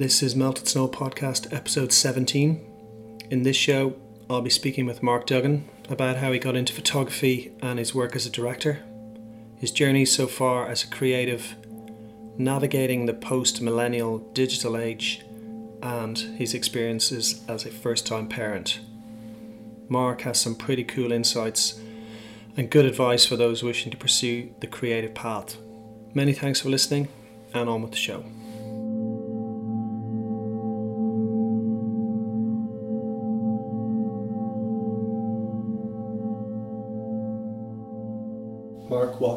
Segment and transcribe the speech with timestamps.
[0.00, 3.18] This is Melted Snow Podcast, episode 17.
[3.30, 3.96] In this show,
[4.30, 8.16] I'll be speaking with Mark Duggan about how he got into photography and his work
[8.16, 8.82] as a director,
[9.58, 11.54] his journey so far as a creative,
[12.38, 15.22] navigating the post millennial digital age,
[15.82, 18.80] and his experiences as a first time parent.
[19.90, 21.78] Mark has some pretty cool insights
[22.56, 25.58] and good advice for those wishing to pursue the creative path.
[26.14, 27.08] Many thanks for listening,
[27.52, 28.24] and on with the show.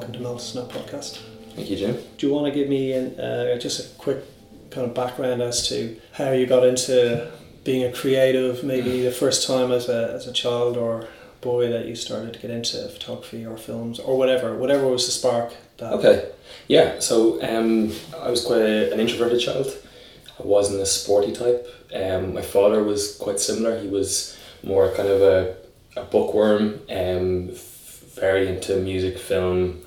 [0.04, 1.22] Welcome to Melted Snow Podcast.
[1.56, 1.98] Thank you, Jim.
[2.18, 4.18] Do you want to give me an, uh, just a quick
[4.70, 7.32] kind of background as to how you got into
[7.64, 11.08] being a creative, maybe the first time as a, as a child or
[11.40, 15.12] boy that you started to get into photography or films or whatever, whatever was the
[15.14, 15.94] spark that.
[15.94, 16.30] Okay,
[16.68, 19.68] yeah, so um, I was quite a, an introverted child.
[20.38, 21.66] I wasn't a sporty type.
[21.96, 23.80] Um, my father was quite similar.
[23.80, 25.56] He was more kind of a,
[25.96, 27.52] a bookworm, um,
[28.16, 29.80] very into music, film,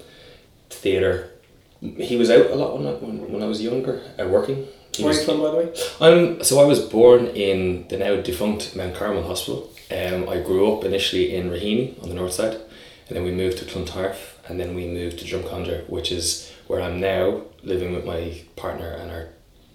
[0.87, 1.31] theatre.
[1.81, 4.67] He was out a lot when I, when, when I was younger, uh, working.
[4.95, 5.69] He Where are you from, by the way?
[6.01, 9.71] I'm so I was born in the now defunct Mount Carmel Hospital.
[9.91, 12.55] Um, I grew up initially in Raheny on the north side,
[13.07, 16.81] and then we moved to Clontarf, and then we moved to Drumcondra, which is where
[16.81, 19.29] I'm now living with my partner and our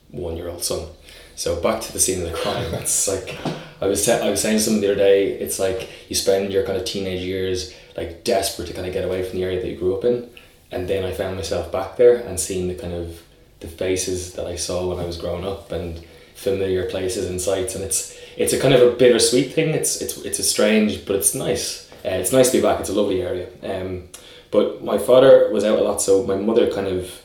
[0.10, 0.88] one year old son.
[1.36, 2.74] So back to the scene of the crime.
[2.82, 3.38] It's like
[3.82, 5.20] I was te- I was saying something the other day.
[5.44, 9.06] It's like you spend your kind of teenage years like desperate to kind of get
[9.06, 10.30] away from the area that you grew up in,
[10.72, 13.22] and then I found myself back there and seeing the kind of
[13.60, 16.04] the faces that I saw when I was growing up and
[16.36, 19.70] familiar places and sights, and it's it's a kind of a bittersweet thing.
[19.70, 21.90] It's it's it's a strange, but it's nice.
[22.04, 22.80] Uh, it's nice to be back.
[22.80, 23.48] It's a lovely area.
[23.64, 24.10] Um,
[24.50, 27.22] but my father was out a lot, so my mother kind of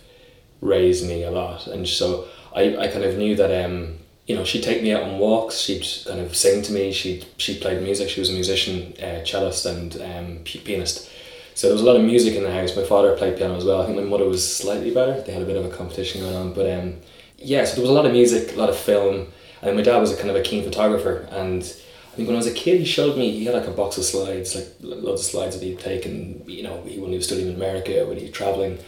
[0.60, 4.44] raised me a lot, and so I, I kind of knew that um, you know
[4.44, 5.58] she'd take me out on walks.
[5.58, 6.92] She'd kind of sing to me.
[6.92, 8.08] She she played music.
[8.10, 11.10] She was a musician, uh, cellist, and um, pianist.
[11.56, 12.76] So there was a lot of music in the house.
[12.76, 13.80] My father played piano as well.
[13.80, 15.22] I think my mother was slightly better.
[15.22, 16.96] They had a bit of a competition going on, but um,
[17.38, 17.64] yeah.
[17.64, 19.28] So there was a lot of music, a lot of film,
[19.62, 21.26] and my dad was a kind of a keen photographer.
[21.30, 23.70] And I think when I was a kid, he showed me he had like a
[23.70, 26.44] box of slides, like loads of slides that he'd taken.
[26.46, 28.78] You know, he, when he was studying in America, when he was traveling.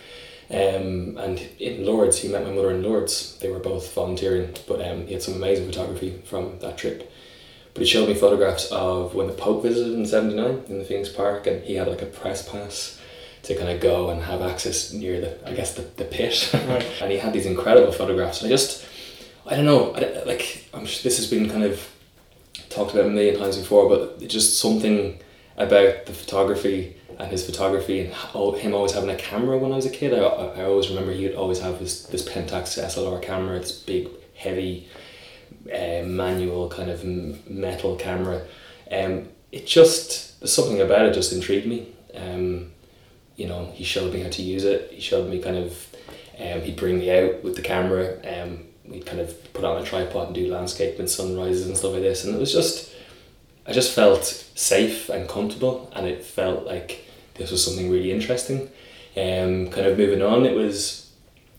[0.51, 3.39] Um, and in Lourdes, he met my mother in Lourdes.
[3.39, 7.11] They were both volunteering, but um, he had some amazing photography from that trip.
[7.79, 11.09] But he showed me photographs of when the Pope visited in '79 in the Phoenix
[11.09, 13.01] Park, and he had like a press pass
[13.45, 16.51] to kind of go and have access near the, I guess the, the pit.
[16.53, 16.85] Right.
[17.01, 18.43] and he had these incredible photographs.
[18.43, 18.85] And I just,
[19.47, 21.89] I don't know, I, like I'm sure this has been kind of
[22.69, 25.21] talked about a million times before, but it's just something
[25.57, 28.13] about the photography and his photography and
[28.57, 30.13] him always having a camera when I was a kid.
[30.13, 34.09] I, I, I always remember he'd always have this, this Pentax SLR camera, this big,
[34.35, 34.89] heavy,
[35.73, 37.05] uh, manual kind of
[37.49, 38.43] metal camera.
[38.91, 41.89] Um, it just, something about it just intrigued me.
[42.15, 42.73] Um,
[43.37, 44.91] you know, he showed me how to use it.
[44.91, 45.87] He showed me kind of,
[46.39, 48.19] um, he'd bring me out with the camera.
[48.27, 51.93] Um, we'd kind of put on a tripod and do landscape and sunrises and stuff
[51.93, 52.25] like this.
[52.25, 52.93] And it was just,
[53.67, 57.05] I just felt safe and comfortable, and it felt like
[57.35, 58.71] this was something really interesting.
[59.17, 61.11] Um, kind of moving on, it was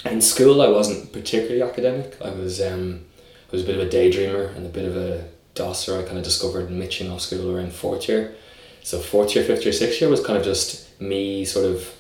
[0.06, 0.62] in school.
[0.62, 2.18] I wasn't particularly academic.
[2.22, 3.06] I was um,
[3.50, 5.98] I was a bit of a daydreamer and a bit of a dosser.
[5.98, 8.36] I kind of discovered Mitchin off school around fourth year.
[8.84, 11.94] So fourth year, fifth year, sixth year was kind of just me sort of,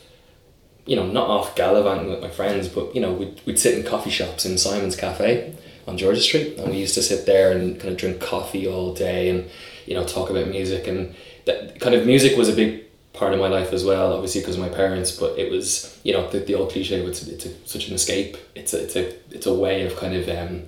[0.85, 3.83] you know, not off gallivanting with my friends, but you know, we'd, we'd sit in
[3.83, 5.53] coffee shops in Simon's Cafe
[5.87, 8.93] on George's Street, and we used to sit there and kind of drink coffee all
[8.93, 9.49] day and
[9.89, 11.15] you know talk about music and
[11.45, 14.55] that kind of music was a big part of my life as well obviously because
[14.55, 17.67] of my parents but it was you know the, the old cliche it's, it's a,
[17.67, 20.61] such an escape it's a, it's a it's a way of kind of um,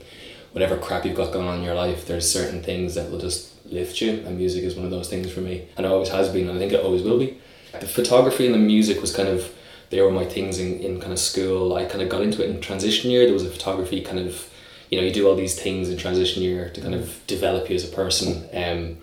[0.51, 3.51] whatever crap you've got going on in your life there's certain things that will just
[3.66, 4.23] lift you.
[4.25, 6.58] And music is one of those things for me and it always has been and
[6.58, 7.37] I think it always will be.
[7.79, 9.53] The photography and the music was kind of
[9.90, 11.76] they were my things in, in kind of school.
[11.76, 13.26] I kind of got into it in transition year.
[13.26, 14.49] There was a photography kind of
[14.90, 17.76] you know you do all these things in transition year to kind of develop you
[17.76, 18.97] as a person um,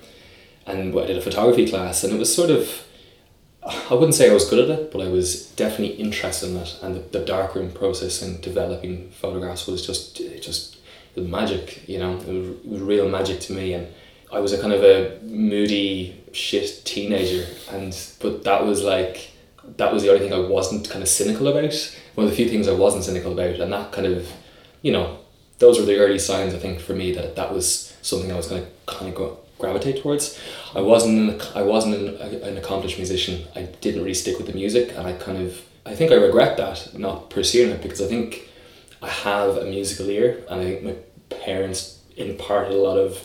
[0.66, 2.84] and I did a photography class and it was sort of
[3.62, 6.78] I wouldn't say I was good at it but I was definitely interested in it.
[6.82, 10.77] And the, the darkroom process and developing photographs was just it just
[11.20, 12.26] magic you know it
[12.64, 13.86] was, real magic to me and
[14.32, 19.32] I was a kind of a moody shit teenager and but that was like
[19.76, 21.74] that was the only thing I wasn't kind of cynical about
[22.14, 24.30] one of the few things I wasn't cynical about and that kind of
[24.82, 25.18] you know
[25.58, 28.48] those were the early signs I think for me that that was something I was
[28.48, 30.38] going to kind of go, gravitate towards.
[30.74, 33.46] I wasn't an, I wasn't an, an accomplished musician.
[33.54, 36.56] I didn't really stick with the music, and I kind of I think I regret
[36.56, 38.48] that not pursuing it because I think
[39.02, 40.94] I have a musical ear, and I think my
[41.30, 43.18] parents imparted a lot of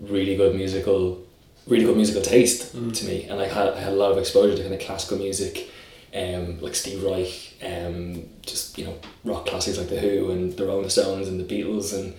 [0.00, 1.22] really good musical,
[1.66, 2.92] really good musical taste Mm.
[2.98, 5.18] to me, and I had I had a lot of exposure to kind of classical
[5.18, 5.68] music,
[6.14, 10.66] um, like Steve Reich, um, just you know rock classics like the Who and the
[10.66, 12.14] Rolling Stones and the Beatles and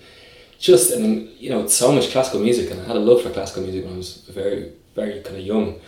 [0.58, 3.62] just mean you know so much classical music, and I had a love for classical
[3.62, 5.80] music when I was very very kind of young,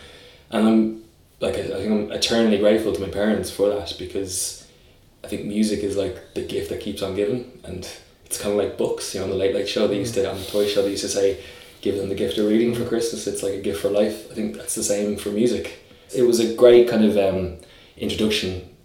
[0.51, 1.03] and I'm
[1.39, 4.67] like I, I think I'm eternally grateful to my parents for that because
[5.23, 7.87] I think music is like the gift that keeps on giving, and
[8.25, 9.13] it's kind of like books.
[9.13, 10.91] You know, on the Late Late Show, they used to on the Toy Show, they
[10.91, 11.43] used to say,
[11.81, 14.31] "Give them the gift of reading for Christmas." It's like a gift for life.
[14.31, 15.79] I think that's the same for music.
[16.15, 17.57] It was a great kind of um,
[17.97, 18.75] introduction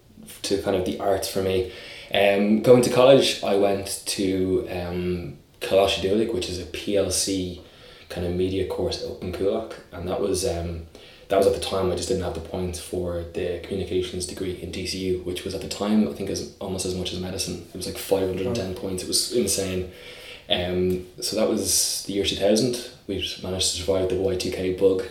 [0.42, 1.72] to kind of the arts for me.
[2.12, 7.60] Um, going to college, I went to um, Coláiste which is a PLC
[8.08, 10.86] kind of media course up in Coolock, and that was um,
[11.30, 14.60] that was at the time I just didn't have the points for the communications degree
[14.60, 17.66] in DCU, which was at the time I think as almost as much as medicine.
[17.72, 19.04] It was like five hundred and ten points.
[19.04, 19.90] It was insane.
[20.50, 22.90] Um, so that was the year two thousand.
[23.06, 25.04] We managed to survive the Y two K bug,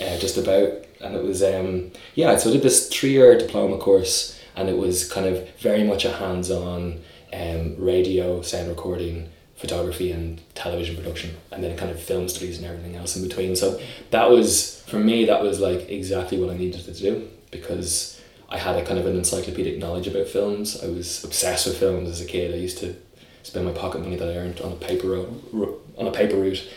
[0.00, 2.36] uh, just about, and it was um, yeah.
[2.36, 6.04] So I did this three year diploma course, and it was kind of very much
[6.04, 7.00] a hands on
[7.32, 9.30] um, radio, sound recording,
[9.62, 13.54] photography, and television production, and then kind of film studies and everything else in between.
[13.54, 13.80] So
[14.10, 15.24] that was for me.
[15.24, 19.06] That was like exactly what I needed to do because I had a kind of
[19.06, 20.82] an encyclopedic knowledge about films.
[20.82, 22.52] I was obsessed with films as a kid.
[22.52, 22.96] I used to
[23.44, 26.68] spend my pocket money that I earned on a paper route, on a paper route,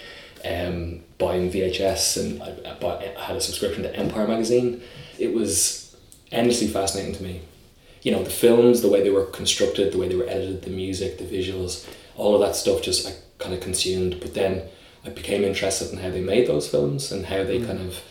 [0.45, 4.83] um, buying VHS, and I, bought, I had a subscription to Empire magazine.
[5.17, 5.97] It was
[6.31, 7.41] endlessly fascinating to me.
[8.03, 10.69] You know, the films, the way they were constructed, the way they were edited, the
[10.69, 11.87] music, the visuals,
[12.17, 14.19] all of that stuff just I kind of consumed.
[14.19, 14.63] But then
[15.05, 18.01] I became interested in how they made those films and how they kind of,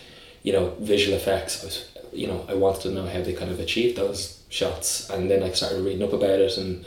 [0.43, 1.63] you know, visual effects.
[1.63, 5.11] I was, you know, I wanted to know how they kind of achieved those shots,
[5.11, 6.85] and then I started reading up about it, and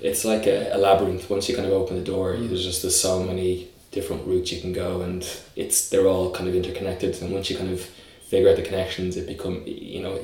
[0.00, 1.30] it's like a, a labyrinth.
[1.30, 4.60] Once you kind of open the door, there's just there's so many different routes you
[4.60, 5.26] can go, and
[5.56, 7.20] it's they're all kind of interconnected.
[7.22, 7.80] And once you kind of
[8.28, 10.20] figure out the connections, it become you know,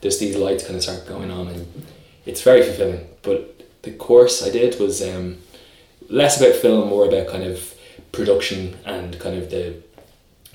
[0.00, 1.84] there's these lights kind of start going on, and
[2.24, 3.06] it's very fulfilling.
[3.22, 5.38] But the course I did was um,
[6.08, 7.74] less about film, more about kind of
[8.12, 9.74] production and kind of the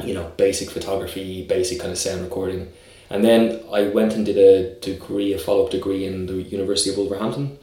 [0.04, 2.72] you know basic photography, basic kind of sound recording.
[3.10, 6.92] And then I went and did a degree, a follow up degree in the University
[6.92, 7.58] of Wolverhampton,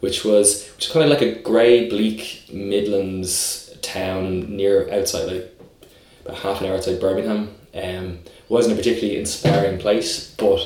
[0.00, 5.60] which was which is kind of like a grey, bleak Midlands town near outside, like
[6.24, 7.54] about half an hour outside Birmingham.
[7.74, 10.60] Um, wasn't a particularly inspiring place, but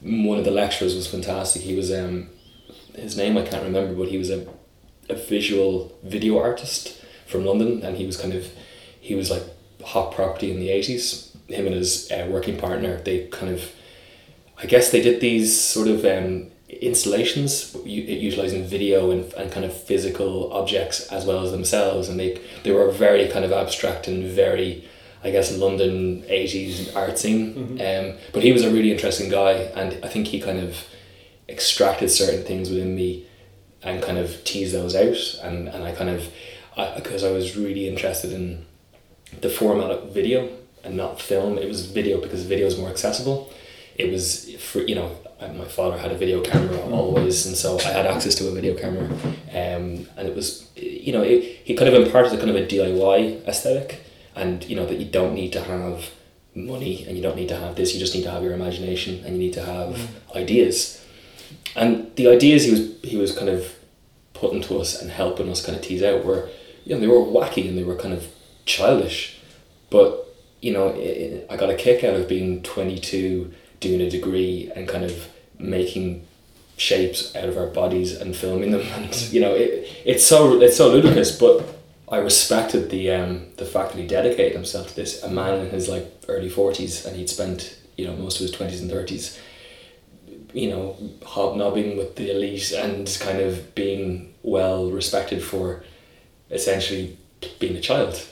[0.00, 1.62] one of the lecturers was fantastic.
[1.62, 2.30] He was um,
[2.94, 4.46] his name I can't remember, but he was a,
[5.08, 8.50] a visual video artist from London, and he was kind of
[9.00, 9.42] he was like
[9.84, 11.36] hot property in the eighties.
[11.48, 13.72] Him and his uh, working partner, they kind of,
[14.62, 19.72] I guess they did these sort of um, installations utilizing video and, and kind of
[19.72, 24.24] physical objects as well as themselves, and they they were very kind of abstract and
[24.24, 24.88] very.
[25.24, 29.98] I guess London eighties art scene, um, but he was a really interesting guy, and
[30.04, 30.84] I think he kind of
[31.48, 33.26] extracted certain things within me
[33.82, 35.44] and kind of tease those out.
[35.44, 36.32] And, and I kind of
[36.96, 38.64] because I, was really interested in
[39.40, 40.48] the format of video
[40.84, 41.58] and not film.
[41.58, 43.52] It was video because video is more accessible.
[43.96, 47.82] It was for you know my father had a video camera always and so I
[47.82, 49.06] had access to a video camera.
[49.50, 52.66] Um, and it was you know it, he kind of imparted a kind of a
[52.66, 54.02] DIY aesthetic
[54.36, 56.10] and you know that you don't need to have
[56.54, 57.92] money and you don't need to have this.
[57.92, 60.97] You just need to have your imagination and you need to have ideas
[61.76, 63.74] and the ideas he was he was kind of
[64.34, 66.48] putting to us and helping us kind of tease out were
[66.84, 68.26] you know they were wacky and they were kind of
[68.64, 69.38] childish.
[69.90, 70.26] But
[70.60, 74.88] you know i I got a kick out of being 22 doing a degree and
[74.88, 75.28] kind of
[75.58, 76.26] making
[76.76, 78.82] shapes out of our bodies and filming them.
[78.96, 79.70] And you know it,
[80.04, 81.64] it's so it's so ludicrous but
[82.10, 85.22] I respected the um the fact that he dedicated himself to this.
[85.22, 88.54] A man in his like early 40s and he'd spent you know most of his
[88.54, 89.38] 20s and 30s
[90.52, 95.84] you know, hobnobbing with the elite and kind of being well respected for
[96.50, 97.16] essentially
[97.58, 98.24] being a child,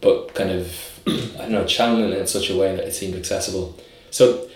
[0.00, 3.14] but kind of, I don't know, channeling it in such a way that it seemed
[3.16, 3.78] accessible.
[4.10, 4.48] So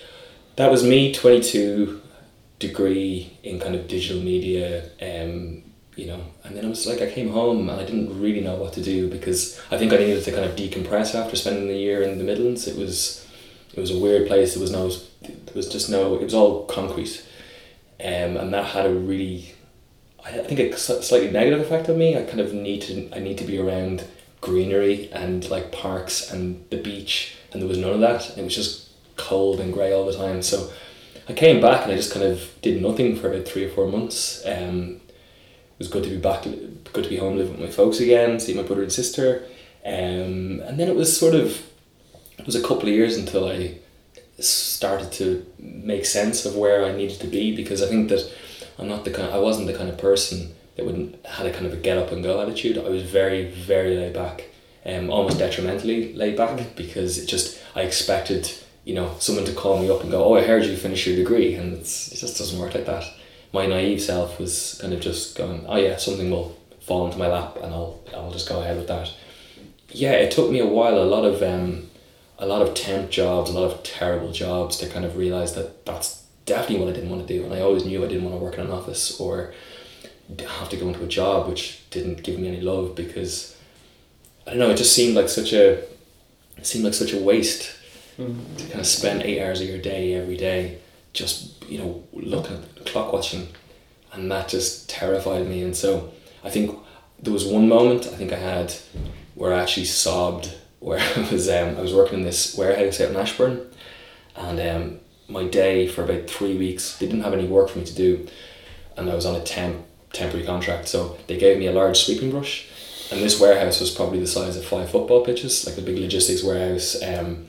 [0.57, 2.03] that was me, 22,
[2.59, 5.63] degree in kind of digital media, um,
[5.95, 8.57] you know, and then I was like, I came home and I didn't really know
[8.57, 11.75] what to do because I think I needed to kind of decompress after spending the
[11.77, 12.67] year in the Midlands.
[12.67, 13.26] It was,
[13.77, 14.55] it was a weird place.
[14.55, 17.25] There was no, there was just no, it was all concrete.
[18.01, 19.55] Um, and that had a really,
[20.25, 22.17] I think a slightly negative effect on me.
[22.17, 24.05] I kind of need to, I need to be around
[24.41, 28.37] greenery and like parks and the beach, and there was none of that.
[28.37, 30.43] It was just cold and grey all the time.
[30.43, 30.71] So
[31.29, 33.89] I came back and I just kind of did nothing for about three or four
[33.89, 34.45] months.
[34.47, 38.01] Um, it was good to be back, good to be home living with my folks
[38.01, 39.45] again, see my brother and sister.
[39.85, 41.63] Um, and then it was sort of,
[42.39, 43.79] it was a couple of years until I
[44.39, 48.31] started to make sense of where I needed to be because I think that
[48.79, 51.67] I'm not the kind, I wasn't the kind of person that would had a kind
[51.67, 52.79] of a get up and go attitude.
[52.79, 54.51] I was very, very laid back,
[54.85, 58.53] um, almost detrimentally laid back because it just, I expected,
[58.85, 61.17] you know, someone to call me up and go, oh, I heard you finish your
[61.17, 61.55] degree.
[61.55, 63.05] And it's, it just doesn't work like that.
[63.53, 67.27] My naive self was kind of just going, oh yeah, something will fall into my
[67.27, 69.11] lap and I'll, I'll just go ahead with that.
[69.89, 71.89] Yeah, it took me a while, a lot of, um,
[72.39, 75.87] a lot of temp jobs, a lot of terrible jobs to kind of realize that
[75.87, 77.45] that's definitely what I didn't want to do.
[77.45, 79.55] And I always knew I didn't want to work in an office or
[80.39, 83.57] have to go into a job which didn't give me any love because
[84.47, 85.85] I don't know, it just seemed like such a
[86.57, 87.75] it seemed like such a waste
[88.19, 88.57] mm-hmm.
[88.57, 90.79] to kind of spend eight hours of your day every day
[91.13, 93.49] just, you know, looking at the clock watching
[94.13, 96.13] and that just terrified me and so
[96.43, 96.77] I think
[97.23, 98.75] there was one moment I think I had
[99.35, 103.11] where I actually sobbed where I was um, I was working in this warehouse out
[103.11, 103.67] in Ashbourne,
[104.35, 107.85] and um, my day for about three weeks they didn't have any work for me
[107.85, 108.27] to do,
[108.97, 110.89] and I was on a temp temporary contract.
[110.89, 112.69] So they gave me a large sweeping brush,
[113.11, 116.45] and this warehouse was probably the size of five football pitches, like a big logistics
[116.45, 117.03] warehouse.
[117.03, 117.49] Um,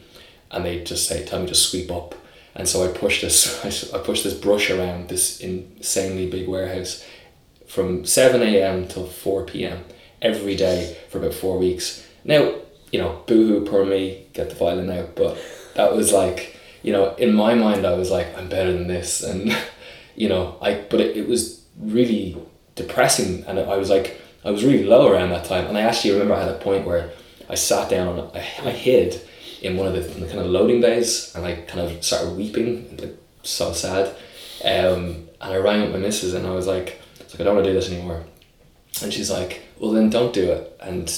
[0.49, 2.15] and they just say, "Tell me to sweep up."
[2.55, 7.05] And so I pushed this I pushed this brush around this insanely big warehouse
[7.67, 8.87] from seven a.m.
[8.87, 9.83] till four p.m.
[10.21, 12.05] every day for about four weeks.
[12.23, 12.55] Now
[12.91, 15.15] you know, boohoo, poor me, get the violin out.
[15.15, 15.37] But
[15.75, 19.23] that was like, you know, in my mind, I was like, I'm better than this,
[19.23, 19.55] and
[20.15, 20.75] you know, I.
[20.89, 22.37] But it, it was really
[22.75, 26.13] depressing, and I was like, I was really low around that time, and I actually
[26.13, 27.11] remember I had a point where
[27.49, 29.21] I sat down I, I hid
[29.61, 32.97] in one of the, the kind of loading days, and I kind of started weeping,
[32.97, 34.15] like so sad.
[34.63, 37.01] Um, and I rang up my missus, and I was like,
[37.39, 38.23] I don't want to do this anymore.
[39.01, 41.09] And she's like, well then don't do it, and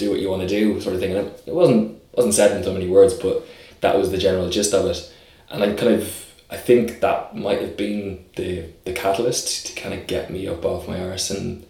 [0.00, 1.14] do what you want to do sort of thing.
[1.14, 3.46] And it wasn't wasn't said in so many words but
[3.80, 5.12] that was the general gist of it.
[5.50, 9.94] And I kind of I think that might have been the the catalyst to kind
[9.94, 11.64] of get me up off my arse and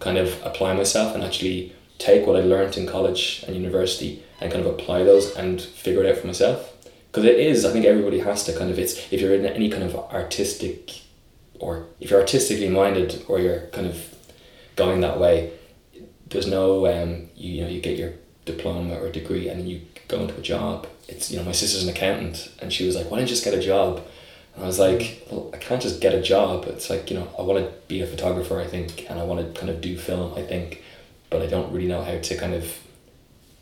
[0.00, 4.52] kind of apply myself and actually take what I learned in college and university and
[4.52, 6.72] kind of apply those and figure it out for myself.
[7.06, 9.70] Because it is I think everybody has to kind of it's if you're in any
[9.70, 11.02] kind of artistic
[11.58, 14.14] or if you're artistically minded or you're kind of
[14.76, 15.52] going that way
[16.30, 18.12] there's no um, you, you know you get your
[18.44, 20.86] diploma or degree and then you go into a job.
[21.08, 23.44] It's you know my sister's an accountant and she was like why don't you just
[23.44, 24.02] get a job?
[24.54, 26.64] And I was like well I can't just get a job.
[26.66, 29.40] It's like you know I want to be a photographer I think and I want
[29.40, 30.82] to kind of do film I think
[31.30, 32.78] but I don't really know how to kind of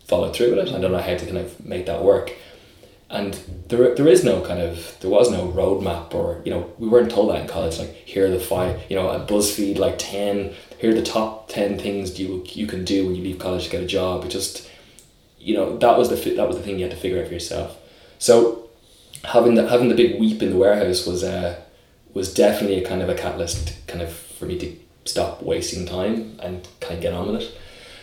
[0.06, 0.74] follow through with it.
[0.74, 2.32] I don't know how to kind of make that work.
[3.08, 3.34] And
[3.68, 7.10] there, there is no kind of there was no roadmap or you know we weren't
[7.10, 10.52] told that in college like here are the five you know at BuzzFeed like 10
[10.78, 13.70] here are the top 10 things you you can do when you leave college to
[13.70, 14.24] get a job.
[14.24, 14.68] It just
[15.38, 17.34] you know that was the that was the thing you had to figure out for
[17.34, 17.76] yourself.
[18.18, 18.68] So
[19.24, 21.60] having the having the big weep in the warehouse was uh
[22.14, 26.38] was definitely a kind of a catalyst kind of for me to stop wasting time
[26.42, 27.54] and kind of get on with it.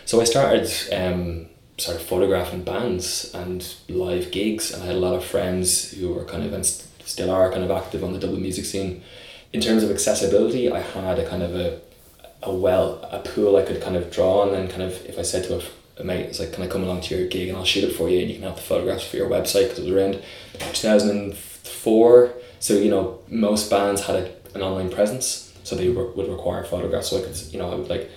[0.04, 5.14] So I started um started photographing bands and live gigs and I had a lot
[5.14, 8.42] of friends who were kind of and still are kind of active on the Dublin
[8.42, 9.02] music scene.
[9.52, 11.80] In terms of accessibility I had a kind of a
[12.44, 15.18] a well a pool I could kind of draw on and then kind of if
[15.18, 15.62] I said to
[15.98, 17.94] a, mate it's like can I come along to your gig and I'll shoot it
[17.94, 20.22] for you and you can have the photographs for your website because it was around
[20.72, 26.62] 2004 so you know most bands had a, an online presence so they would require
[26.62, 27.08] photographs.
[27.08, 28.10] So I could you know I would like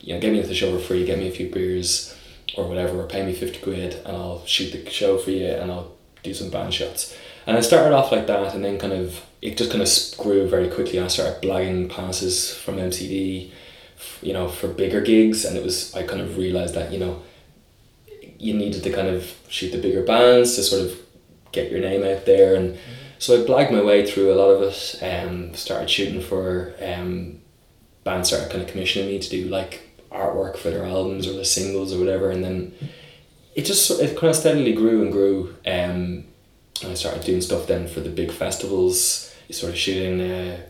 [0.00, 2.16] you know get me at the show for free get me a few beers
[2.56, 5.70] or whatever or pay me 50 quid and I'll shoot the show for you and
[5.70, 7.16] I'll do some band shots.
[7.46, 10.46] And I started off like that and then kind of it just kind of grew
[10.48, 11.00] very quickly.
[11.00, 13.50] I started blagging passes from MCD,
[14.22, 17.22] you know, for bigger gigs, and it was I kind of realized that you know,
[18.38, 20.98] you needed to kind of shoot the bigger bands to sort of
[21.52, 22.92] get your name out there, and mm-hmm.
[23.18, 25.02] so I blagged my way through a lot of it.
[25.02, 27.40] Um, started shooting for um,
[28.04, 29.82] bands started kind of commissioning me to do like
[30.12, 32.74] artwork for their albums or the singles or whatever, and then
[33.54, 35.56] it just it kind of steadily grew and grew.
[35.66, 36.26] Um,
[36.82, 39.26] and I started doing stuff then for the big festivals.
[39.50, 40.60] Sort of shooting uh,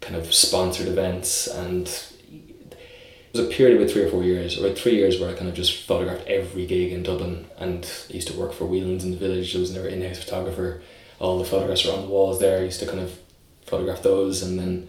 [0.00, 4.72] kind of sponsored events and it was a period of three or four years or
[4.74, 8.28] three years where I kind of just photographed every gig in Dublin and I used
[8.28, 9.56] to work for Whelan's in the village.
[9.56, 10.82] I was never in-house photographer.
[11.18, 12.60] All the photographs were on the walls there.
[12.60, 13.18] I used to kind of
[13.66, 14.88] photograph those and then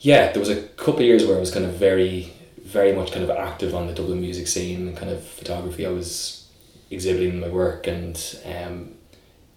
[0.00, 2.32] yeah there was a couple of years where I was kind of very
[2.64, 5.86] very much kind of active on the Dublin music scene and kind of photography.
[5.86, 6.48] I was
[6.90, 8.93] exhibiting my work and um,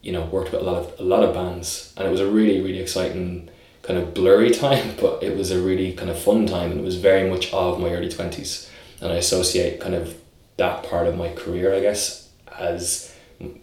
[0.01, 2.29] you know worked with a lot of a lot of bands and it was a
[2.29, 3.49] really really exciting
[3.87, 6.83] kind of blurry time, but it was a really kind of fun time, and it
[6.83, 8.69] was very much of my early twenties,
[9.01, 10.15] and I associate kind of
[10.57, 13.15] that part of my career, I guess, as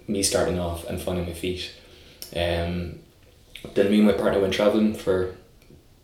[0.09, 1.73] me starting off and finding my feet.
[2.35, 3.01] Um,
[3.75, 5.35] then me and my partner went traveling for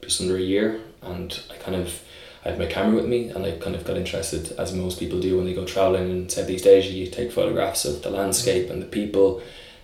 [0.03, 2.03] just under a year, and I kind of
[2.45, 5.21] I had my camera with me, and I kind of got interested, as most people
[5.21, 6.93] do when they go traveling in Southeast Asia.
[6.93, 9.43] You take photographs of the landscape and the people,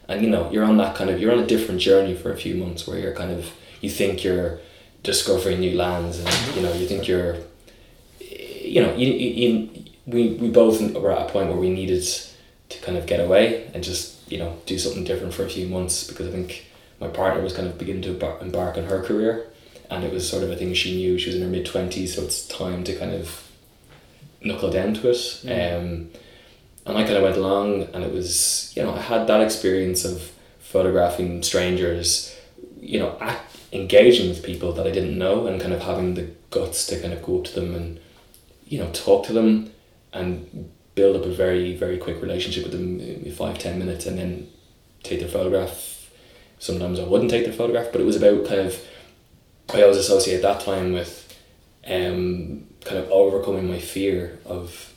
[0.09, 2.37] and you know you're on that kind of you're on a different journey for a
[2.37, 4.59] few months where you're kind of you think you're
[5.03, 7.37] discovering new lands, and you know you think you're,
[8.21, 12.05] you know you, you, we we both were at a point where we needed
[12.69, 15.69] to kind of get away and just you know do something different for a few
[15.69, 16.67] months because I think
[17.01, 19.47] my partner was kind of beginning to embark on her career
[19.91, 22.09] and it was sort of a thing she knew she was in her mid 20s
[22.09, 23.49] so it's time to kind of
[24.41, 25.79] knuckle down to it mm.
[25.79, 26.09] um,
[26.87, 30.05] and I kind of went along and it was you know I had that experience
[30.05, 32.35] of photographing strangers
[32.81, 33.41] you know at,
[33.73, 37.13] engaging with people that I didn't know and kind of having the guts to kind
[37.13, 38.01] of go up to them and
[38.67, 39.73] you know talk to them
[40.13, 44.19] and build up a very very quick relationship with them in five ten minutes and
[44.19, 44.49] then
[45.03, 46.09] take their photograph.
[46.59, 48.81] Sometimes I wouldn't take their photograph but it was about kind of
[49.75, 51.25] I always associate that time with
[51.87, 54.93] um, kind of overcoming my fear of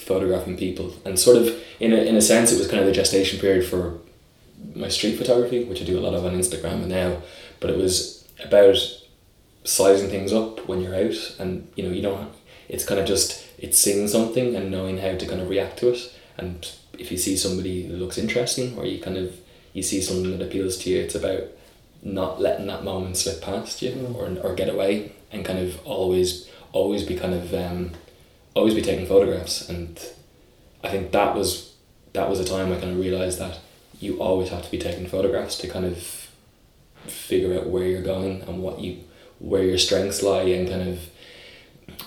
[0.00, 0.94] photographing people.
[1.04, 3.66] And sort of in a, in a sense it was kind of the gestation period
[3.66, 3.98] for
[4.74, 7.22] my street photography which I do a lot of on Instagram now.
[7.60, 8.76] But it was about
[9.64, 11.36] sizing things up when you're out.
[11.38, 12.30] And you know you don't
[12.68, 15.92] it's kind of just it's seeing something and knowing how to kind of react to
[15.92, 16.16] it.
[16.38, 19.38] And if you see somebody who looks interesting or you kind of
[19.72, 21.44] you see something that appeals to you it's about
[22.02, 24.14] not letting that moment slip past you mm.
[24.14, 27.90] or, or get away and kind of always always be kind of um,
[28.54, 30.00] always be taking photographs and
[30.82, 31.74] I think that was
[32.12, 33.58] that was a time I kind of realized that
[34.00, 36.28] you always have to be taking photographs to kind of
[37.06, 38.98] figure out where you're going and what you
[39.38, 41.08] where your strengths lie and kind of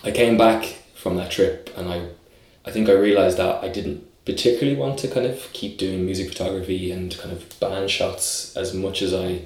[0.04, 2.10] I came back from that trip and I
[2.66, 6.30] I think I realized that I didn't particularly want to kind of keep doing music
[6.30, 9.42] photography and kind of band shots as much as I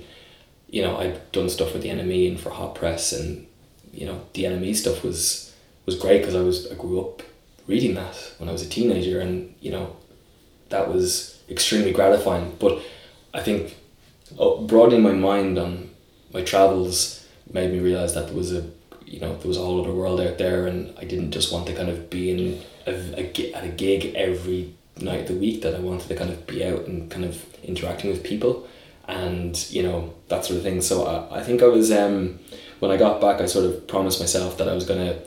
[0.69, 3.47] you know I'd done stuff with the NME and for hot press and
[3.93, 5.53] you know the NME stuff was
[5.87, 7.23] was great because I was I grew up
[7.65, 9.95] reading that when I was a teenager and you know
[10.69, 12.55] that was extremely gratifying.
[12.59, 12.83] But
[13.33, 13.75] I think
[14.39, 15.89] uh, broadening my mind on
[16.33, 18.69] my travels made me realize that there was a
[19.05, 21.65] you know there was a whole other world out there and I didn't just want
[21.67, 25.61] to kind of be in a, a, at a gig every night of the week
[25.61, 28.67] that I wanted to kind of be out and kind of interacting with people.
[29.07, 30.81] And you know that sort of thing.
[30.81, 32.39] So I, I think I was um,
[32.79, 35.17] when I got back I sort of promised myself that I was to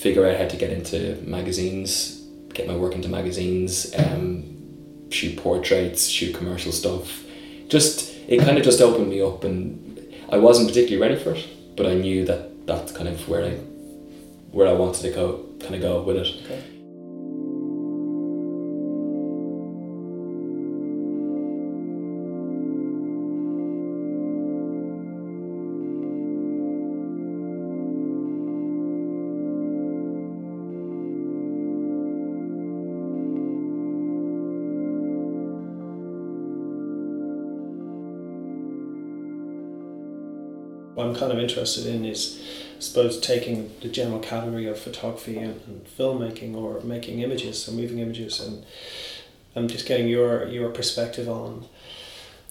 [0.00, 2.22] figure out how to get into magazines
[2.54, 7.22] get my work into magazines um, shoot portraits shoot commercial stuff
[7.68, 11.46] just it kind of just opened me up and I wasn't particularly ready for it
[11.76, 13.50] but I knew that that's kind of where I
[14.52, 16.26] where I wanted to go kind of go with it.
[16.44, 16.62] Okay.
[41.20, 42.42] Kind of interested in is,
[42.78, 47.72] I suppose, taking the general category of photography and, and filmmaking or making images, so
[47.72, 48.64] moving images, and
[49.54, 51.66] I'm just getting your your perspective on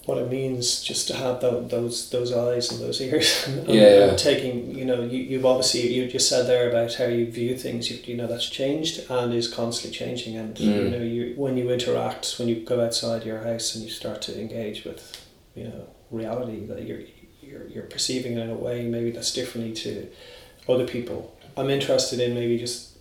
[0.06, 4.06] what it means just to have those those eyes and those ears and, yeah, yeah.
[4.08, 7.56] and taking you know you, you've obviously you just said there about how you view
[7.56, 10.62] things you, you know that's changed and is constantly changing and mm.
[10.62, 14.22] you know you when you interact when you go outside your house and you start
[14.22, 17.02] to engage with you know reality that you're
[17.50, 20.08] you're, you're perceiving it in a way maybe that's differently to
[20.68, 21.36] other people.
[21.58, 22.98] I'm interested in maybe just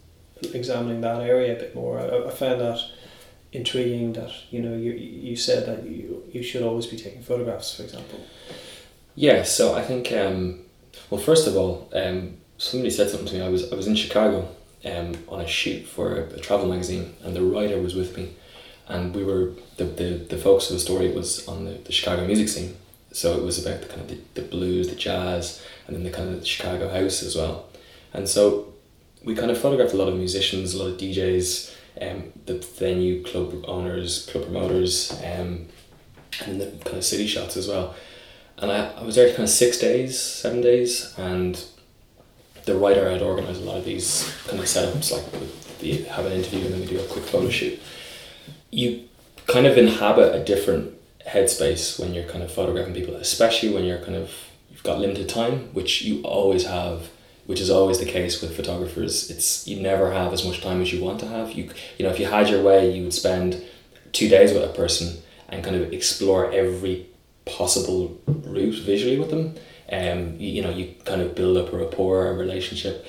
[0.54, 1.98] examining that area a bit more.
[1.98, 2.80] I, I found that
[3.52, 7.74] intriguing that you know you you said that you you should always be taking photographs,
[7.74, 8.20] for example.
[9.14, 10.61] Yeah, so I think um,
[11.11, 13.42] well, first of all, um, somebody said something to me.
[13.42, 14.48] I was I was in Chicago
[14.84, 18.34] um, on a shoot for a, a travel magazine, and the writer was with me,
[18.87, 22.26] and we were the the, the focus of the story was on the, the Chicago
[22.26, 22.76] music scene,
[23.18, 26.11] so it was about the kind of the, the blues, the jazz, and then the
[26.11, 27.68] kind of the Chicago house as well.
[28.12, 28.72] And so
[29.24, 33.24] we kind of photographed a lot of musicians, a lot of DJs, um, the venue
[33.24, 35.66] club owners, club promoters, um,
[36.46, 37.96] and the kind of city shots as well.
[38.59, 41.61] And I, I was there kind of six days, seven days, and
[42.66, 45.24] the writer had organised a lot of these kind of setups, like
[45.83, 47.81] we have an interview and then we do a quick photo shoot.
[48.70, 49.09] You
[49.48, 50.97] kind of inhabit a different
[51.28, 54.32] headspace when you're kind of photographing people, especially when you're kind of
[54.70, 57.10] you've got limited time, which you always have,
[57.46, 59.30] which is always the case with photographers.
[59.30, 61.52] It's you never have as much time as you want to have.
[61.52, 63.62] You you know if you had your way, you would spend
[64.12, 67.06] two days with a person and kind of explore every
[67.44, 69.54] possible route visually with them.
[69.90, 73.06] Um, you, you know you kind of build up a rapport, a relationship.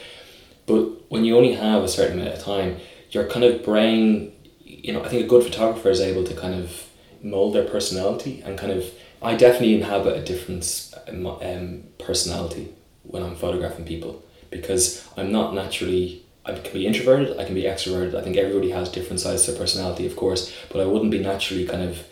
[0.65, 2.77] But when you only have a certain amount of time,
[3.09, 4.31] your kind of brain,
[4.63, 6.88] you know, I think a good photographer is able to kind of
[7.21, 8.85] mold their personality and kind of
[9.21, 16.23] I definitely inhabit a different um, personality when I'm photographing people because I'm not naturally
[16.45, 19.53] I can be introverted I can be extroverted I think everybody has different sides to
[19.53, 22.05] personality of course but I wouldn't be naturally kind of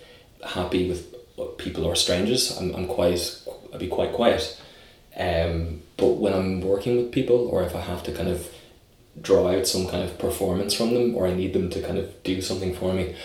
[0.43, 1.13] happy with
[1.57, 2.57] people or strangers.
[2.57, 3.41] I'm, I'm quite
[3.73, 4.59] I'd be quite quiet.
[5.17, 8.47] Um, but when I'm working with people or if I have to kind of
[9.19, 12.23] draw out some kind of performance from them or I need them to kind of
[12.23, 13.15] do something for me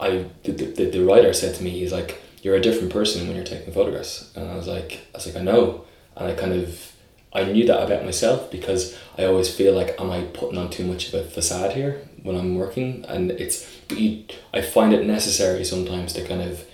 [0.00, 3.36] I the, the, the writer said to me he's like you're a different person when
[3.36, 4.32] you're taking photographs.
[4.34, 5.84] And I was like I was like I know.
[6.16, 6.92] And I kind of
[7.32, 10.84] I knew that about myself because I always feel like am I putting on too
[10.84, 13.04] much of a facade here when I'm working?
[13.06, 16.64] And it's you, I find it necessary sometimes to kind of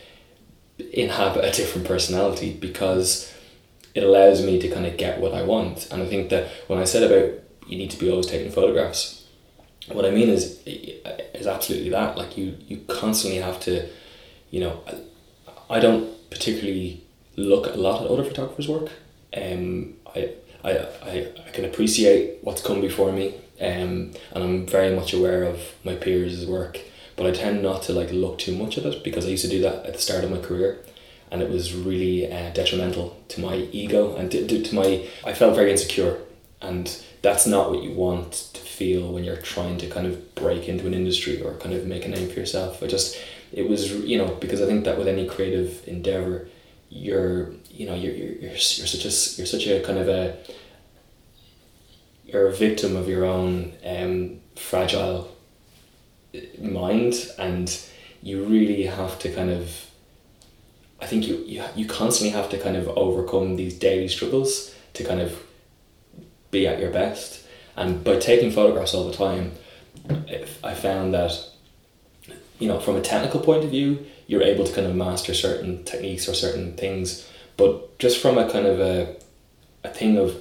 [0.93, 3.33] inhabit a different personality because
[3.95, 5.89] it allows me to kind of get what I want.
[5.91, 9.16] And I think that when I said about you need to be always taking photographs
[9.93, 12.17] what I mean is is absolutely that.
[12.17, 13.89] Like you you constantly have to
[14.51, 14.83] you know
[15.71, 17.05] I don't particularly
[17.37, 18.91] look a lot at other photographers work.
[19.37, 20.31] Um I
[20.65, 20.71] I,
[21.03, 25.61] I, I can appreciate what's come before me um and I'm very much aware of
[25.85, 26.81] my peers' work
[27.17, 29.51] but I tend not to like look too much at it because I used to
[29.51, 30.79] do that at the start of my career
[31.31, 35.33] and it was really uh, detrimental to my ego and to, to, to my I
[35.33, 36.19] felt very insecure
[36.61, 36.87] and
[37.27, 40.87] that's not what you want to feel when you're trying to kind of break into
[40.87, 42.81] an industry or kind of make a name for yourself.
[42.85, 43.19] I just
[43.53, 46.49] it was you know because I think that with any creative endeavor,
[46.89, 50.37] you're you know you're you're, you're, such a you're such a kind of a
[52.25, 55.37] you're a victim of your own um, fragile
[56.61, 57.77] mind and
[58.23, 59.91] you really have to kind of
[61.01, 65.03] I think you, you you constantly have to kind of overcome these daily struggles to
[65.03, 65.46] kind of
[66.51, 67.45] be at your best.
[67.77, 69.53] And by taking photographs all the time,
[70.63, 71.33] I found that,
[72.59, 75.85] you know, from a technical point of view, you're able to kind of master certain
[75.85, 77.29] techniques or certain things.
[77.57, 79.17] But just from a kind of a,
[79.85, 80.37] a thing of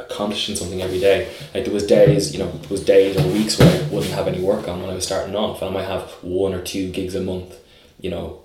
[0.00, 3.58] accomplishing something every day, like there was days, you know, there was days or weeks
[3.58, 5.88] where I wouldn't have any work on when I was starting off, and I might
[5.88, 7.54] have one or two gigs a month,
[8.00, 8.40] you know,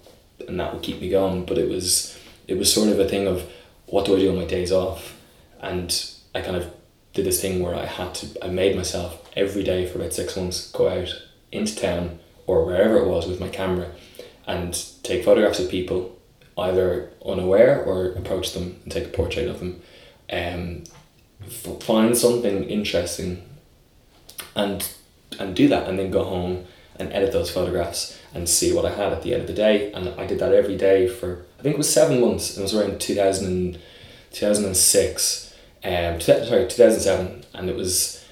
[0.48, 1.46] and that would keep me going.
[1.46, 2.18] But it was,
[2.48, 3.50] it was sort of a thing of,
[3.86, 5.18] what do I do on my days off,
[5.62, 5.92] and
[6.34, 6.74] I kind of
[7.14, 10.36] did this thing where I had to I made myself every day for about six
[10.36, 11.14] months go out
[11.52, 13.92] into town or wherever it was with my camera
[14.48, 16.18] and take photographs of people
[16.58, 19.82] either unaware or approach them and take a portrait of them
[20.32, 20.84] um,
[21.46, 23.44] f- find something interesting
[24.56, 24.92] and
[25.40, 26.66] and do that and then go home
[26.98, 29.92] and edit those photographs and see what I had at the end of the day.
[29.94, 32.58] And I did that every day for I think it was seven months.
[32.58, 33.80] It was around 2000
[34.32, 35.53] 2006
[35.84, 38.24] um, sorry, 2007, and it was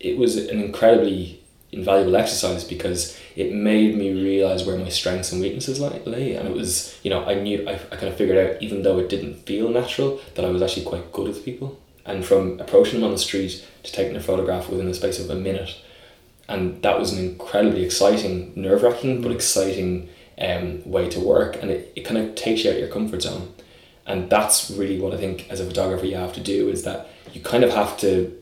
[0.00, 1.40] it was an incredibly
[1.72, 6.54] invaluable exercise because it made me realize where my strengths and weaknesses lay, and it
[6.54, 9.46] was you know I knew I, I kind of figured out even though it didn't
[9.46, 13.12] feel natural that I was actually quite good with people, and from approaching them on
[13.12, 15.80] the street to taking a photograph within the space of a minute,
[16.48, 21.70] and that was an incredibly exciting, nerve wracking but exciting um, way to work, and
[21.70, 23.54] it, it kind of takes you out of your comfort zone
[24.06, 27.08] and that's really what I think as a photographer you have to do is that
[27.32, 28.32] you kind of have to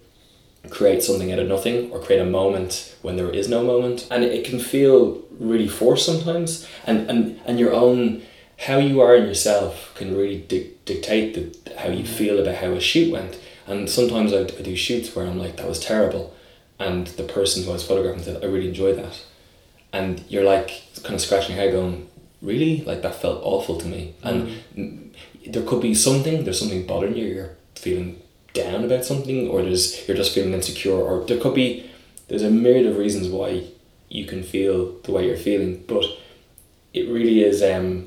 [0.70, 4.07] create something out of nothing or create a moment when there is no moment.
[4.11, 6.66] And it can feel really forced sometimes.
[6.87, 8.22] And and, and your own
[8.59, 12.72] how you are in yourself can really di- dictate the, how you feel about how
[12.72, 13.40] a shoot went.
[13.66, 16.35] And sometimes I, I do shoots where I'm like that was terrible.
[16.79, 19.22] And the person who I was photographing said I really enjoyed that.
[19.92, 22.09] And you're like kind of scratching your head going
[22.42, 22.83] really?
[22.83, 24.14] Like that felt awful to me.
[24.22, 24.59] Mm.
[24.77, 25.03] and
[25.46, 28.20] there could be something there's something bothering you you're feeling
[28.52, 31.90] down about something or there's you're just feeling insecure or there could be
[32.28, 33.64] there's a myriad of reasons why
[34.09, 36.04] you can feel the way you're feeling but
[36.92, 38.07] it really is um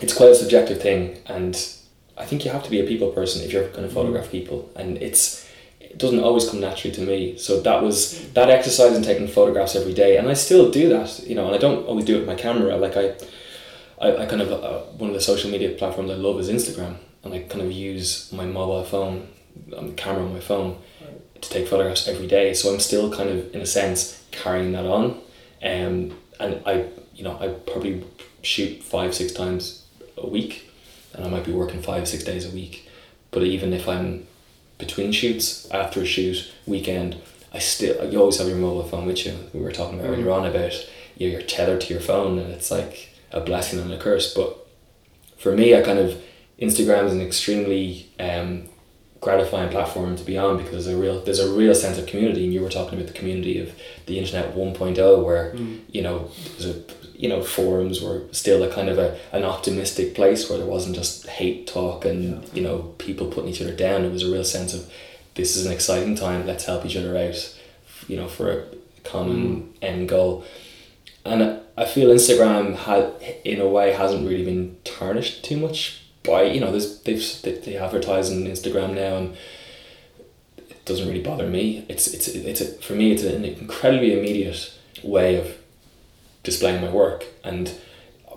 [0.00, 1.76] it's quite a subjective thing and
[2.16, 3.94] I think you have to be a people person if you're going to mm.
[3.94, 5.48] photograph people and it's
[5.80, 9.74] it doesn't always come naturally to me so that was that exercise in taking photographs
[9.74, 12.20] every day and I still do that you know and I don't always do it
[12.20, 13.14] with my camera like I
[14.02, 16.96] I, I kind of uh, one of the social media platforms I love is Instagram,
[17.22, 19.28] and I kind of use my mobile phone,
[19.76, 20.78] um, the camera on my phone,
[21.40, 22.52] to take photographs every day.
[22.52, 25.20] So I'm still kind of in a sense carrying that on,
[25.62, 28.04] um, and I you know I probably
[28.42, 29.86] shoot five six times
[30.18, 30.68] a week,
[31.14, 32.88] and I might be working five six days a week,
[33.30, 34.26] but even if I'm
[34.78, 37.18] between shoots, after a shoot, weekend,
[37.52, 39.38] I still you always have your mobile phone with you.
[39.52, 40.72] We were talking about earlier on about
[41.16, 44.32] you're tethered to your phone, and it's like a blessing and a curse.
[44.34, 44.56] But
[45.38, 46.20] for me, I kind of
[46.60, 48.68] Instagram is an extremely um,
[49.20, 52.44] gratifying platform to be on because there's a real there's a real sense of community
[52.44, 53.72] and you were talking about the community of
[54.06, 55.80] the internet 1.0 where Mm.
[55.90, 56.82] you know there's a
[57.14, 60.96] you know forums were still a kind of a an optimistic place where there wasn't
[60.96, 64.42] just hate talk and you know people putting each other down it was a real
[64.44, 64.90] sense of
[65.34, 67.56] this is an exciting time let's help each other out
[68.08, 68.64] you know for a
[69.04, 70.44] common end goal
[71.24, 73.12] and I feel Instagram had
[73.44, 77.52] in a way hasn't really been tarnished too much by you know there's they've they,
[77.52, 79.36] they advertise on Instagram now and
[80.58, 81.84] it doesn't really bother me.
[81.88, 85.56] It's it's it's a, for me it's an incredibly immediate way of
[86.42, 87.24] displaying my work.
[87.44, 87.72] And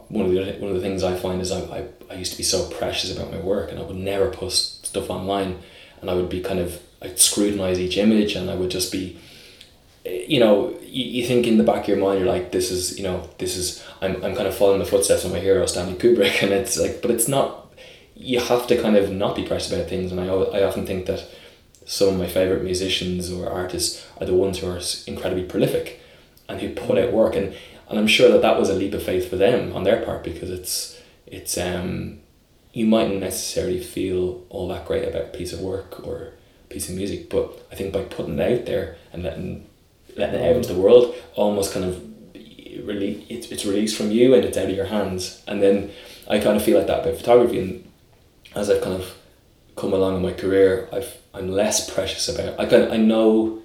[0.10, 2.38] one of the one of the things I find is I, I, I used to
[2.38, 5.60] be so precious about my work and I would never post stuff online.
[6.02, 9.20] And I would be kind of I'd scrutinize each image and I would just be
[10.06, 12.98] you know you, you think in the back of your mind you're like this is
[12.98, 15.96] you know this is I'm, I'm kind of following the footsteps of my hero Stanley
[15.96, 16.42] Kubrick.
[16.44, 17.66] And it's like but it's not
[18.16, 20.12] you have to kind of not be precious about things.
[20.12, 21.28] And I, I often think that
[21.86, 26.00] some of my favorite musicians or artists are the ones who are incredibly prolific
[26.48, 27.36] and who put out work.
[27.36, 27.56] And
[27.88, 30.24] and I'm sure that that was a leap of faith for them on their part
[30.24, 32.20] because it's it's um
[32.74, 36.90] you mightn't necessarily feel all that great about a piece of work or a piece
[36.90, 39.68] of music but I think by putting it out there and letting
[40.16, 42.02] letting it out into the world almost kind of
[42.86, 45.44] really it's, it's released from you and it's out of your hands.
[45.48, 45.92] And then
[46.30, 47.60] I kind of feel like that about photography.
[47.60, 47.92] And
[48.56, 49.14] as I've kind of
[49.76, 53.62] come along in my career I've I'm less precious about I kind of, I know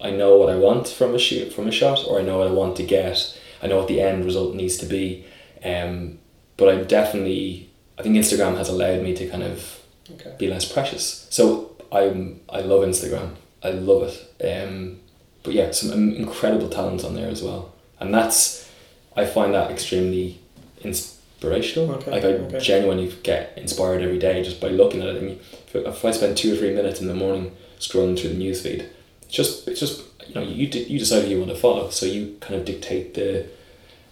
[0.00, 2.48] I know what I want from a shoot from a shot or I know what
[2.48, 3.38] I want to get.
[3.62, 5.26] I know what the end result needs to be.
[5.64, 6.18] Um,
[6.56, 9.76] but I'm definitely I think Instagram has allowed me to kind of
[10.12, 10.34] Okay.
[10.38, 11.26] be less precious.
[11.30, 13.34] So I'm I love Instagram.
[13.62, 14.44] I love it.
[14.66, 14.99] Um,
[15.42, 18.68] but yeah some incredible talent on there as well and that's
[19.16, 20.38] I find that extremely
[20.82, 22.58] inspirational Okay, like I okay.
[22.58, 26.10] genuinely get inspired every day just by looking at it I mean if, if I
[26.10, 28.86] spend two or three minutes in the morning scrolling through the newsfeed
[29.22, 32.06] it's just it's just you know you you decide who you want to follow so
[32.06, 33.46] you kind of dictate the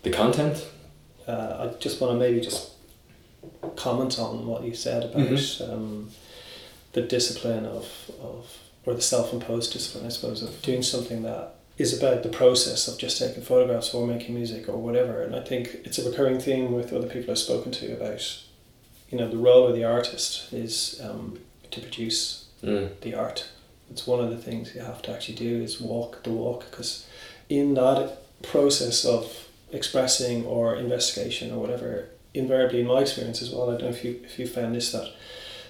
[0.02, 0.64] the content
[1.28, 2.70] Uh, I just want to maybe just
[3.76, 5.70] comment on what you said about Mhm.
[5.72, 6.08] um,
[6.94, 7.84] the discipline of,
[8.22, 8.46] of
[8.88, 12.98] or the self-imposed discipline, I suppose, of doing something that is about the process of
[12.98, 15.22] just taking photographs or making music or whatever.
[15.22, 18.42] And I think it's a recurring theme with other people I've spoken to about,
[19.10, 21.38] you know, the role of the artist is um,
[21.70, 22.98] to produce mm.
[23.02, 23.46] the art.
[23.90, 27.06] It's one of the things you have to actually do is walk the walk because
[27.50, 33.68] in that process of expressing or investigation or whatever, invariably in my experience as well,
[33.68, 35.12] I don't know if you if you found this that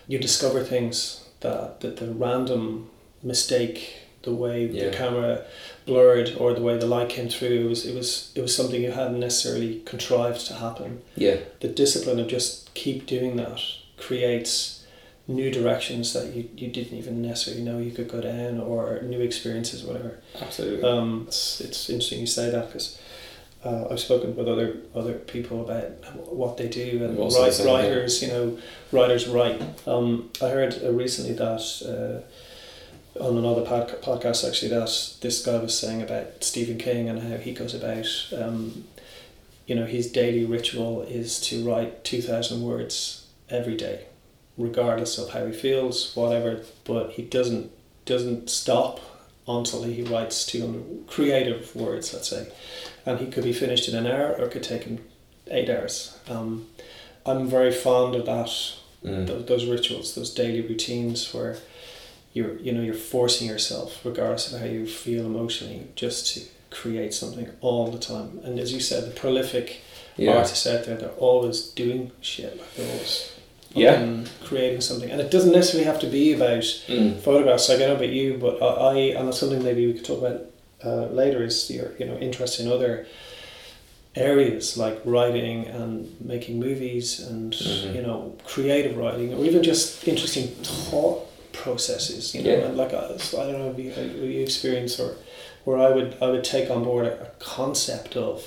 [0.07, 2.91] you discover things that that the random
[3.23, 4.91] mistake, the way Yeah.
[4.91, 5.45] the camera
[5.87, 8.83] blurred or the way the light came through, it was it was it was something
[8.83, 11.01] you hadn't necessarily contrived to happen.
[11.17, 11.37] Yeah.
[11.61, 13.61] The discipline of just keep doing that
[13.97, 14.85] creates
[15.27, 19.21] new directions that you, you didn't even necessarily know you could go down or new
[19.21, 20.19] experiences whatever.
[20.41, 20.83] Absolutely.
[20.89, 22.99] Um, it's, it's interesting you say that because
[23.65, 25.91] uh, I've spoken with other other people about
[26.33, 28.59] what they do and write, writers you know
[28.93, 29.61] writers write.
[29.87, 32.27] Um, I heard uh, recently that uh,
[33.21, 37.37] on another pod- podcast actually that this guy was saying about Stephen King and how
[37.37, 38.85] he goes about um,
[39.67, 44.07] you know his daily ritual is to write 2000 words every day
[44.57, 47.71] regardless of how he feels whatever but he doesn't
[48.05, 49.01] doesn't stop
[49.47, 52.51] until he writes 200 creative words let's say
[53.07, 54.99] and he could be finished in an hour or it could take him
[55.49, 56.67] eight hours um,
[57.25, 58.51] I'm very fond of that
[59.05, 59.27] mm.
[59.27, 61.59] those, those rituals, those daily routines where
[62.39, 66.39] you're you know you're forcing yourself, regardless of how you feel emotionally, just to
[66.81, 68.29] create something all the time.
[68.45, 69.67] And as you said, the prolific
[70.17, 72.53] yeah artists out there, they're always doing shit.
[72.61, 73.15] Like they're always
[73.75, 73.93] Yeah.
[73.93, 77.11] fucking creating something, and it doesn't necessarily have to be about mm.
[77.27, 77.69] photographs.
[77.71, 80.21] I don't know about you, but I, I and it's something maybe we could talk
[80.25, 80.41] about
[80.89, 83.07] uh, later is your you know interest in other
[84.17, 87.95] areas like writing and making movies and Mhm.
[87.95, 90.49] you know creative writing or even just interesting
[90.91, 92.35] thought processes.
[92.35, 92.69] You know, Yeah.
[92.69, 95.17] like I, so I don't know if you, if you experience or
[95.65, 98.47] where I would I would take on board a, a concept of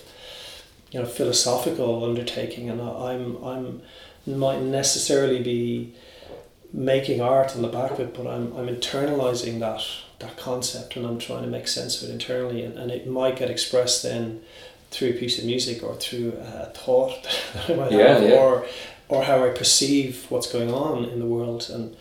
[0.91, 3.81] you know philosophical undertaking and I, I'm I'm
[4.25, 5.93] might necessarily be
[6.73, 9.81] making art on the back of it, but I'm, I'm internalizing that
[10.19, 13.35] that concept and I'm trying to make sense of it internally, and, and it might
[13.37, 14.41] get expressed then
[14.91, 18.35] through a piece of music or through a thought that I might Yeah, have, yeah.
[18.35, 18.65] or
[19.09, 21.95] or how I perceive what's going on in the world, and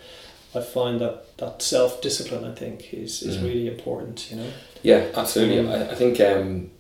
[0.55, 3.43] I find that that self discipline I think is is Mm.
[3.45, 4.31] really important.
[4.31, 4.51] You know.
[4.83, 5.57] Yeah, absolutely.
[5.57, 5.69] Mm.
[5.89, 6.71] I, I think um,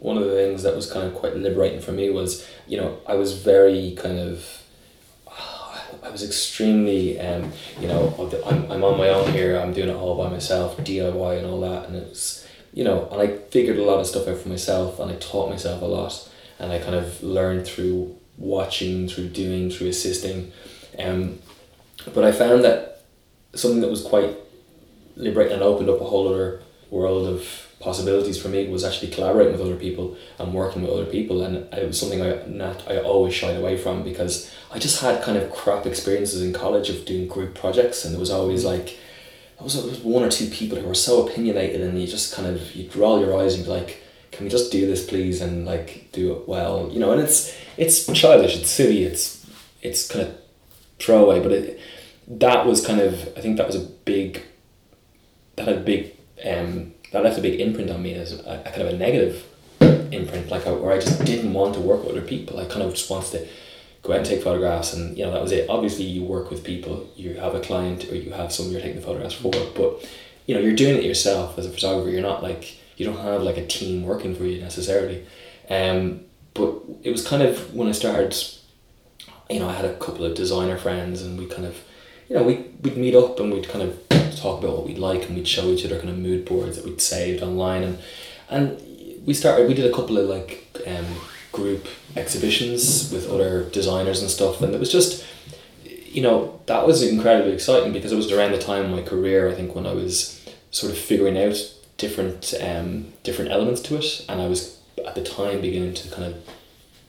[0.00, 2.98] one of the things that was kind of quite liberating for me was, you know,
[3.06, 4.44] I was very kind of,
[6.02, 8.14] I was extremely, um, you know,
[8.46, 11.60] I'm, I'm on my own here, I'm doing it all by myself, DIY and all
[11.60, 14.98] that, and it's, you know, and I figured a lot of stuff out for myself,
[14.98, 19.70] and I taught myself a lot, and I kind of learned through watching, through doing,
[19.70, 20.52] through assisting,
[20.98, 21.38] um,
[22.14, 23.04] but I found that
[23.54, 24.36] something that was quite
[25.16, 29.52] liberating and opened up a whole other world of possibilities for me was actually collaborating
[29.52, 31.42] with other people and working with other people.
[31.42, 35.22] And it was something I not I always shied away from because I just had
[35.22, 38.04] kind of crap experiences in college of doing group projects.
[38.04, 38.68] And it was always mm.
[38.68, 38.98] like
[39.56, 42.46] there was, was one or two people who were so opinionated and you just kind
[42.46, 45.66] of you roll your eyes and be like can we just do this please and
[45.66, 46.88] like do it well?
[46.92, 49.46] You know and it's it's childish it's silly it's
[49.82, 50.36] it's kind of
[50.98, 51.80] throwaway but it
[52.38, 54.42] that was kind of I think that was a big
[55.56, 58.70] that had a big um, that left a big imprint on me as a, a
[58.70, 59.44] kind of a negative
[59.80, 62.58] imprint, like I, where I just didn't want to work with other people.
[62.58, 63.48] I kind of just wanted to
[64.02, 65.68] go out and take photographs, and you know that was it.
[65.68, 69.00] Obviously, you work with people, you have a client, or you have someone you're taking
[69.00, 70.08] the photographs for, but
[70.46, 72.10] you know you're doing it yourself as a photographer.
[72.10, 75.24] You're not like you don't have like a team working for you necessarily.
[75.68, 78.36] Um, but it was kind of when I started,
[79.48, 81.76] you know, I had a couple of designer friends, and we kind of,
[82.30, 85.26] you know, we we'd meet up and we'd kind of talk about what we'd like
[85.26, 87.98] and we'd show each other kind of mood boards that we'd saved online and
[88.48, 88.80] and
[89.26, 91.04] we started we did a couple of like um,
[91.50, 95.26] group exhibitions with other designers and stuff and it was just
[95.84, 99.50] you know that was incredibly exciting because it was around the time of my career
[99.50, 100.40] I think when I was
[100.70, 101.56] sort of figuring out
[101.98, 106.32] different um, different elements to it and I was at the time beginning to kind
[106.32, 106.36] of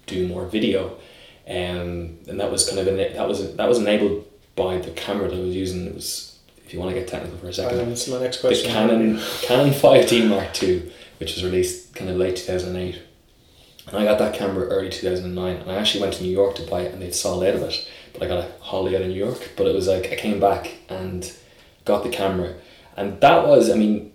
[0.07, 0.97] do more video
[1.47, 5.37] um, and that was kind of that was that was enabled by the camera that
[5.37, 7.89] I was using it was if you want to get technical for a second Um,
[7.89, 8.71] that's my next the question.
[8.71, 13.01] Canon Canon 5D Mark II, which was released kind of late two thousand eight,
[13.87, 16.23] and I got that camera early two thousand and nine, and I actually went to
[16.23, 18.51] New York to buy it, and they'd sold out of it, but I got a
[18.61, 19.51] holiday out of New York.
[19.57, 21.31] But it was like I came back and
[21.85, 22.55] got the camera,
[22.95, 24.13] and that was I mean,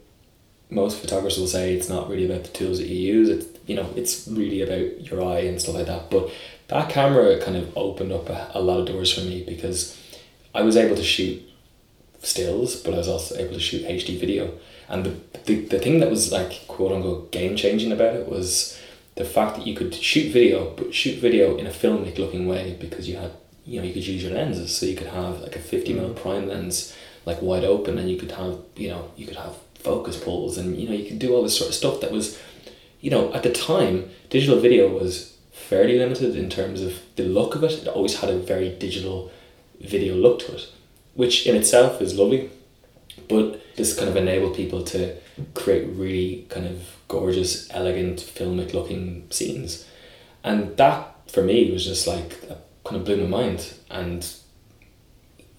[0.70, 3.28] most photographers will say it's not really about the tools that you use.
[3.28, 6.10] It's you know it's really about your eye and stuff like that.
[6.10, 6.30] But
[6.68, 9.96] that camera kind of opened up a, a lot of doors for me because
[10.56, 11.42] I was able to shoot
[12.22, 14.52] stills, but I was also able to shoot HD video.
[14.88, 15.14] And the,
[15.44, 18.80] the, the thing that was like quote unquote game changing about it was
[19.16, 22.76] the fact that you could shoot video, but shoot video in a filmic looking way
[22.80, 23.32] because you had
[23.64, 26.16] you know you could use your lenses, so you could have like a fifty mm.
[26.16, 30.18] prime lens like wide open, and you could have you know you could have focus
[30.18, 32.40] pulls, and you know you could do all this sort of stuff that was,
[33.00, 37.54] you know, at the time digital video was fairly limited in terms of the look
[37.54, 37.72] of it.
[37.72, 39.30] It always had a very digital
[39.80, 40.72] video look to it
[41.16, 42.50] which in itself is lovely,
[43.28, 45.16] but this kind of enabled people to
[45.54, 49.88] create really kind of gorgeous, elegant, filmic looking scenes.
[50.44, 52.40] And that for me was just like
[52.84, 53.74] kind of blew my mind.
[53.90, 54.28] And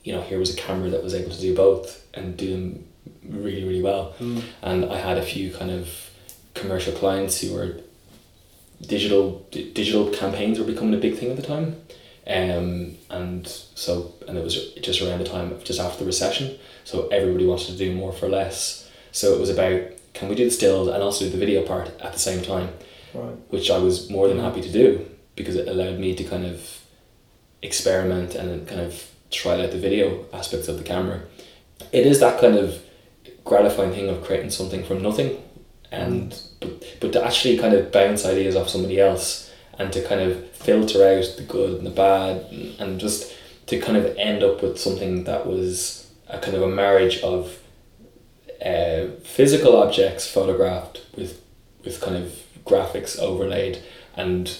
[0.04, 2.88] you know, here was a camera that was able to do both and do them
[3.28, 4.14] really, really well.
[4.20, 4.44] Mm.
[4.62, 5.90] And I had a few kind of
[6.54, 7.82] commercial clients who were
[8.80, 11.82] digital d- digital campaigns were becoming a big thing at the time.
[12.30, 17.08] Um, and so and it was just around the time just after the recession so
[17.08, 18.90] everybody wanted to do more for less.
[19.12, 19.82] So it was about
[20.14, 22.70] can we do the stills and also do the video part at the same time?
[23.14, 23.36] Right.
[23.50, 26.82] which I was more than happy to do because it allowed me to kind of
[27.62, 31.22] experiment and kind of try out the video aspects of the camera.
[31.92, 32.80] It is that kind of
[33.44, 35.42] gratifying thing of creating something from nothing
[35.92, 40.22] and but, but to actually kind of bounce ideas off somebody else and to kind
[40.22, 42.46] of filter out the good and the bad
[42.80, 43.34] and, just
[43.68, 47.60] to kind of end up with something that was a kind of a marriage of
[48.66, 51.42] uh, physical objects photographed with
[51.84, 53.82] with kind of graphics overlaid.
[54.16, 54.58] And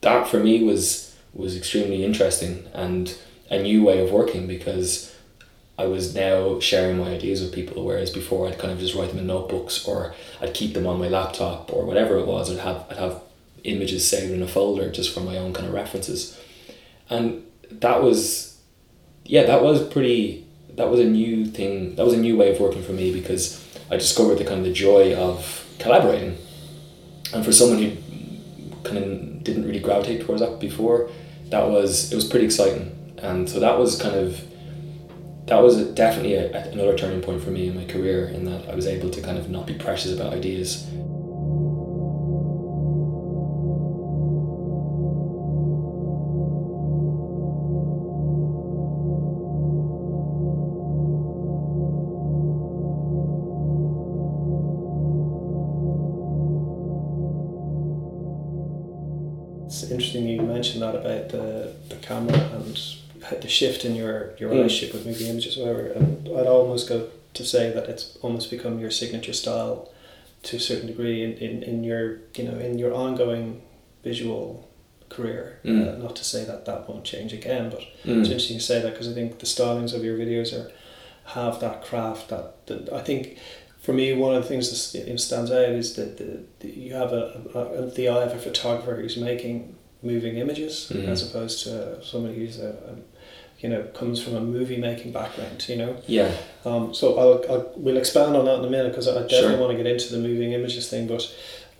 [0.00, 3.16] that for me was was extremely interesting and
[3.50, 5.14] a new way of working because
[5.78, 9.10] I was now sharing my ideas with people whereas before I'd kind of just write
[9.10, 12.50] them in notebooks or I'd keep them on my laptop or whatever it was.
[12.50, 13.22] I'd have I'd have
[13.64, 16.38] images saved in a folder just for my own kind of references.
[17.08, 18.58] And that was
[19.24, 22.60] yeah that was pretty that was a new thing that was a new way of
[22.60, 26.36] working for me because I discovered the kind of the joy of collaborating.
[27.32, 27.96] And for someone who
[28.82, 31.10] kind of didn't really gravitate towards that before
[31.50, 32.96] that was it was pretty exciting.
[33.18, 34.40] And so that was kind of
[35.46, 38.74] that was definitely a, another turning point for me in my career in that I
[38.74, 40.86] was able to kind of not be precious about ideas
[63.50, 64.54] shift in your, your Mm.
[64.56, 65.86] relationship with moving images, whatever.
[65.88, 69.90] And I'd almost go to say that it's almost become your signature style
[70.44, 73.60] to a certain degree in, in, in your you know in your ongoing
[74.02, 74.68] visual
[75.10, 75.58] career.
[75.64, 75.94] Mm.
[75.96, 78.20] Uh, not to say that that won't change again, but Mm.
[78.20, 80.70] it's interesting to say that because I think the stylings of your videos are
[81.38, 83.38] have that craft that, that I think
[83.80, 86.40] for me one of the things that st- you know, stands out is that the,
[86.60, 91.06] the, you have a, a, the eye of a photographer who's making moving images Mhm.
[91.08, 92.74] as opposed to somebody who's a
[93.60, 96.32] you know comes from a movie making background you know Yeah.
[96.64, 99.58] um, so I'll, I'll we'll expand on that in a minute because I definitely Sure.
[99.58, 101.22] want to get into the moving images thing but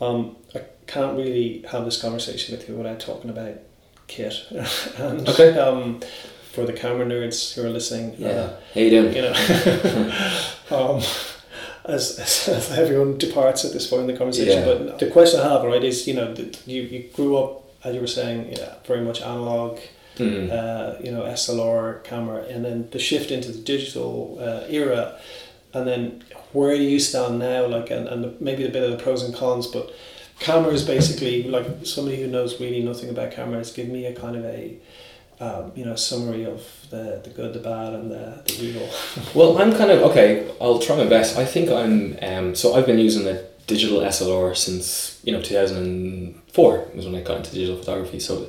[0.01, 3.55] um, I can't really have this conversation with you without talking about
[4.09, 4.35] kit
[4.99, 5.57] and Okay.
[5.59, 6.01] um,
[6.53, 8.29] for the camera nerds who are listening Yeah.
[8.29, 9.15] uh, How you doing?
[9.17, 9.33] you know
[10.71, 11.03] um,
[11.87, 14.75] as, as, as everyone departs at this point in the conversation Yeah.
[14.75, 16.35] but the question I have right is you know
[16.67, 19.79] you, you grew up as you were saying yeah, very much analog
[20.21, 20.51] Mm.
[20.51, 25.19] uh, you know SLR camera and then the shift into the digital uh, era
[25.73, 29.03] and then where do you stand now like and, and maybe a bit of the
[29.03, 29.93] pros and cons but
[30.39, 34.45] cameras basically like somebody who knows really nothing about cameras give me a kind of
[34.45, 34.77] a
[35.41, 38.89] um, you know summary of the, the good the bad and the, the evil
[39.35, 40.51] Well, I'm kind of okay.
[40.61, 41.39] I'll try my best.
[41.39, 42.19] I think I'm.
[42.23, 46.89] Um, so I've been using a digital SLR since you know two thousand and four
[46.95, 48.21] was when I got into digital photography.
[48.21, 48.49] So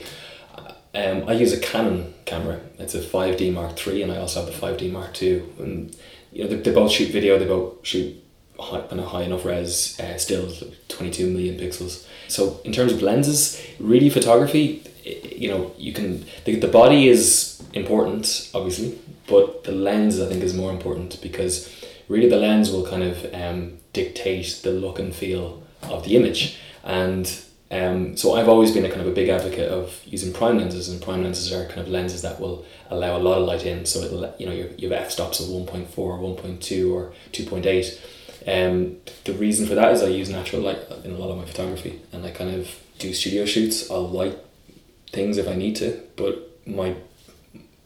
[0.93, 2.59] um, I use a Canon camera.
[2.77, 5.51] It's a five D Mark three, and I also have the five D Mark two.
[5.59, 5.95] And
[6.31, 7.39] you know they, they both shoot video.
[7.39, 8.21] They both shoot
[8.59, 10.51] high, kind of high enough res, uh, still
[10.87, 12.05] twenty two million pixels.
[12.27, 17.61] So in terms of lenses, really photography, you know, you can the, the body is
[17.73, 21.69] important, obviously, but the lens I think is more important because
[22.09, 26.57] really the lens will kind of um, dictate the look and feel of the image.
[26.83, 27.31] And
[27.71, 30.89] um, so I've always been a kind of a big advocate of using prime lenses,
[30.89, 33.85] and prime lenses are kind of lenses that will allow a lot of light in.
[33.85, 36.61] So it'll you know you you have f stops of one point four, one point
[36.61, 37.99] two, or two point eight.
[38.45, 41.45] Um, the reason for that is I use natural light in a lot of my
[41.45, 42.69] photography, and I kind of
[42.99, 43.89] do studio shoots.
[43.89, 44.37] I'll light
[45.11, 46.95] things if I need to, but my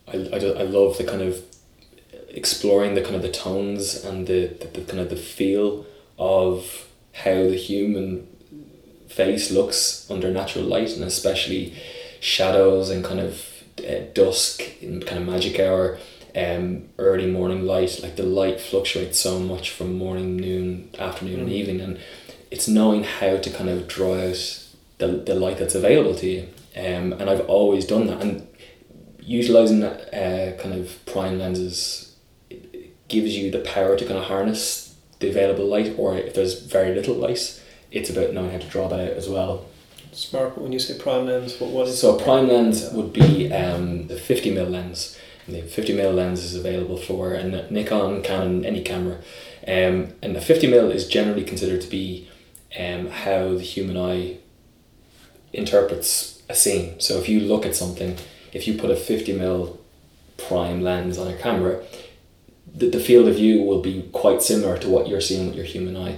[0.07, 1.43] I, I, I love the kind of
[2.29, 5.85] exploring the kind of the tones and the, the, the kind of the feel
[6.17, 8.27] of how the human
[9.07, 11.73] face looks under natural light and especially
[12.19, 13.45] shadows and kind of
[13.79, 15.97] uh, dusk in kind of magic hour
[16.35, 21.49] um, early morning light like the light fluctuates so much from morning noon afternoon and
[21.49, 21.53] Mm.
[21.53, 21.99] evening and
[22.51, 24.63] it's knowing how to kind of draw out
[24.97, 26.47] the, the light that's available to you
[26.77, 28.47] um, and I've always done that and
[29.19, 32.15] utilizing that uh, kind of prime lenses
[33.07, 36.93] gives you the power to kind of harness the available light or if there's very
[36.93, 39.65] little light it's about knowing how to draw that out as well.
[40.11, 41.97] Smart when you say prime lens what, was it?
[41.97, 46.15] so a prime lens would be um, the 50 mm lens and the 50 mm
[46.15, 49.17] lens is available for a Nikon, Canon, any camera.
[49.67, 52.29] Um, and the 50 mm is generally considered to be
[52.79, 54.37] um, how the human eye
[55.53, 56.99] interprets a scene.
[56.99, 58.17] So if you look at something
[58.55, 59.77] if you put a 50 mm
[60.37, 61.83] prime lens on a camera
[62.73, 65.65] the, the field of view will be quite similar to what you're seeing with your
[65.65, 66.17] human eye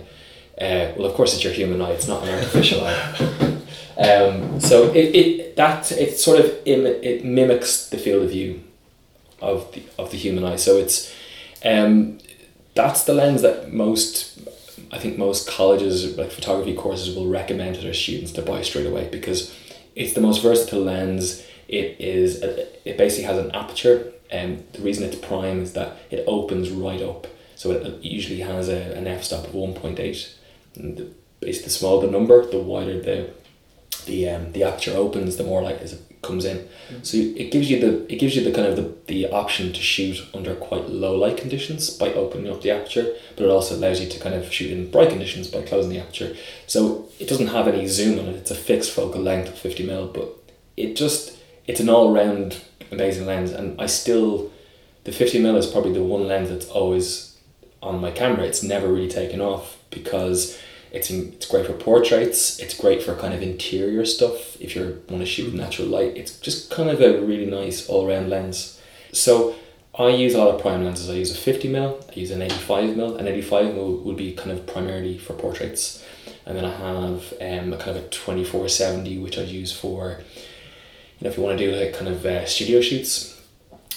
[0.61, 3.59] uh, well of course it's your human eye it's not an artificial eye
[3.97, 8.63] um, so it, it that it sort of Im- it mimics the field of view
[9.41, 10.55] of the of the human eye.
[10.55, 11.13] So it's
[11.63, 12.19] um,
[12.75, 14.39] that's the lens that most
[14.91, 18.85] I think most colleges like photography courses will recommend to their students to buy straight
[18.85, 19.55] away because
[19.95, 21.43] it's the most versatile lens.
[21.67, 26.23] It is it basically has an aperture, and the reason it's prime is that it
[26.27, 27.27] opens right up.
[27.55, 30.33] So it it usually has a, an f stop of one point eight.
[30.77, 31.07] The,
[31.39, 33.29] basically, the smaller the number, the wider the
[34.05, 36.67] the um, the aperture opens, the more light as it comes in.
[37.03, 39.73] So you- it gives you the it gives you the kind of the, the option
[39.73, 43.75] to shoot under quite low light conditions by opening up the aperture, but it also
[43.75, 46.35] allows you to kind of shoot in bright conditions by closing the aperture.
[46.67, 48.35] So it doesn't have any zoom on it.
[48.37, 50.29] It's a fixed focal length of fifty mil, but
[50.77, 52.61] it just it's an all round
[52.91, 54.51] amazing lens, and I still
[55.03, 57.35] the fifty mil is probably the one lens that's always
[57.81, 58.45] on my camera.
[58.45, 60.57] It's never really taken off because
[60.91, 62.59] it's in, it's great for portraits.
[62.59, 64.59] It's great for kind of interior stuff.
[64.61, 68.07] If you want to shoot natural light, it's just kind of a really nice all
[68.07, 68.79] round lens.
[69.11, 69.55] So
[69.97, 71.09] I use a lot of prime lenses.
[71.09, 72.03] I use a fifty mil.
[72.09, 73.17] I use an eighty five mil.
[73.17, 76.05] An eighty five mil would be kind of primarily for portraits,
[76.45, 79.71] and then I have um, a kind of a twenty four seventy which I use
[79.71, 80.21] for,
[81.19, 83.33] you know, if you want to do like kind of uh, studio shoots.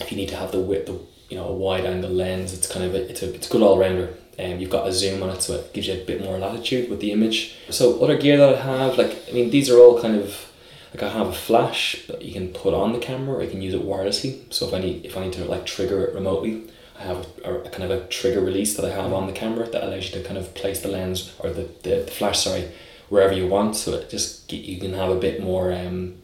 [0.01, 2.67] If you need to have the width, the you know, a wide angle lens, it's
[2.67, 4.15] kind of a, it's a it's a good all rounder.
[4.43, 6.89] Um, you've got a zoom on it, so it gives you a bit more latitude
[6.89, 7.57] with the image.
[7.69, 10.51] So other gear that I have, like I mean, these are all kind of
[10.93, 13.63] like I have a flash that you can put on the camera or you can
[13.63, 14.53] use it wirelessly.
[14.53, 16.65] So if I need if I need to like trigger it remotely,
[16.99, 19.69] I have a, a kind of a trigger release that I have on the camera
[19.69, 22.71] that allows you to kind of place the lens or the, the, the flash sorry
[23.09, 23.77] wherever you want.
[23.77, 25.73] So it just you can have a bit more.
[25.73, 26.17] Um,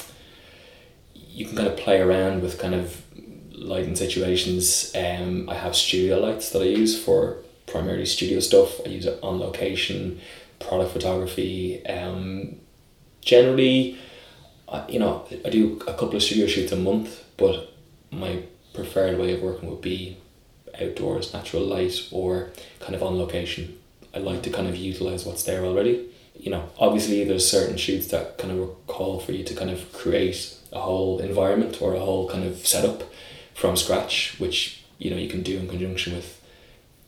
[1.14, 3.03] you can kind of play around with kind of
[3.53, 4.93] lighting situations.
[4.95, 7.39] Um, I have studio lights that I use for
[7.77, 8.81] primarily studio stuff.
[8.87, 10.20] I use it on location,
[10.59, 11.85] product photography.
[11.87, 12.57] Um,
[13.20, 13.99] generally,
[14.68, 17.72] I, you know, I do a couple of studio shoots a month, but
[18.11, 20.16] my preferred way of working would be
[20.81, 22.51] outdoors, natural light, or
[22.81, 23.79] kind of on location.
[24.14, 26.09] I like to kind of utilize what's there already.
[26.35, 29.93] You know, obviously there's certain shoots that kind of call for you to kind of
[29.93, 33.05] create a whole environment or a whole kind of setup
[33.55, 36.36] from scratch, which you know you can do in conjunction with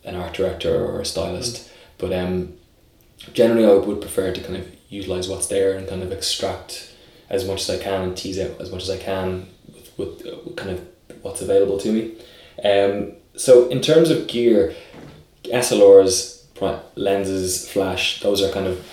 [0.08, 1.70] an art director or a stylist.
[1.98, 2.54] But um,
[3.32, 6.94] generally, I would prefer to kind of utilize what's there and kind of extract
[7.30, 10.26] as much as I can and tease out as much as I can with, with,
[10.26, 10.86] uh, kind of
[11.22, 12.14] what's available to me.
[12.64, 14.74] Um, so in terms of gear,
[15.44, 16.38] SLRs,
[16.96, 18.84] lenses, flash, those are kind of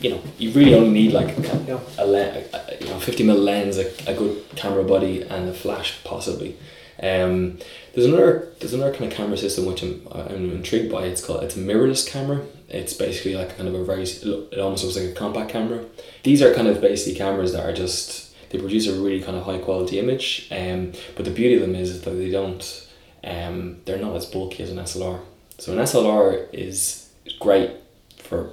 [0.00, 1.34] you know you really only need like
[1.66, 1.80] yeah.
[1.98, 5.98] a, a, you know fifty mil lens, a, a good camera body, and a flash
[6.04, 6.56] possibly.
[7.02, 7.58] Um,
[7.96, 11.06] there's another there's another kind of camera system which I'm, I'm intrigued by.
[11.06, 12.44] It's called it's a mirrorless camera.
[12.68, 15.82] It's basically like kind of a very it almost looks like a compact camera.
[16.22, 19.44] These are kind of basically cameras that are just they produce a really kind of
[19.44, 20.46] high quality image.
[20.50, 22.86] Um, but the beauty of them is that they don't
[23.24, 25.20] um, they're not as bulky as an SLR.
[25.56, 27.08] So an SLR is
[27.40, 27.70] great
[28.18, 28.50] for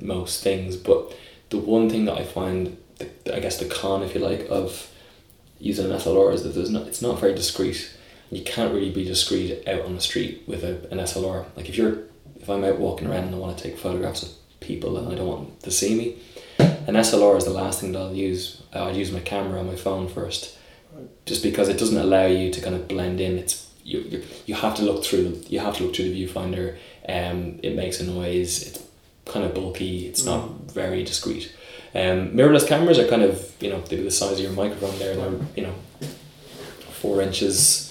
[0.00, 1.16] most things, but
[1.50, 4.90] the one thing that I find, the, I guess the con, if you like, of
[5.60, 7.94] using an SLR is that there's not, it's not very discreet.
[8.30, 11.46] You can't really be discreet out on the street with a, an SLR.
[11.56, 11.98] Like if you're,
[12.36, 15.16] if I'm out walking around and I want to take photographs of people and I
[15.16, 16.18] don't want them to see me,
[16.58, 18.62] an SLR is the last thing that I'll use.
[18.72, 20.56] I'd use my camera on my phone first,
[21.26, 23.38] just because it doesn't allow you to kind of blend in.
[23.38, 26.76] It's you, you, you have to look through you have to look through the viewfinder.
[27.08, 28.62] Um, it makes a noise.
[28.62, 28.84] It's
[29.24, 30.06] kind of bulky.
[30.06, 30.72] It's not mm.
[30.72, 31.54] very discreet.
[31.94, 34.98] Um, mirrorless cameras are kind of you know they're the size of your microphone.
[34.98, 35.74] There, they're you know
[37.00, 37.89] four inches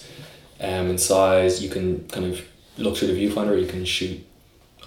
[0.60, 1.64] um, in size.
[1.64, 2.41] You can kind of
[2.78, 3.60] look through the viewfinder.
[3.60, 4.26] You can shoot.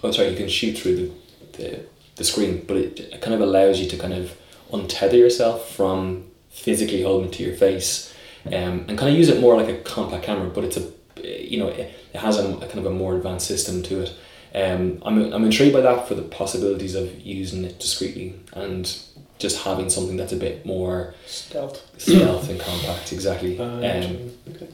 [0.03, 0.31] Oh, sorry.
[0.31, 1.13] You can shoot through the,
[1.59, 1.81] the,
[2.17, 4.37] the screen, but it, it kind of allows you to kind of
[4.71, 8.13] untether yourself from physically holding it to your face
[8.47, 10.91] um, and kind of use it more like a compact camera, but it's a
[11.23, 14.15] you know it, it has a, a kind of a more advanced system to it.
[14.55, 18.99] Um, I'm, I'm intrigued by that for the possibilities of using it discreetly and
[19.39, 23.13] just having something that's a bit more stealth, stealth and compact.
[23.13, 23.59] Exactly.
[23.59, 24.69] Uh, um, okay.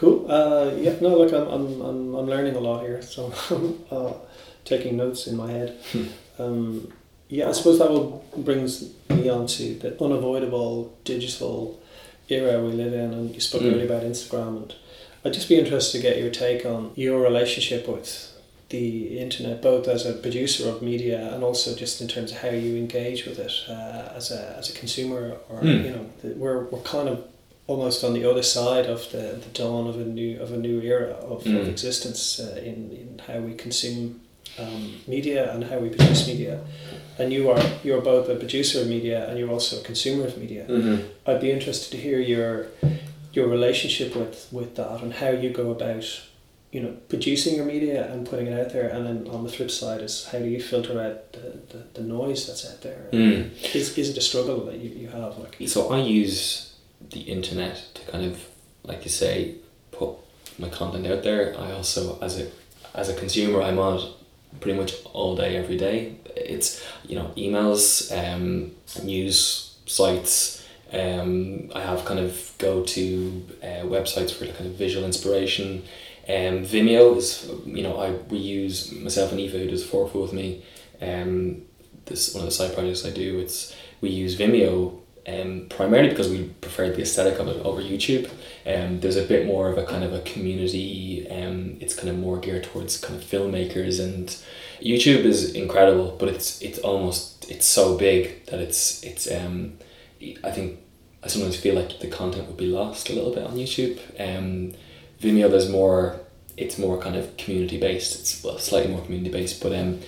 [0.00, 0.32] Cool.
[0.32, 0.96] Uh, yeah.
[1.02, 1.18] No.
[1.18, 4.14] Look, I'm, I'm, I'm, I'm learning a lot here, so I'm uh,
[4.64, 5.78] taking notes in my head.
[5.92, 6.06] Hmm.
[6.38, 6.92] um,
[7.28, 11.80] yeah, I suppose that will brings me on to the unavoidable digital
[12.28, 13.72] era we live in, and you spoke mm.
[13.72, 14.74] earlier about Instagram, and
[15.24, 18.36] I'd just be interested to get your take on your relationship with
[18.70, 22.48] the internet, both as a producer of media and also just in terms of how
[22.48, 25.84] you engage with it uh, as a as a consumer, or mm.
[25.84, 27.24] you know, we're we're kind of
[27.70, 30.80] almost on the other side of the, the dawn of a new of a new
[30.80, 31.60] era of, mm.
[31.60, 34.20] of existence uh, in, in how we consume
[34.58, 36.60] um, media and how we produce media
[37.20, 40.36] and you are you're both a producer of media and you're also a consumer of
[40.38, 40.66] media.
[40.66, 41.06] Mm-hmm.
[41.26, 42.66] I'd be interested to hear your
[43.32, 46.06] your relationship with with that and how you go about
[46.72, 49.70] you know producing your media and putting it out there and then on the flip
[49.70, 53.74] side is how do you filter out the, the, the noise that's out there mm.
[53.74, 56.69] is, is it a struggle that you, you have like so I use
[57.10, 58.46] the internet to kind of
[58.84, 59.56] like you say
[59.90, 60.10] put
[60.58, 61.58] my content out there.
[61.58, 62.50] I also as a
[62.94, 66.16] as a consumer I'm on it pretty much all day every day.
[66.36, 68.72] It's you know emails um,
[69.02, 70.60] news sites
[70.92, 75.84] um, I have kind of go to uh, websites for kind of visual inspiration.
[76.28, 80.32] Um, Vimeo is you know I we use myself and Eva who does Forkful with
[80.32, 80.64] me.
[81.00, 81.62] Um,
[82.06, 86.28] this one of the side projects I do it's we use Vimeo um, primarily because
[86.28, 88.30] we prefer the aesthetic of it over YouTube.
[88.66, 91.28] Um, there's a bit more of a kind of a community.
[91.30, 94.34] Um, it's kind of more geared towards kind of filmmakers and
[94.80, 99.74] YouTube is incredible, but it's it's almost it's so big that it's it's um,
[100.42, 100.80] I think
[101.22, 103.98] I sometimes feel like the content would be lost a little bit on YouTube.
[104.18, 104.74] Um,
[105.20, 106.20] Vimeo there's more
[106.56, 108.18] it's more kind of community based.
[108.18, 110.00] It's well slightly more community based, but um,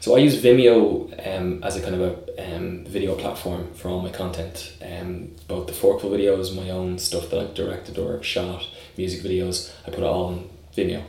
[0.00, 4.00] so I use Vimeo um, as a kind of a um, video platform for all
[4.00, 4.72] my content.
[4.82, 9.72] Um, both the Forkful videos, my own stuff that I've directed or shot, music videos,
[9.86, 11.02] I put it all on Vimeo.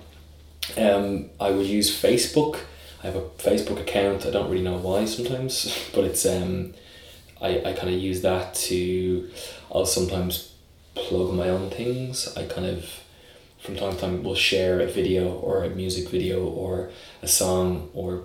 [0.77, 2.59] Um, I would use Facebook
[3.01, 4.25] I have a Facebook account.
[4.25, 6.73] I don't really know why sometimes, but it's um,
[7.41, 9.29] I, I kind of use that to
[9.73, 10.53] I'll sometimes
[10.95, 12.35] plug my own things.
[12.35, 12.85] I kind of
[13.61, 17.89] from time to time will share a video or a music video or a song
[17.93, 18.23] or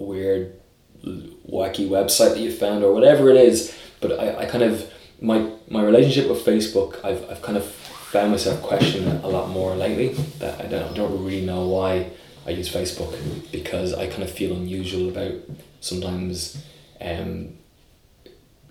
[0.00, 0.60] weird
[1.04, 3.76] wacky website that you found or whatever it is.
[4.00, 4.90] But I, I kind of
[5.20, 9.74] my my relationship with Facebook I've, I've kind of found myself questioning a lot more
[9.74, 12.10] lately that I don't, don't really know why
[12.46, 13.12] I use Facebook
[13.50, 15.32] because I kind of feel unusual about
[15.80, 16.62] sometimes
[17.00, 17.54] um,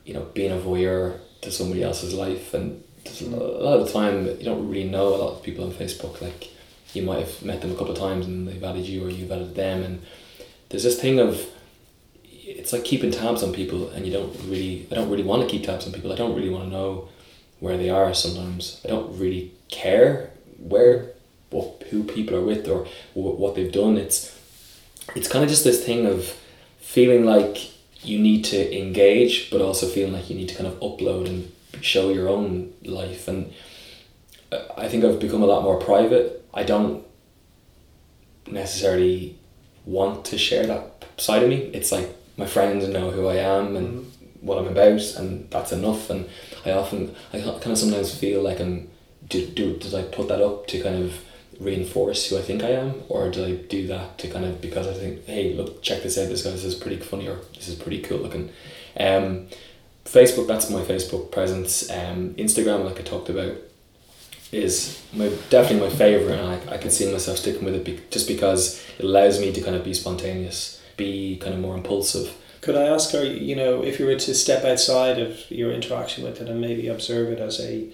[0.06, 2.84] you know being a voyeur to somebody else's life and
[3.22, 6.22] a lot of the time you don't really know a lot of people on Facebook
[6.22, 6.50] like
[6.94, 9.32] you might have met them a couple of times and they've added you or you've
[9.32, 10.02] added them and
[10.74, 11.46] there's this thing of
[12.24, 15.48] it's like keeping tabs on people and you don't really I don't really want to
[15.48, 16.12] keep tabs on people.
[16.12, 17.10] I don't really want to know
[17.60, 18.82] where they are sometimes.
[18.84, 21.12] I don't really care where
[21.52, 23.98] what who people are with or what they've done.
[23.98, 24.36] It's
[25.16, 26.36] it's kind of just this thing of
[26.80, 27.56] feeling like
[28.04, 31.52] you need to engage but also feeling like you need to kind of upload and
[31.82, 33.28] show your own life.
[33.28, 33.54] And
[34.52, 36.44] uh, I think I've become a lot more private.
[36.52, 37.06] I don't
[38.48, 39.38] necessarily
[39.86, 43.76] want to share that side of me it's like my friends know who I am
[43.76, 44.46] and mm-hmm.
[44.46, 46.10] what I'm about, and that's enough.
[46.10, 46.28] And
[46.66, 48.90] I often, I kind of sometimes feel like I'm,
[49.28, 51.24] do, do did I put that up to kind of
[51.60, 54.88] reinforce who I think I am, or do I do that to kind of because
[54.88, 56.30] I think, hey, look, check this out.
[56.30, 58.50] This guy this is pretty funny, or this is pretty cool looking.
[59.00, 59.48] Um,
[60.06, 61.90] Facebook, that's my Facebook presence.
[61.90, 63.56] Um, Instagram, like I talked about,
[64.54, 68.00] is my definitely my favorite, and I, I can see myself sticking with it be,
[68.10, 72.36] just because it allows me to kind of be spontaneous be kind of more impulsive.
[72.62, 76.24] Could I ask her, you know, if you were to step outside of your interaction
[76.24, 77.90] with it and maybe observe it as a,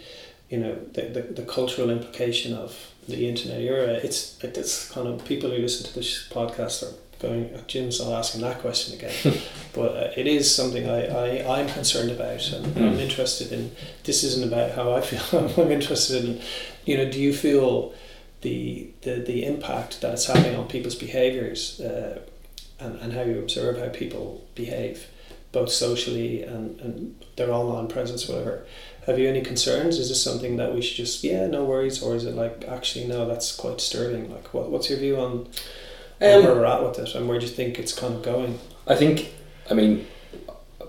[0.49, 5.25] you know, the, the, the cultural implication of the internet era, it's it's kind of
[5.25, 9.41] people who listen to this podcast are going, Jim's not asking that question again.
[9.73, 12.77] but uh, it is something I, I, I'm concerned about and mm.
[12.77, 13.71] I'm interested in.
[14.03, 16.41] This isn't about how I feel, I'm interested in,
[16.85, 17.93] you know, do you feel
[18.41, 21.79] the, the, the impact that it's having on people's behaviours?
[21.81, 22.21] Uh,
[22.79, 25.07] and, and how you observe how people behave,
[25.51, 28.65] both socially and, and their online presence, whatever.
[29.05, 29.97] Have you any concerns?
[29.97, 32.01] Is this something that we should just, yeah, no worries?
[32.01, 34.31] Or is it like, actually, no, that's quite disturbing?
[34.31, 35.47] Like, what, what's your view on,
[36.21, 38.59] um, where we're at with it and where do you think it's kind of going?
[38.87, 39.33] I think,
[39.69, 40.07] I mean,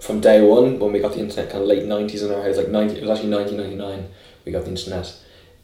[0.00, 2.56] from day one, when we got the internet, kind of late 90s in our house,
[2.56, 4.10] like 90, it was actually 1999,
[4.44, 5.14] we got the internet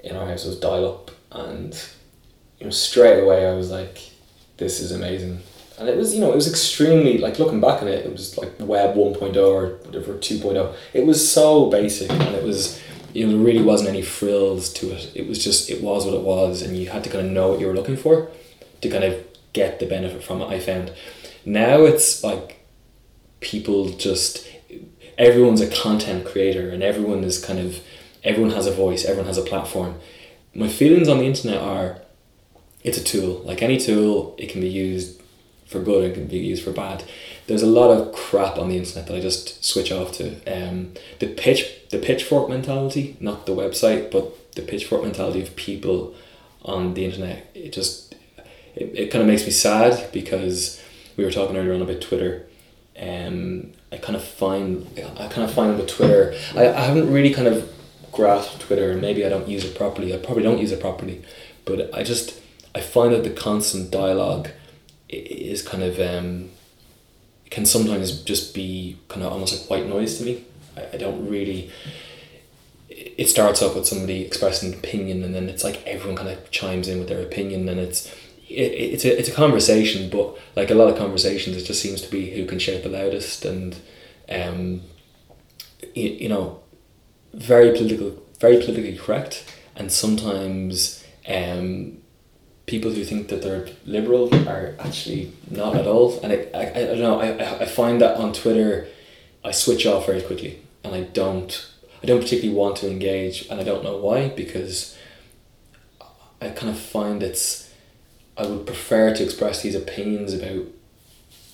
[0.01, 1.11] in our house, it was dial up.
[1.33, 1.75] And,
[2.59, 3.99] you know, straight away I was like,
[4.57, 5.43] this is amazing
[5.79, 8.37] and it was you know it was extremely like looking back on it it was
[8.39, 12.81] like web 1.0 or whatever 2.0 it was so basic and it was
[13.13, 16.15] you know there really wasn't any frills to it it was just it was what
[16.15, 18.29] it was and you had to kind of know what you were looking for
[18.81, 19.25] to kind of
[19.59, 20.93] get the benefit from it i found
[21.45, 22.49] now it's like
[23.41, 24.49] people just
[25.19, 27.81] everyone's a content creator and everyone is kind of
[28.23, 29.93] everyone has a voice everyone has a platform
[30.55, 31.99] my feelings on the internet are
[32.83, 35.21] it's a tool like any tool it can be used
[35.67, 37.05] for good and can be used for bad.
[37.47, 40.37] There's a lot of crap on the internet that I just switch off to.
[40.47, 46.15] Um, the pitch, the pitchfork mentality, not the website, but the pitchfork mentality of people
[46.63, 47.51] on the internet.
[47.55, 48.06] It just
[48.77, 50.83] it, it kind of makes me sad because
[51.17, 52.47] we were talking earlier on about Twitter.
[52.99, 54.87] Um, I kind of find
[55.19, 57.73] I kind of find with Twitter, I, I haven't really kind of
[58.13, 60.15] grasped Twitter, and maybe I don't use it properly.
[60.15, 61.23] I probably don't use it properly,
[61.65, 62.41] but I just
[62.75, 64.51] I find that the constant dialogue
[65.09, 66.51] is kind of um,
[67.51, 70.45] can sometimes just be kind of almost like white noise to me.
[70.77, 71.71] I, I don't really.
[72.89, 76.51] It starts off with somebody expressing an opinion, and then it's like everyone kind of
[76.51, 78.11] chimes in with their opinion, and it's
[78.49, 82.01] it, it's a it's a conversation, but like a lot of conversations, it just seems
[82.03, 83.77] to be who can shout the loudest, and
[84.29, 84.83] um,
[85.95, 86.61] you, you know,
[87.35, 89.45] very political, very politically correct,
[89.75, 91.99] and sometimes um,
[92.67, 96.21] people who think that they're liberal are actually not at all.
[96.21, 98.89] And I, I, I don't know, I, I find that on Twitter,
[99.45, 101.69] I switch off very quickly and I don't,
[102.03, 104.97] I don't particularly want to engage and I don't know why because
[106.41, 107.66] I kind of find it's,
[108.37, 110.67] I would prefer to express these opinions about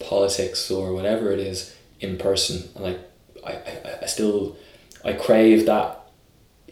[0.01, 2.71] politics or whatever it is in person.
[2.75, 2.97] And I,
[3.49, 4.57] I, I, I still,
[5.05, 6.01] I crave that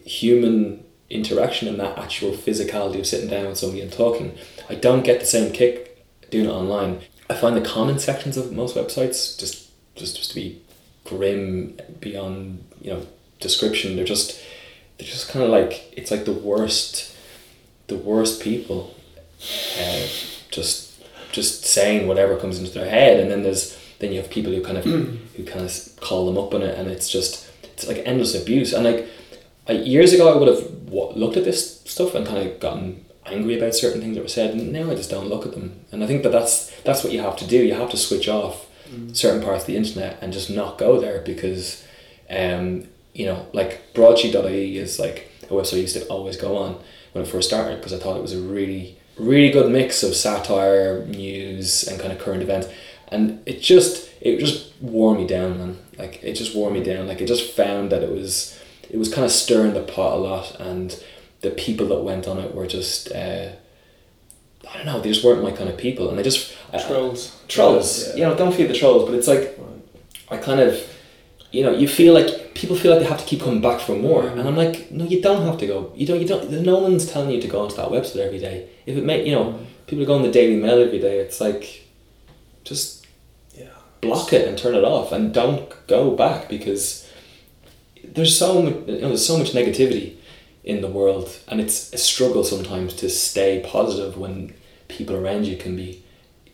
[0.03, 4.37] human interaction and that actual physicality of sitting down with somebody and talking.
[4.69, 7.01] I don't get the same kick doing it online.
[7.29, 10.61] I find the comment sections of most websites just just just to be
[11.05, 13.07] grim beyond you know
[13.39, 13.95] description.
[13.95, 14.41] They're just
[14.97, 17.15] they're just kind of like it's like the worst
[17.87, 18.95] the worst people
[19.79, 20.07] uh,
[20.49, 20.89] just
[21.31, 24.61] just saying whatever comes into their head and then there's then you have people who
[24.61, 24.83] kind of
[25.37, 28.73] who kind of call them up on it, and it's just it's like endless abuse.
[28.73, 29.07] And like
[29.67, 33.05] I, years ago, I would have wa- looked at this stuff and kind of gotten
[33.25, 34.53] angry about certain things that were said.
[34.53, 35.85] And now I just don't look at them.
[35.91, 37.63] And I think that that's that's what you have to do.
[37.63, 38.67] You have to switch off
[39.13, 41.81] certain parts of the internet and just not go there because,
[42.29, 46.77] um, you know, like broadsheet.ie is like a website I used to always go on
[47.13, 50.15] when it first started because I thought it was a really really good mix of
[50.15, 52.67] satire, news, and kind of current events.
[53.09, 55.77] And it just it just wore me down, man.
[55.97, 57.07] Like it just wore me down.
[57.07, 58.57] Like it just found that it was
[58.89, 61.01] it was kind of stirring the pot a lot, and
[61.41, 63.11] the people that went on it were just.
[63.11, 63.49] Uh,
[64.71, 65.01] I don't know.
[65.01, 67.35] They just weren't my kind of people, and I just I- Trolls.
[67.47, 68.07] trolls.
[68.09, 68.15] Yeah.
[68.15, 69.59] You know, don't feel the trolls, but it's like
[70.29, 70.79] I kind of,
[71.51, 72.29] you know, you feel like
[72.61, 75.03] people feel like they have to keep coming back for more, and I'm like, no,
[75.03, 75.91] you don't have to go.
[75.95, 76.21] You don't.
[76.21, 76.51] You don't.
[76.61, 78.69] No one's telling you to go onto that website every day.
[78.85, 81.17] If it may, you know, people go on the Daily Mail every day.
[81.17, 81.87] It's like,
[82.63, 83.07] just
[83.57, 83.73] Yeah.
[83.99, 87.09] block it and turn it off, and don't go back because
[88.03, 88.75] there's so much.
[88.85, 90.17] You know, there's so much negativity
[90.63, 94.53] in the world, and it's a struggle sometimes to stay positive when
[94.87, 96.03] people around you can be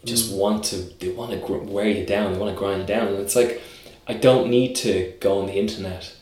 [0.06, 0.38] just mm.
[0.38, 3.08] want to they want to gr- wear you down they want to grind you down
[3.08, 3.60] and it's like
[4.08, 6.16] I don't need to go on the internet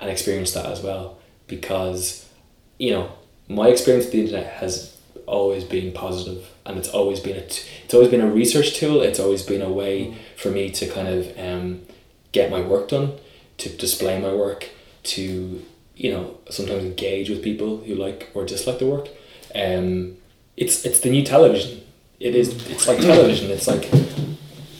[0.00, 2.28] and experience that as well because
[2.78, 3.12] you know
[3.48, 4.96] my experience with the internet has
[5.26, 9.02] always been positive and it's always been a t- it's always been a research tool.
[9.02, 11.82] It's always been a way for me to kind of um,
[12.32, 13.12] get my work done
[13.58, 14.70] to display my work
[15.04, 15.64] to
[15.96, 19.08] you know sometimes engage with people who like or dislike the work.
[19.54, 20.16] Um,
[20.56, 21.82] it's it's the new television.
[22.20, 23.50] It is it's like television.
[23.50, 23.90] It's like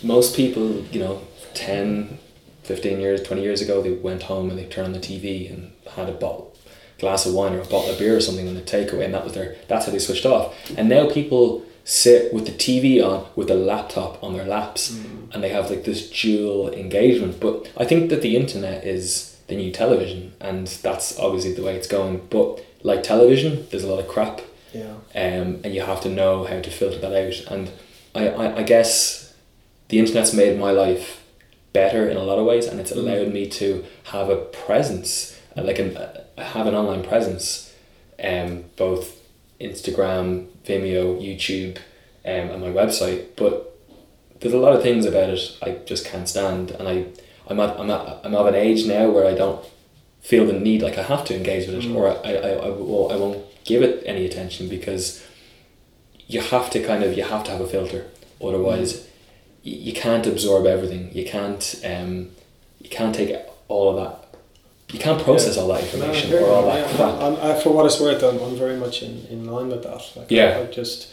[0.03, 1.23] most people you know
[1.55, 2.19] 10
[2.63, 5.73] 15 years 20 years ago they went home and they turned on the tv and
[5.97, 6.55] had a bottle
[6.99, 9.25] glass of wine or a bottle of beer or something in the takeaway and that
[9.25, 13.27] was their that's how they switched off and now people sit with the tv on
[13.35, 14.91] with a laptop on their laps
[15.33, 19.57] and they have like this dual engagement but i think that the internet is the
[19.57, 23.99] new television and that's obviously the way it's going but like television there's a lot
[23.99, 24.41] of crap
[24.73, 24.95] Yeah.
[25.15, 27.53] um, and you have to know how to filter that out.
[27.53, 27.71] And
[28.15, 29.35] I, I, I guess
[29.89, 31.22] the internet's made my life
[31.73, 35.63] better in a lot of ways, and it's allowed me to have a presence, uh,
[35.63, 37.75] like an, uh, have an online presence,
[38.23, 39.21] um, both
[39.61, 41.79] Instagram, Vimeo, YouTube,
[42.25, 43.29] um, and my website.
[43.37, 43.77] But
[44.41, 47.07] there's a lot of things about it I just can't stand, and I,
[47.49, 49.65] I'm at, I'm at, I'm of an age now where I don't
[50.21, 53.11] feel the need like I have to engage with it, or I, I, I, will,
[53.11, 55.25] I won't give it any attention because
[56.27, 58.07] you have to kind of you have to have a filter.
[58.41, 59.12] Otherwise y
[59.63, 62.31] you can't absorb everything you can't um,
[62.81, 63.35] you can't take
[63.69, 64.19] all of that
[64.93, 66.97] you can't process all that information No, or all that yeah.
[66.97, 69.83] crap I'm, I, for what it's worth, I'm, I'm very much in, in line with
[69.85, 70.03] that.
[70.15, 70.59] Like, Yeah.
[70.59, 71.11] I just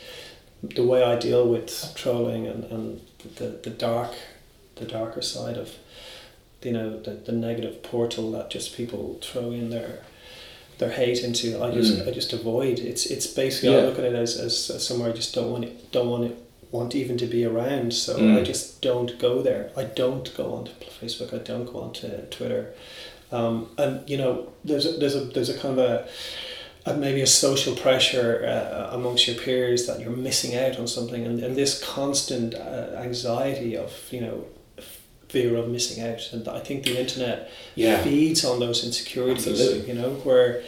[0.62, 3.02] the way I deal with trolling and, and
[3.38, 4.12] the, the dark,
[4.76, 5.76] the darker side of,
[6.62, 10.02] you know, the, the negative portal that just people throw in their
[10.80, 11.64] their hate into.
[11.64, 12.08] I just Mm.
[12.08, 12.80] I just avoid.
[12.80, 15.64] It's it's basically I look at it as, as, as somewhere I just don't want
[15.64, 16.38] it, don't want it
[16.72, 17.94] want even to be around.
[17.94, 18.40] So Mm.
[18.40, 19.72] I just don't go there.
[19.76, 21.34] I don't go onto Facebook.
[21.34, 22.74] I don't go onto Twitter.
[23.32, 26.08] Um, and you know, there's a, there's a there's a kind of a,
[26.86, 31.26] a maybe a social pressure uh, amongst your peers that you're missing out on something,
[31.26, 34.46] and, and this constant uh, anxiety of you know
[35.28, 39.48] fear of missing out, and I think the internet yeah feeds on those insecurities.
[39.48, 39.88] Absolutely.
[39.94, 40.62] You know, where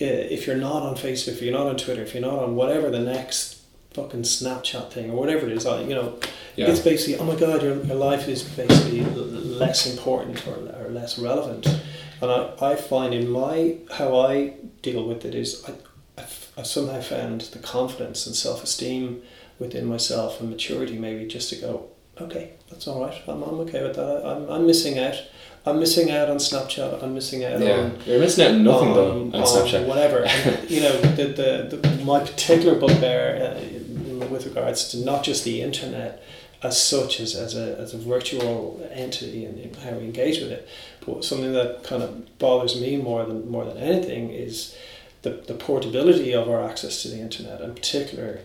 [0.00, 0.04] uh,
[0.36, 2.90] if you're not on Facebook, if you're not on Twitter, if you're not on whatever
[2.90, 3.61] the next
[3.94, 6.18] fucking Snapchat thing or whatever it is, I- you know,
[6.56, 6.68] yeah.
[6.68, 11.18] it's basically oh my god your, your life is basically less important or, or less
[11.18, 11.66] relevant.
[12.20, 15.72] And I, I find in my how I deal with it is I,
[16.20, 19.22] I've, I've somehow found the confidence and self-esteem
[19.58, 21.88] within myself and maturity maybe just to go
[22.20, 23.22] okay that's all right.
[23.28, 24.26] I'm, I'm okay with that.
[24.26, 25.22] I'm, I'm missing out.
[25.64, 27.02] I'm missing out on Snapchat.
[27.02, 27.76] I'm missing out yeah.
[27.76, 29.86] on you're missing out on nothing though um, on on Snapchat.
[29.86, 30.24] whatever.
[30.24, 33.60] And, you know, the, the, the my particular bugbear uh,
[34.32, 36.22] with regards to not just the internet
[36.62, 40.68] as such as, as a as a virtual entity and, how we engage with it,
[41.04, 44.76] but something that kind of bothers me more than more than anything is
[45.22, 48.40] the, the portability of our access to the internet, in particular,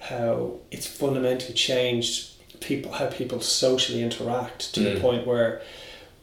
[0.00, 2.28] how it's fundamentally changed
[2.60, 5.00] people how people socially interact to the Mm.
[5.00, 5.60] point where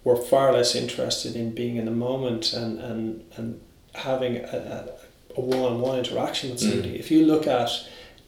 [0.04, 3.60] we're far less interested in being in the moment and and, and
[3.96, 6.70] having a, a, a one-on-one interaction with Mm.
[6.70, 6.96] somebody.
[7.00, 7.70] If you look at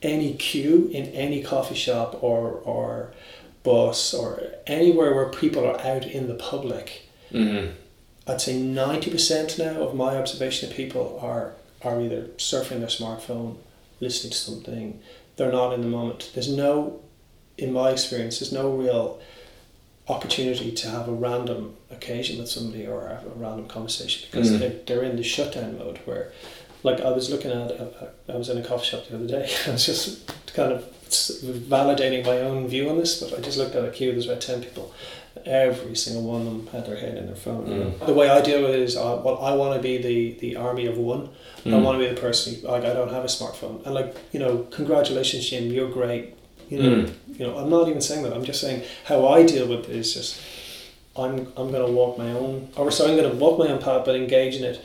[0.02, 3.12] any queue in any coffee shop or or
[3.64, 7.72] bus or anywhere where people are out in the public, mm-hmm.
[8.28, 12.88] I'd say ninety percent now of my observation of people are are either surfing their
[12.88, 13.58] smartphone,
[14.00, 15.00] listening to something.
[15.38, 16.30] They're not in the moment.
[16.34, 17.00] There's no,
[17.58, 19.20] in my experience, there's no real
[20.08, 24.60] opportunity to have a random occasion with somebody or have a random conversation because Mm.
[24.60, 26.32] they're, they're in the shutdown mode where
[26.84, 27.72] like I was looking at
[28.30, 30.84] I was in a coffee shop the other day I was just kind of
[31.46, 34.42] validating my own view on this but I just looked at a queue there's about
[34.42, 34.94] 10 people
[35.46, 37.66] every single one of them had their head in their phone.
[37.66, 38.06] Mm.
[38.06, 40.56] the way I deal with it is uh, well I want to be the the
[40.56, 41.30] army of one
[41.64, 41.84] I Mm.
[41.84, 44.40] want to be the person who, like I don't have a smartphone and like you
[44.40, 46.34] know congratulations Jim you're great
[46.70, 47.14] you know Mm.
[47.40, 49.96] you know I'm not even saying that I'm just saying how I deal with it
[49.96, 50.40] is just
[51.16, 54.16] I'm I'm gonna walk my own or so I'm gonna walk my own path but
[54.16, 54.78] engage in it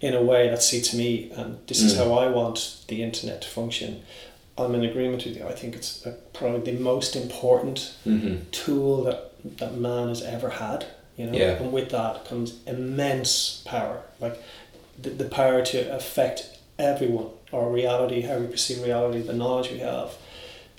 [0.00, 1.98] in a way that suits me and this is Mm.
[1.98, 4.02] how I want the internet to function
[4.58, 8.40] I'm in agreement with you I think it's uh, probably the most important Mhm.
[8.52, 9.20] tool that
[9.58, 10.86] that man has ever had
[11.16, 11.52] you know Yeah.
[11.62, 14.36] and with that comes immense power like
[15.00, 19.78] the, the power to affect everyone our reality how we perceive reality the knowledge we
[19.78, 20.10] have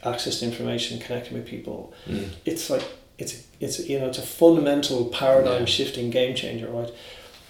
[0.04, 2.30] access to information connecting with people Mm.
[2.46, 2.84] it's like
[3.18, 5.66] it's it's you know it's a fundamental paradigm Yeah.
[5.78, 6.92] shifting game changer right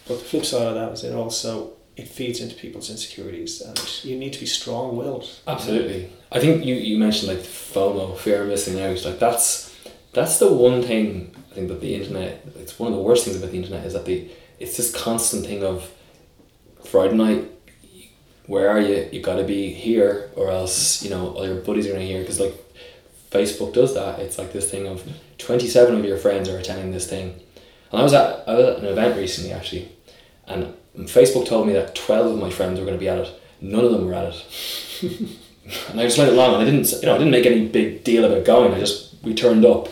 [0.08, 4.03] but the flip side of that is it also it feeds into people's insecurities and
[4.03, 6.12] you need to be strong willed Absolutely.
[6.32, 9.03] I think you, you mentioned like FOMO, fear of missing out.
[9.05, 9.76] Like that's
[10.14, 12.45] that's the one thing I think that the internet.
[12.58, 14.30] It's one of the worst things about the internet is that the
[14.60, 15.89] it's this constant thing of
[16.84, 17.51] Friday night.
[18.45, 19.10] Where are you?
[19.12, 22.22] You got to be here, or else you know all your buddies are gonna hear.
[22.22, 22.55] Because like
[23.32, 24.20] Facebook does that.
[24.20, 25.03] It's like this thing of
[25.38, 27.39] twenty seven of your friends are attending this thing,
[27.91, 29.91] and I was at I was at an event recently actually,
[30.47, 30.73] and
[31.07, 33.41] Facebook told me that twelve of my friends were going to be at it.
[33.61, 35.01] None of them were at it,
[35.89, 36.55] and I just went along.
[36.55, 38.73] And I didn't you know I didn't make any big deal about going.
[38.73, 39.89] I just we turned up,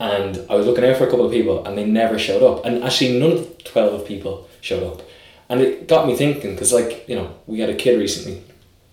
[0.00, 2.64] and I was looking out for a couple of people, and they never showed up.
[2.64, 5.02] And actually, none of the twelve people showed up,
[5.48, 8.42] and it got me thinking because like you know we had a kid recently,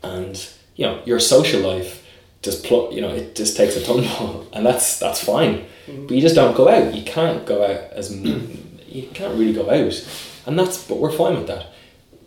[0.03, 2.01] and you know your social life
[2.41, 5.65] just pl- you know it just takes a tumble, and that's that's fine.
[5.87, 6.07] Mm-hmm.
[6.07, 6.93] But you just don't go out.
[6.93, 9.93] You can't go out as you can't really go out,
[10.45, 11.67] and that's but we're fine with that.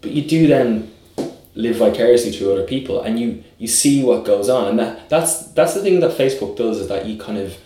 [0.00, 0.92] But you do then
[1.54, 5.46] live vicariously through other people, and you you see what goes on, and that that's
[5.52, 7.56] that's the thing that Facebook does is that you kind of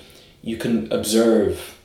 [0.43, 1.79] you can observe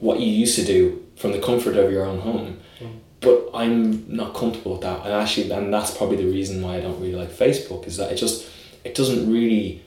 [0.00, 2.60] what you used to do from the comfort of your own home.
[2.80, 2.98] Mm.
[3.20, 6.80] But I'm not comfortable with that, and actually, and that's probably the reason why I
[6.80, 8.48] don't really like Facebook is that it just
[8.84, 9.82] it doesn't really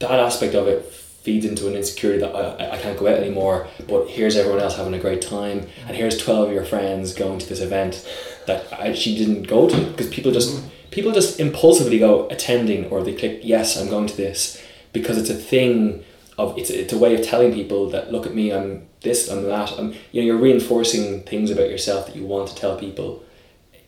[0.00, 3.66] that aspect of it feeds into an insecurity that I, I can't go out anymore
[3.88, 7.38] but here's everyone else having a great time and here's 12 of your friends going
[7.38, 8.06] to this event
[8.46, 10.68] that I actually didn't go to because people just mm-hmm.
[10.90, 14.62] people just impulsively go attending or they click yes I'm going to this
[14.92, 16.04] because it's a thing
[16.36, 19.44] of it's, it's a way of telling people that look at me I'm this I'm
[19.44, 23.24] that I'm you know you're reinforcing things about yourself that you want to tell people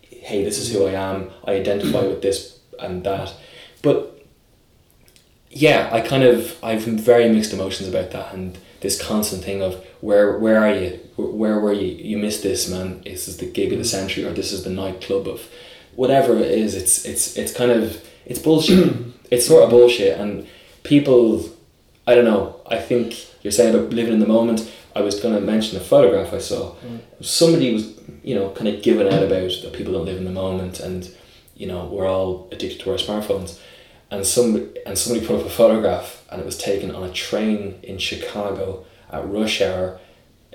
[0.08, 3.34] hey this is who I am I identify with this and that
[3.82, 4.15] but
[5.56, 9.82] yeah, I kind of I've very mixed emotions about that and this constant thing of
[10.02, 11.00] where where are you?
[11.16, 11.88] Where, where were you?
[11.88, 13.00] You missed this, man.
[13.04, 13.90] This is the gig of the mm.
[13.90, 15.48] century, or this is the nightclub of
[15.94, 16.74] whatever it is.
[16.74, 18.94] It's it's it's kind of it's bullshit.
[19.30, 20.46] it's sort of bullshit, and
[20.82, 21.48] people.
[22.08, 22.60] I don't know.
[22.70, 24.70] I think you're saying about living in the moment.
[24.94, 26.74] I was going to mention a photograph I saw.
[26.76, 27.00] Mm.
[27.20, 30.30] Somebody was, you know, kind of giving out about that people don't live in the
[30.30, 31.10] moment, and
[31.56, 33.58] you know we're all addicted to our smartphones
[34.10, 37.78] and some and somebody put up a photograph and it was taken on a train
[37.82, 39.98] in Chicago at rush hour.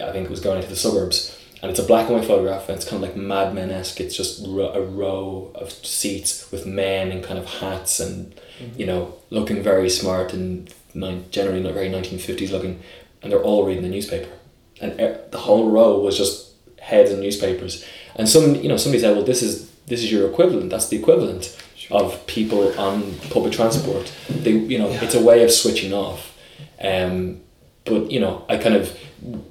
[0.01, 2.69] I think it was going into the suburbs, and it's a black and white photograph,
[2.69, 3.99] and it's kind of like Mad Men esque.
[3.99, 8.79] It's just ro- a row of seats with men in kind of hats and mm-hmm.
[8.79, 12.81] you know looking very smart and nine, generally not very nineteen fifties looking,
[13.21, 14.31] and they're all reading the newspaper,
[14.79, 17.85] and e- the whole row was just heads and newspapers.
[18.15, 20.69] And some you know somebody said, well, this is this is your equivalent.
[20.69, 21.55] That's the equivalent
[21.91, 24.11] of people on public transport.
[24.29, 25.03] They, you know, Yeah.
[25.03, 26.37] it's a way of switching off.
[26.81, 27.41] Um,
[27.85, 28.97] but you know, I kind of,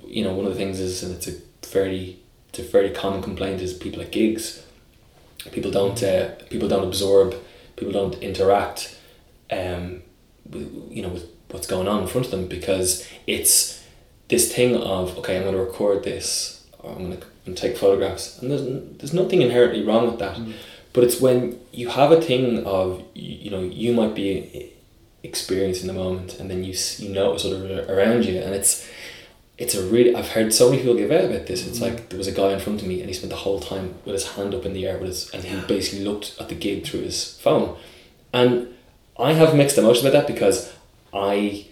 [0.07, 1.32] you know, one of the things is, and it's a
[1.62, 2.18] fairly,
[2.49, 4.62] it's a fairly common complaint is people at gigs.
[5.53, 7.34] People don't, uh, people don't absorb,
[7.76, 8.97] people don't interact,
[9.51, 10.03] um,
[10.49, 13.82] with, you know, with what's going on in front of them because it's
[14.28, 18.38] this thing of okay, I'm going to record this, or I'm going to take photographs,
[18.41, 18.62] and there's
[18.99, 20.38] there's nothing inherently wrong with that.
[20.93, 24.72] But it's when you have a thing of you know you might be
[25.22, 28.86] experiencing the moment, and then you you notice other around you, and it's
[29.59, 31.66] it's a really I've heard so many people give out about this.
[31.66, 33.61] It's like there was a guy in front of me, and he spent the whole
[33.61, 35.64] time with his hand up in the air with his, and he Yeah.
[35.66, 37.76] basically looked at the gig through his phone,
[38.32, 38.68] and
[39.18, 40.72] I have mixed emotions about that because
[41.12, 41.66] I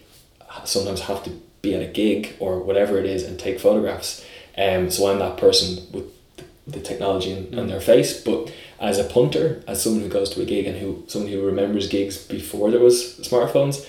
[0.65, 4.23] sometimes have to be at a gig or whatever it is and take photographs.
[4.57, 6.05] Um, so I'm that person with
[6.37, 8.21] the, the technology in, on their face.
[8.21, 11.45] But as a punter, as someone who goes to a gig and who someone who
[11.45, 13.85] remembers gigs before there was smartphones,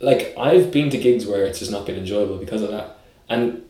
[0.00, 2.98] like I've been to gigs where it's just not been enjoyable because of that.
[3.28, 3.62] and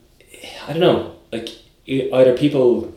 [0.67, 1.49] I don't know, like
[1.87, 2.95] either people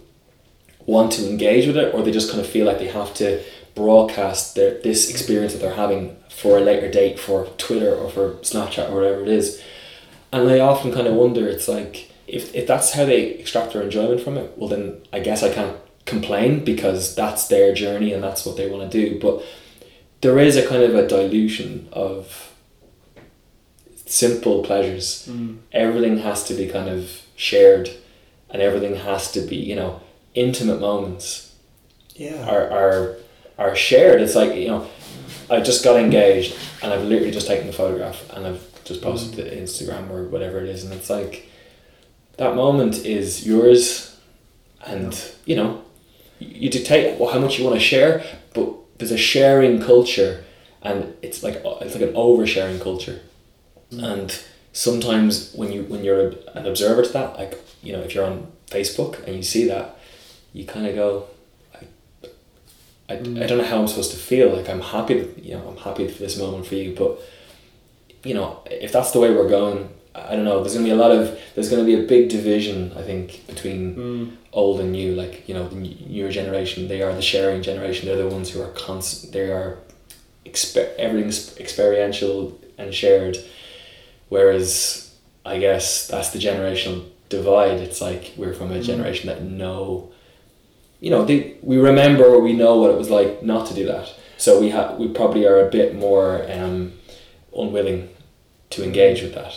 [0.85, 3.43] want to engage with it or they just kind of feel like they have to
[3.75, 8.33] broadcast their this experience that they're having for a later date for Twitter or for
[8.35, 9.61] Snapchat or whatever it is.
[10.31, 13.83] And I often kind of wonder, it's like if, if that's how they extract their
[13.83, 15.77] enjoyment from it, well then I guess I can't
[16.07, 19.19] complain because that's their journey and that's what they want to do.
[19.19, 19.43] But
[20.21, 22.51] there is a kind of a dilution of
[24.05, 25.27] simple pleasures.
[25.29, 25.57] Mm.
[25.71, 27.89] Everything has to be kind of shared
[28.49, 30.01] and everything has to be, you know,
[30.33, 31.53] intimate moments
[32.15, 32.47] Yeah.
[32.49, 33.15] are, are
[33.59, 34.21] are shared.
[34.21, 34.87] It's like, you know,
[35.49, 39.39] I just got engaged and I've literally just taken a photograph and I've just posted
[39.39, 41.49] it to Instagram or whatever it is and it's like
[42.37, 44.15] that moment is yours
[44.85, 45.81] and you know
[46.39, 48.23] you dictate how much you want to share
[48.53, 50.43] but there's a sharing culture
[50.81, 53.19] and it's like it's like an oversharing culture.
[53.91, 54.03] Mm.
[54.03, 58.25] And sometimes when you when you're an observer to that like you know if you're
[58.25, 59.97] on Facebook and you see that
[60.53, 61.27] you kind of go
[61.73, 61.85] I,
[63.09, 63.47] I, I mm.
[63.47, 66.07] don't know how I'm supposed to feel like I'm happy that, you know I'm happy
[66.07, 67.19] for this moment for you but
[68.23, 69.89] you know if that's the way we're going
[70.29, 72.91] I don't know there's gonna be a lot of there's gonna be a big division
[72.97, 74.31] I think between Mm.
[74.53, 78.17] old and new like you know the newer generation they are the sharing generation they're
[78.25, 79.77] the ones who are constant they are
[80.45, 83.37] exper- everything's experiential and shared
[84.29, 85.13] whereas
[85.45, 88.83] I guess that's the generational divide it's like we're from a Mm.
[88.83, 90.09] generation that know
[90.99, 93.85] you know they, we remember or we know what it was like not to do
[93.85, 94.07] that
[94.37, 96.93] so we have we probably are a bit more um,
[97.55, 98.09] unwilling
[98.71, 99.53] to engage with that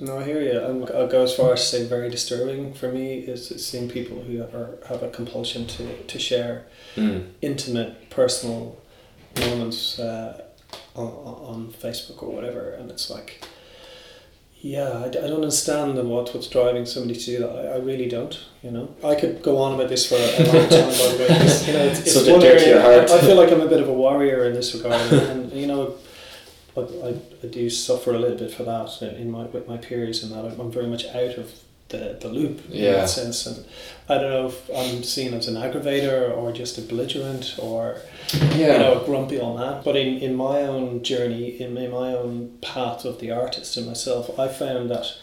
[0.00, 0.58] No, I hear you.
[0.58, 4.22] I'm, I'll go as far as to say very disturbing for me is seeing people
[4.22, 6.64] who are, have a compulsion to, to share
[6.96, 7.26] mm.
[7.42, 8.78] intimate, personal
[9.38, 10.42] moments uh,
[10.94, 13.44] on, on Facebook or whatever, and it's like,
[14.62, 17.50] yeah, I, I don't understand the- what what's driving somebody to do that.
[17.50, 18.38] I, I really don't.
[18.62, 20.88] You know, I could go on about this for a long time.
[20.88, 23.10] by the way, you know, it's, it's Subject one to your area- heart.
[23.10, 25.52] I, I feel like I'm a bit of a warrior in this regard, and, and
[25.52, 25.94] you know.
[26.76, 30.22] I, I, I do suffer a little bit for that in my with my peers
[30.22, 31.52] and that I'm, very much out of
[31.88, 33.66] the, the loop in that sense and
[34.08, 38.00] I don't know if I'm seen as an aggravator or just a belligerent or
[38.54, 39.84] you know, grumpy on that.
[39.84, 43.86] But in, in my own journey, in, in my own path of the artist and
[43.86, 45.16] myself, I found that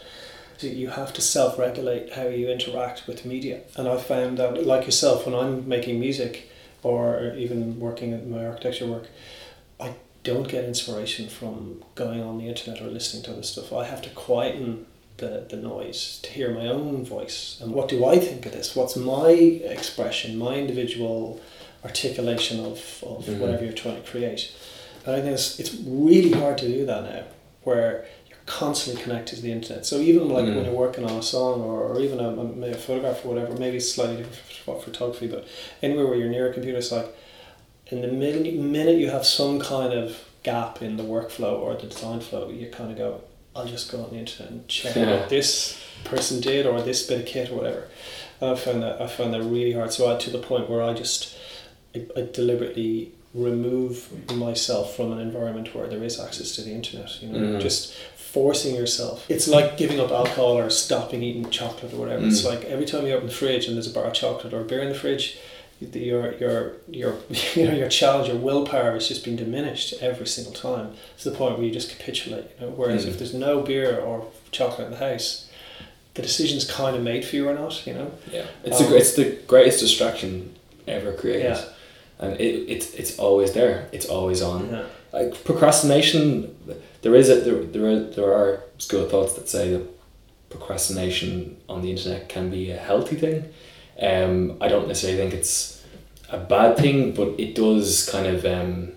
[0.60, 3.62] you have to self regulate how you interact with media.
[3.76, 6.50] And I found that, like yourself, when I'm making music
[6.82, 9.08] or even working at my architecture work,
[10.24, 13.72] don't get inspiration from going on the internet or listening to other stuff.
[13.72, 14.86] I have to quieten
[15.18, 17.58] the, the noise to hear my own voice.
[17.62, 18.76] And what do I think of this?
[18.76, 21.40] What's my expression, my individual
[21.84, 23.38] articulation of, of Mhm.
[23.38, 24.52] whatever you're trying to create?
[25.06, 27.22] And I think it's, it's really hard to do that now,
[27.62, 29.86] where you're constantly connected to the internet.
[29.86, 30.56] So even like Mm.
[30.56, 33.54] when you're working on a song or, or even a, maybe a photograph or whatever,
[33.56, 35.46] maybe it's slightly different for photography, but
[35.82, 37.08] anywhere where you're near a computer, it's like
[37.90, 41.86] in the minute, minute you have some kind of gap in the workflow or the
[41.86, 43.20] design flow, you kind of go,
[43.56, 45.20] I'll just go on the internet and check out Yeah.
[45.20, 47.88] what this person did or this bit of kit or whatever.
[48.40, 49.92] And I found that I found that really hard.
[49.92, 51.34] So I to the point where I just
[51.94, 57.20] I, I deliberately remove myself from an environment where there is access to the internet.
[57.22, 57.60] You know, Mm.
[57.60, 59.24] just forcing yourself.
[59.28, 62.26] It's like giving up alcohol or stopping eating chocolate or whatever.
[62.26, 62.50] It's Mm.
[62.50, 64.80] like every time you open the fridge and there's a bar of chocolate or beer
[64.82, 65.38] in the fridge,
[65.80, 67.14] your your your
[67.54, 71.36] you know your challenge, your willpower is just being diminished every single time to the
[71.36, 72.46] point where you just capitulate.
[72.60, 73.08] You know, whereas Mm.
[73.10, 75.48] if there's no beer or chocolate in the house,
[76.14, 77.86] the decision's kind of made for you or not.
[77.86, 78.10] You know.
[78.32, 80.54] Yeah, it's Um, the it's the greatest distraction
[80.86, 81.64] ever created, Yeah.
[82.18, 83.88] and it, it's it's always there.
[83.92, 84.70] It's always on.
[84.70, 84.82] Yeah.
[85.12, 86.54] Like procrastination,
[87.02, 89.82] there is a there there are, there are school of thoughts that say that
[90.50, 93.44] procrastination on the internet can be a healthy thing.
[94.00, 95.84] Um, I don't necessarily think it's
[96.30, 98.92] a bad thing, but it does kind of um,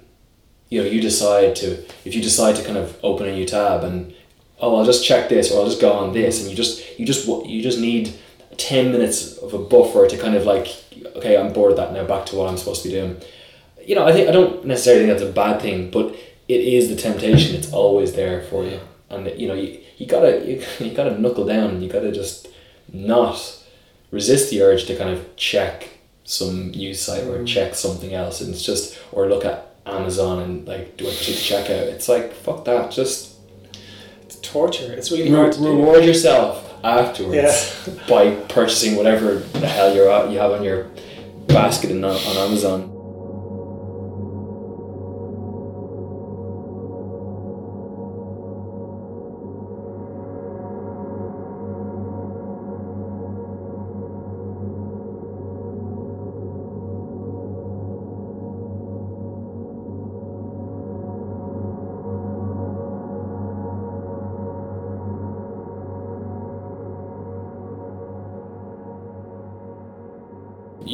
[0.72, 3.84] you know you decide to if you decide to kind of open a new tab
[3.84, 4.14] and
[4.60, 7.06] oh I'll just check this or I'll just go on this and you just you
[7.06, 8.16] just you just need
[8.58, 10.68] 10 minutes of a buffer to kind of like
[11.16, 13.22] okay I'm bored of that now back to what I'm supposed to be doing.
[13.86, 16.16] You know I think I don't necessarily think that's a bad thing but
[16.48, 18.80] it is the temptation it's always there for you.
[19.10, 22.48] And you know you, you gotta you, you gotta knuckle down you gotta just
[22.94, 23.61] not
[24.12, 25.90] resist the urge to kind of check
[26.24, 27.48] some news site or Mm.
[27.48, 31.36] check something else and it's just or look at Amazon and like do I proceed
[31.36, 33.32] to check out it's like fuck that just
[34.24, 34.94] It's torture.
[34.94, 35.68] It's really Re- hard to do.
[35.68, 37.36] reward yourself afterwards
[37.88, 37.94] Yeah.
[38.10, 40.88] by purchasing whatever the hell you're at, you have on your
[41.48, 42.80] basket in, on Amazon.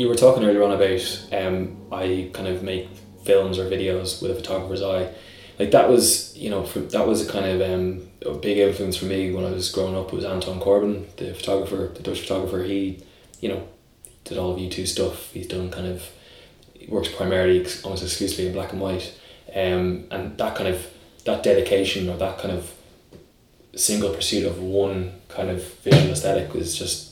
[0.07, 2.87] You were talking earlier on about um, I kind of make
[3.25, 5.13] films or videos with a photographer's eye.
[5.59, 8.95] Like that was, you know, for, that was a kind of um, a big influence
[8.95, 10.13] for me when I was growing up.
[10.13, 12.63] Was Anton Corbijn, the photographer, the Dutch photographer.
[12.63, 13.03] He,
[13.41, 13.67] you know,
[14.23, 15.33] did all of U two stuff.
[15.33, 16.09] He's done kind of
[16.87, 19.13] works primarily almost exclusively in black and white,
[19.53, 20.87] um, and that kind of
[21.25, 22.71] that dedication or that kind of
[23.75, 27.06] single pursuit of one kind of visual aesthetic was just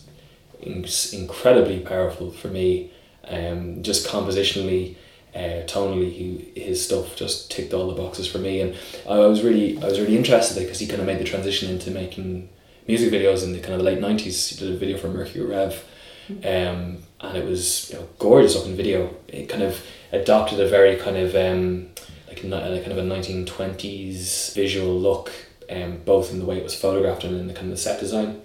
[0.62, 2.92] incredibly powerful for me.
[3.28, 4.96] Um, just compositionally,
[5.34, 8.76] uh, tonally, he, his stuff just ticked all the boxes for me, and
[9.10, 11.90] I was really I was really interested because he kind of made the transition into
[11.90, 12.50] making
[12.88, 14.48] music videos in the kind of late nineties.
[14.48, 15.84] He did a video for Mercury Rev,
[16.30, 19.16] um, and it was you know, gorgeous looking video.
[19.28, 21.90] It kind of adopted a very kind of um,
[22.28, 25.32] like a, kind of a nineteen twenties visual look,
[25.70, 28.00] um, both in the way it was photographed and in the kind of the set
[28.00, 28.42] design.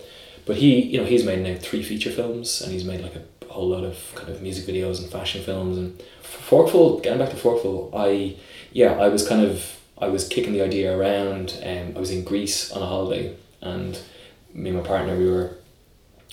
[0.50, 3.52] But he, you know, he's made now three feature films, and he's made like a
[3.52, 5.78] whole lot of kind of music videos and fashion films.
[5.78, 8.34] And Forkful, getting back to Forkful, I,
[8.72, 11.56] yeah, I was kind of, I was kicking the idea around.
[11.64, 13.96] Um, I was in Greece on a holiday, and
[14.52, 15.56] me and my partner, we were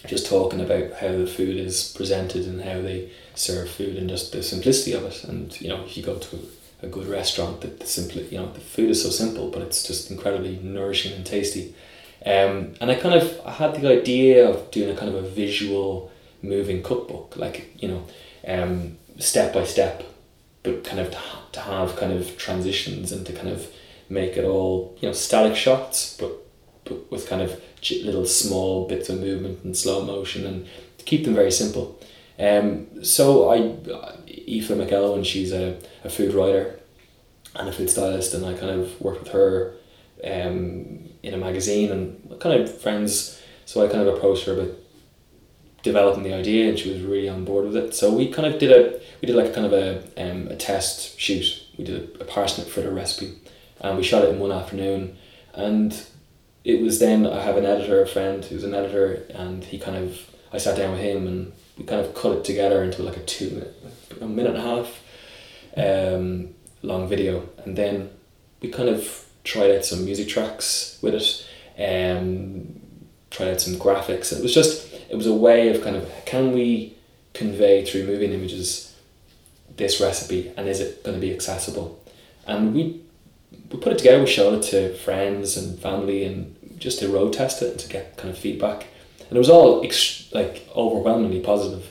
[0.08, 4.32] just talking about how the food is presented and how they serve food and just
[4.32, 5.26] the simplicity of it.
[5.26, 6.40] And you know, if you go to
[6.82, 9.86] a good restaurant, that the simply, you know, the food is so simple, but it's
[9.86, 11.76] just incredibly nourishing and tasty.
[12.26, 15.28] Um, and I kind of I had the idea of doing a kind of a
[15.28, 16.12] visual
[16.42, 18.04] moving cookbook, like you know,
[18.48, 20.04] um, step by step,
[20.64, 21.18] but kind of to,
[21.54, 23.68] to have kind of transitions and to kind of
[24.10, 26.32] make it all you know static shots, but
[26.86, 27.62] but with kind of
[28.04, 32.00] little small bits of movement and slow motion and to keep them very simple.
[32.40, 36.80] Um, so I, Aoife McElwain, she's a, a food writer
[37.56, 39.76] and a food stylist, and I kind of worked with her
[40.24, 43.42] um, in a magazine and kind of friends.
[43.66, 44.72] So I kind of approached her about
[45.84, 47.94] developing the idea, and she was really on board with it.
[47.94, 51.20] So we kind of did a we did like kind of a um, a test
[51.20, 51.46] shoot.
[51.78, 53.38] We did a, a parsnip fritter recipe,
[53.82, 55.18] and we shot it in one afternoon,
[55.54, 56.06] and
[56.64, 59.98] it was then I have an editor, a friend who's an editor, and he kind
[59.98, 60.20] of
[60.52, 63.22] I sat down with him and we kind of cut it together into like a
[63.22, 63.76] two minute,
[64.22, 65.04] a minute and a half
[65.78, 66.50] um,
[66.82, 68.10] long video, and then
[68.62, 71.46] we kind of tried out some music tracks with it,
[71.80, 72.80] um,
[73.32, 76.52] tried out some graphics, it was just it was a way of kind of can
[76.52, 76.96] we
[77.34, 78.96] convey through moving images
[79.78, 82.04] this recipe and is it going to be accessible,
[82.46, 83.02] and we
[83.72, 87.34] we put it together, we showed it to friends and family and just to road
[87.34, 88.88] test it and to get kind of feedback.
[89.28, 91.90] And it was all ex- like overwhelmingly positive.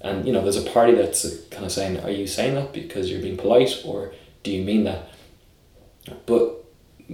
[0.00, 3.10] And you know, there's a party that's kind of saying, "Are you saying that because
[3.10, 4.12] you're being polite, or
[4.42, 5.08] do you mean that?"
[6.26, 6.61] But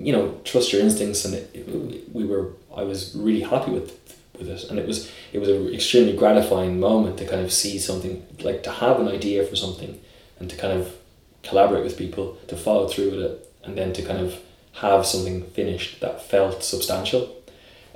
[0.05, 2.53] you know, trust your instincts, and it, it, we were.
[2.75, 3.99] I was really happy with
[4.39, 7.79] with it, and it was it was an extremely gratifying moment to kind of see
[7.79, 10.01] something like to have an idea for something,
[10.39, 10.95] and to kind of
[11.43, 14.39] collaborate with people to follow through with it, and then to kind of
[14.75, 17.35] have something finished that felt substantial.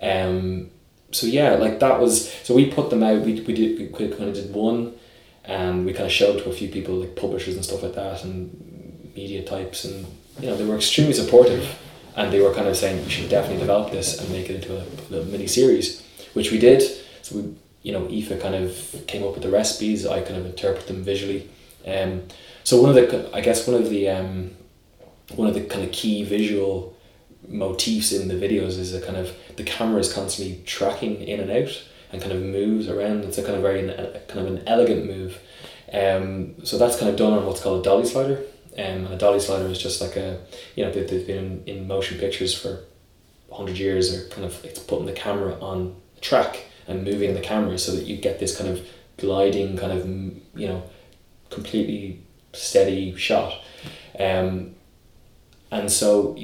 [0.00, 0.70] Um,
[1.12, 3.22] so yeah, like that was so we put them out.
[3.22, 4.94] We we did we kind of did one,
[5.44, 8.24] and we kind of showed to a few people like publishers and stuff like that,
[8.24, 10.06] and media types, and
[10.40, 11.78] you know they were extremely supportive,
[12.16, 14.76] and they were kind of saying we should definitely develop this and make it into
[14.76, 16.02] a little mini series,
[16.34, 16.82] which we did.
[17.22, 20.06] So we you know Aoife kind of came up with the recipes.
[20.06, 21.48] I kind of interpret them visually.
[21.86, 22.22] Um,
[22.64, 24.52] so one of the I guess one of the um,
[25.34, 26.96] one of the kind of key visual
[27.48, 31.50] motifs in the videos is a kind of the camera is constantly tracking in and
[31.50, 31.82] out
[32.12, 33.24] and kind of moves around.
[33.24, 33.82] It's a kind of very
[34.28, 35.38] kind of an elegant move.
[35.92, 38.42] Um, so that's kind of done on what's called a dolly slider.
[38.78, 40.40] Um, a dolly slider is just like a
[40.76, 42.84] you know they, they've been in, in motion pictures for
[43.50, 44.14] hundred years.
[44.14, 48.06] Or kind of it's putting the camera on track and moving the camera so that
[48.06, 48.86] you get this kind of
[49.18, 50.06] gliding kind of
[50.58, 50.82] you know
[51.50, 52.22] completely
[52.52, 53.60] steady shot.
[54.18, 54.74] Um,
[55.70, 56.36] and so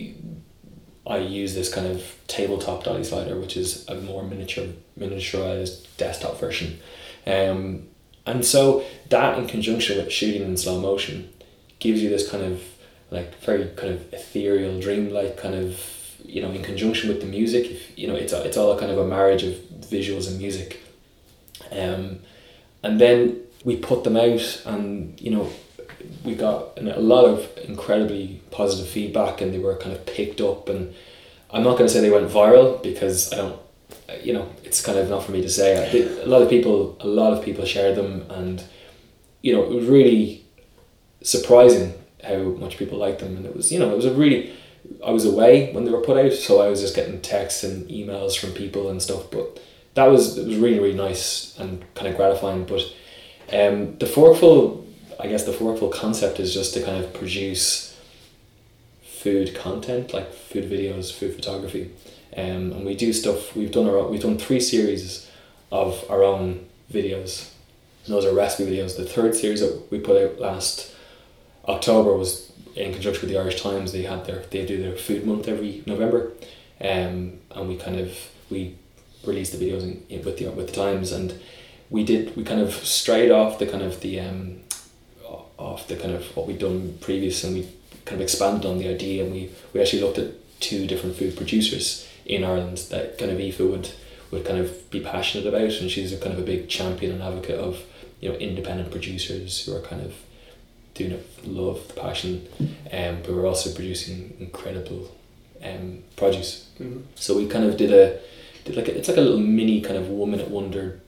[1.06, 4.66] I use this kind of tabletop dolly slider, which is a more miniature
[4.98, 6.78] miniaturized desktop version.
[7.26, 7.88] Um,
[8.26, 11.32] and so that in conjunction with shooting in slow motion
[11.78, 12.62] gives you this kind of
[13.10, 15.80] like very kind of ethereal, dreamlike kind of
[16.24, 17.70] you know in conjunction with the music.
[17.70, 20.80] If, you know it's it's all kind of a marriage of visuals and music.
[21.72, 22.20] Um,
[22.82, 25.50] and then we put them out, and you know
[26.24, 30.68] we got a lot of incredibly positive feedback and they were kind of picked up
[30.68, 30.94] and
[31.50, 33.60] I'm not going to say they went viral because I don't
[34.22, 37.06] you know it's kind of not for me to say a lot of people a
[37.06, 38.62] lot of people shared them and
[39.42, 40.44] you know it was really
[41.22, 44.52] surprising how much people liked them and it was you know it was a really
[45.06, 47.88] I was away when they were put out so I was just getting texts and
[47.88, 49.60] emails from people and stuff but
[49.94, 52.82] that was it was really really nice and kind of gratifying but
[53.50, 54.84] Um, the forkful,
[55.18, 57.96] I guess the forkful concept is just to kind of produce
[59.02, 61.90] food content, like food videos, food photography,
[62.36, 63.56] um, and we do stuff.
[63.56, 65.26] We've done our own, we've done three series
[65.72, 67.50] of our own videos.
[68.04, 68.96] And Those are recipe videos.
[68.96, 70.94] The third series that we put out last
[71.68, 73.92] October was in conjunction with the Irish Times.
[73.92, 76.32] They had their they do their food month every November,
[76.80, 78.16] um, and we kind of
[78.50, 78.76] we
[79.24, 81.38] released the videos in, in, with the with the Times, and
[81.90, 84.60] we did we kind of strayed off the kind of the um,
[85.58, 87.68] off the kind of what we'd done previous, and we
[88.04, 91.36] kind of expanded on the idea, and we we actually looked at two different food
[91.36, 93.90] producers in Ireland that kind of Aoife would
[94.30, 97.22] would kind of be passionate about, and she's a kind of a big champion and
[97.22, 97.82] advocate of
[98.20, 100.14] you know independent producers who are kind of
[100.98, 102.46] doing it love the passion,
[102.92, 105.16] um, but we're also producing incredible
[105.62, 106.68] um, produce.
[106.80, 107.00] Mm-hmm.
[107.14, 108.20] So we kind of did a
[108.64, 111.00] did like a, it's like a little mini kind of one minute wonder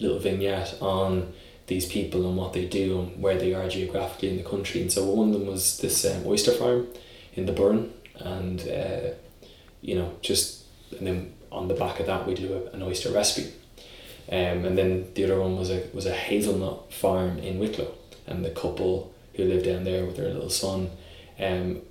[0.00, 1.32] little vignette on
[1.66, 4.82] these people and what they do and where they are geographically in the country.
[4.82, 6.88] And so one of them was this um, oyster farm
[7.34, 9.14] in the Burren, and uh,
[9.80, 10.64] you know just
[10.98, 13.52] and then on the back of that we do a, an oyster recipe.
[14.30, 17.94] Um, and then the other one was a was a hazelnut farm in Wicklow,
[18.26, 20.90] and the couple who lived down there with their little son.
[21.38, 21.82] Um,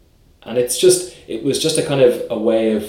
[0.46, 2.84] and it's just it was just a kind of a way of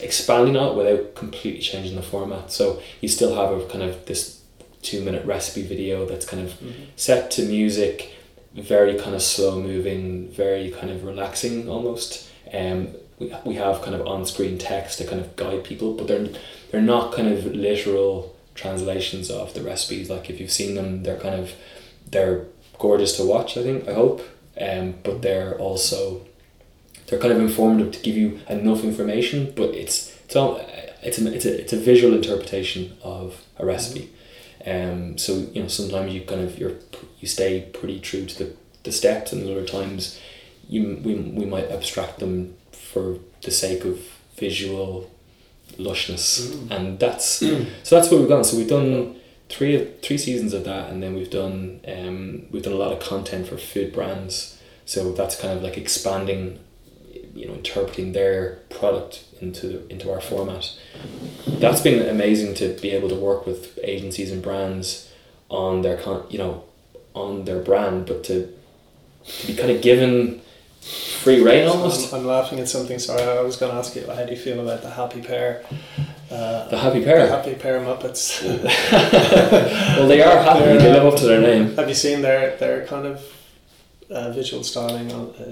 [0.00, 2.52] expanding out without completely changing the format.
[2.52, 4.42] So you still have a kind of this
[4.82, 6.84] two minute recipe video that's kind of mm-hmm.
[6.96, 8.14] set to music,
[8.54, 12.28] very kind of slow moving, very kind of relaxing almost.
[12.52, 12.88] Um,
[13.18, 16.28] we, we have kind of on screen text to kind of guide people, but they're
[16.70, 20.10] they're not kind of literal translations of the recipes.
[20.10, 21.52] Like if you've seen them, they're kind of
[22.10, 22.44] they're
[22.86, 23.50] gorgeous to watch.
[23.60, 24.18] I think I hope,
[24.66, 25.98] um, but they're also
[27.06, 29.96] they're kind of informative to give you enough information, but it's
[30.26, 30.50] it's all
[31.08, 33.26] it's a, it's a, it's a visual interpretation of
[33.62, 34.04] a recipe.
[34.72, 36.76] Um, so you know sometimes you kind of you're
[37.20, 38.48] you stay pretty true to the,
[38.86, 40.00] the steps, and other times
[40.72, 42.54] you we, we might abstract them
[42.90, 43.04] for
[43.46, 43.96] the sake of
[44.36, 45.10] visual
[45.78, 46.70] lushness, Mm.
[46.74, 47.26] and that's
[47.86, 48.44] so that's what we've done.
[48.44, 49.16] So we've done
[49.52, 53.00] three three seasons of that, and then we've done um, we've done a lot of
[53.00, 54.58] content for food brands.
[54.86, 56.58] So that's kind of like expanding,
[57.34, 60.74] you know, interpreting their product into into our format.
[61.46, 65.10] That's been amazing to be able to work with agencies and brands
[65.48, 66.64] on their con, you know,
[67.14, 68.52] on their brand, but to
[69.38, 70.40] to be kind of given
[70.82, 72.12] free reign almost.
[72.12, 72.98] I'm, I'm laughing at something.
[72.98, 75.64] Sorry, I was going to ask you how do you feel about the Happy Pear?
[76.30, 77.26] Uh, The Happy Pear.
[77.26, 78.42] The Happy Pear Muppets.
[79.96, 80.60] well, they are happy.
[80.60, 81.76] They're, They live up to their name.
[81.76, 83.22] Have you seen their their kind of
[84.10, 85.12] uh, visual styling?
[85.12, 85.44] On uh,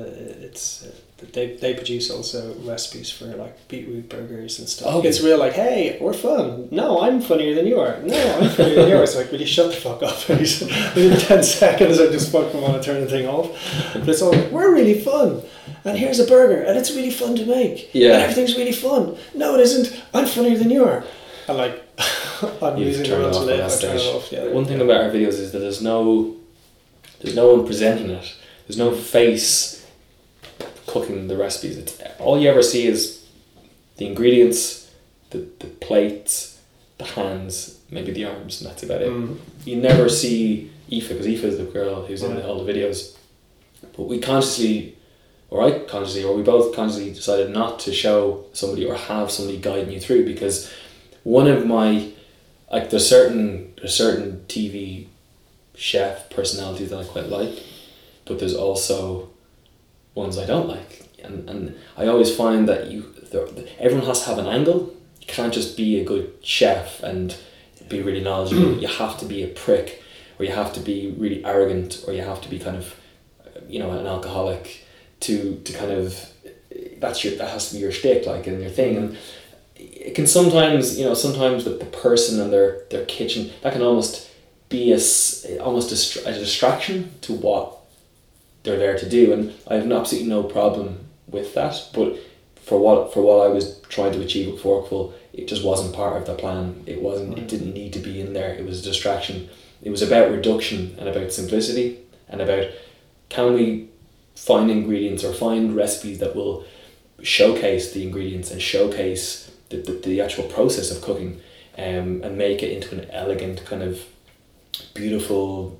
[0.47, 0.90] it's uh,
[1.33, 4.89] they they produce also recipes for like beetroot burgers and stuff.
[4.91, 5.03] Oh.
[5.03, 6.69] It's real like, hey, we're fun.
[6.71, 8.01] No, I'm funnier than you are.
[8.03, 9.03] No, I'm funnier than you are.
[9.03, 10.29] It's like, will you shut the fuck up?
[10.29, 13.51] Within ten seconds, I just fucking want to turn the thing off.
[13.95, 15.43] But it's all like, we're really fun.
[15.85, 17.95] And here's a burger, and it's really fun to make.
[17.95, 18.15] Yeah.
[18.15, 19.17] And everything's really fun.
[19.35, 20.03] No, it isn't.
[20.13, 21.05] I'm funnier than you are.
[21.49, 21.83] And like,
[22.63, 23.59] I'm You've using will it to off at live.
[23.71, 24.33] that I turn it off.
[24.33, 24.49] Yeah.
[24.49, 26.37] One thing about our videos is that there's no,
[27.21, 28.37] there's no one presenting it.
[28.67, 29.80] There's no face
[30.91, 31.79] cooking the recipes.
[31.79, 33.27] It's all you ever see is
[33.97, 34.91] the ingredients,
[35.31, 36.61] the, the plates,
[36.99, 39.11] the hands, maybe the arms, and that's about it.
[39.11, 39.39] Mm.
[39.65, 43.17] You never see Aoife because Aoife is the girl who's in all the videos.
[43.97, 44.97] But we consciously,
[45.49, 49.59] or I consciously, or we both consciously decided not to show somebody or have somebody
[49.59, 50.73] guiding you through because
[51.23, 52.11] one of my
[52.71, 55.07] like there's certain there's certain TV
[55.75, 57.62] chef personalities that I quite like,
[58.27, 59.30] but there's also
[60.15, 63.15] ones I don't like, and and I always find that you
[63.78, 64.95] everyone has to have an angle.
[65.20, 67.37] You can't just be a good chef and
[67.89, 68.78] be really knowledgeable.
[68.82, 70.03] you have to be a prick,
[70.39, 72.95] or you have to be really arrogant, or you have to be kind of,
[73.69, 74.85] you know, an alcoholic
[75.20, 76.31] to to kind of
[76.99, 79.19] that's your that has to be your shtick like and your thing and
[79.77, 83.82] it can sometimes you know sometimes the, the person and their their kitchen that can
[83.82, 84.31] almost
[84.69, 87.80] be a almost a, a distraction to what
[88.62, 92.16] they're there to do and I have absolutely no problem with that but
[92.57, 96.16] for what for what I was trying to achieve with Forkful it just wasn't part
[96.16, 96.82] of the plan.
[96.87, 98.55] It wasn't it didn't need to be in there.
[98.55, 99.49] It was a distraction.
[99.82, 102.69] It was about reduction and about simplicity and about
[103.28, 103.89] can we
[104.35, 106.65] find ingredients or find recipes that will
[107.23, 111.41] showcase the ingredients and showcase the, the, the actual process of cooking
[111.78, 114.05] um, and make it into an elegant kind of
[114.95, 115.78] beautiful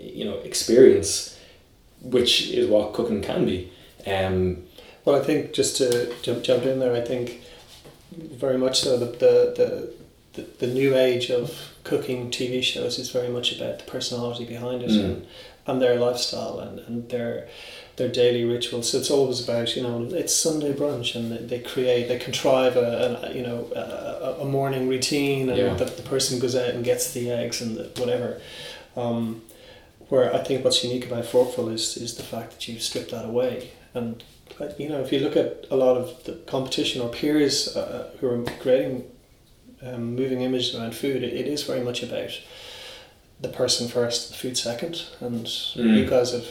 [0.00, 1.38] you know experience
[2.02, 3.70] which is what cooking can be
[4.06, 4.62] um,
[5.04, 7.40] Well, I think just to jump jump in there, I think
[8.12, 9.92] very much so the the,
[10.34, 11.52] the the, new age of
[11.84, 15.04] cooking TV shows is very much about the personality behind it Mm.
[15.04, 15.26] and,
[15.66, 17.48] and their lifestyle and, and their
[17.96, 18.90] their daily rituals.
[18.90, 22.76] So it's always about you know it's Sunday brunch and they- they create they contrive
[22.76, 25.74] a, a you know a, a morning routine and Yeah.
[25.74, 28.40] the, the person goes out and gets the eggs and the whatever.
[28.96, 29.42] Um,
[30.12, 33.24] where I think what's unique about Forkful is is the fact that you've stripped that
[33.32, 34.22] away and
[34.60, 38.10] uh, you know if you look at a lot of the competition or peers uh,
[38.18, 38.94] who are creating
[39.88, 42.30] um, moving images around food, it, it is very much about
[43.40, 45.96] the person first, the food second, and Mm.
[45.98, 46.48] you guys have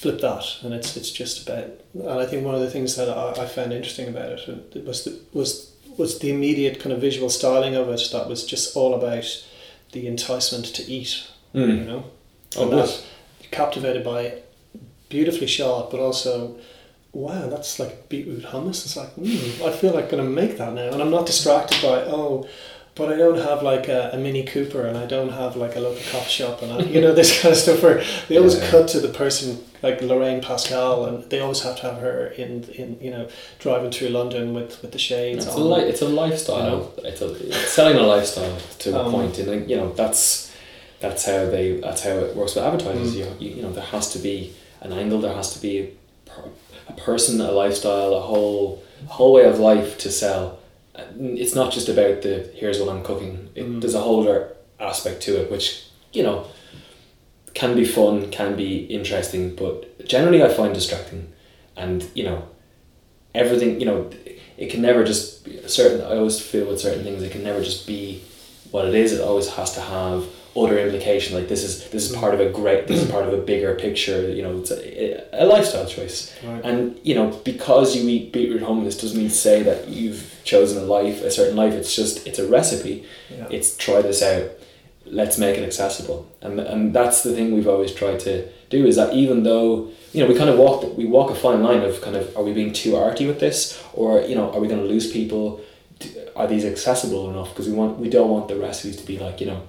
[0.00, 1.68] flipped that, and it's it's just about.
[1.94, 4.80] And I think one of the things that I, I found interesting about it uh,
[4.90, 8.76] was the, was was the immediate kind of visual styling of it that was just
[8.76, 9.26] all about
[9.92, 11.12] the enticement to eat,
[11.52, 11.86] you Mm.
[11.86, 12.02] know,
[12.56, 13.02] Oh, and
[13.50, 14.50] captivated by it,
[15.08, 16.56] beautifully shot, but also.
[17.14, 18.86] Wow, that's like beetroot hummus.
[18.86, 21.82] It's like, mm, I feel like going to make that now, and I'm not distracted
[21.82, 22.48] by oh,
[22.94, 25.80] but I don't have like a, a Mini Cooper and I don't have like a
[25.80, 28.70] local coffee shop and I, you know this kind of stuff where they always Yeah.
[28.70, 32.64] cut to the person like Lorraine Pascale and they always have to have her in
[32.64, 36.08] in you know driving through London with with the shades It's a, li- it's a
[36.08, 36.94] lifestyle.
[37.04, 40.50] It's a it's selling a lifestyle to a Um, point, and like, you know that's
[41.02, 43.14] that's how they that's how it works with advertisers.
[43.14, 43.18] Mm.
[43.18, 45.20] You, you you know there has to be an angle.
[45.20, 45.74] There has to be
[46.28, 50.58] a, a person, a lifestyle, a whole whole way of life to sell.
[51.18, 53.50] It's not just about the here's what I'm cooking.
[53.54, 53.80] It, Mm.
[53.80, 56.46] There's a whole other aspect to it, which you know
[57.54, 61.32] can be fun, can be interesting, but generally I find distracting.
[61.76, 62.48] And you know,
[63.34, 64.10] everything you know,
[64.56, 66.00] it can never just be certain.
[66.00, 68.22] I always feel with certain things, it can never just be
[68.70, 69.12] what it is.
[69.12, 70.24] It always has to have
[70.56, 71.36] other implication.
[71.36, 72.20] Like this is this is mm.
[72.20, 72.86] part of a great.
[72.86, 74.28] This is part of a bigger picture.
[74.28, 76.34] You know, it's a, a lifestyle choice.
[76.44, 76.64] Right.
[76.64, 80.82] And you know, because you eat beetroot hummus doesn't mean to say that you've chosen
[80.82, 81.74] a life, a certain life.
[81.74, 83.48] It's just it's a recipe Yeah.
[83.50, 84.50] it's try this out
[85.06, 88.96] let's make it accessible and and that's the thing we've always tried to do is
[88.96, 92.00] that even though you know we kind of walk we walk a fine line of
[92.00, 94.80] kind of are we being too arty with this or you know are we going
[94.80, 95.60] to lose people
[96.36, 99.40] are these accessible enough because we want we don't want the recipes to be like
[99.40, 99.62] you know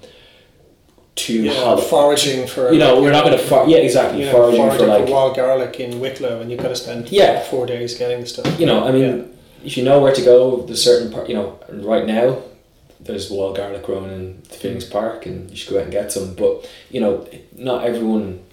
[1.15, 4.31] too yeah, foraging for you know we're not going to for, yeah exactly you know,
[4.31, 7.43] foraging, foraging for like wild garlic in Wicklow and you've got to spend Yeah.
[7.43, 8.59] four days getting the stuff.
[8.59, 9.23] you know I mean Yeah.
[9.65, 12.41] if you know where to go there's certain part you know right now
[12.99, 16.11] there's wild garlic growing in the Phoenix Park and you should go out and get
[16.11, 18.43] some but you know not everyone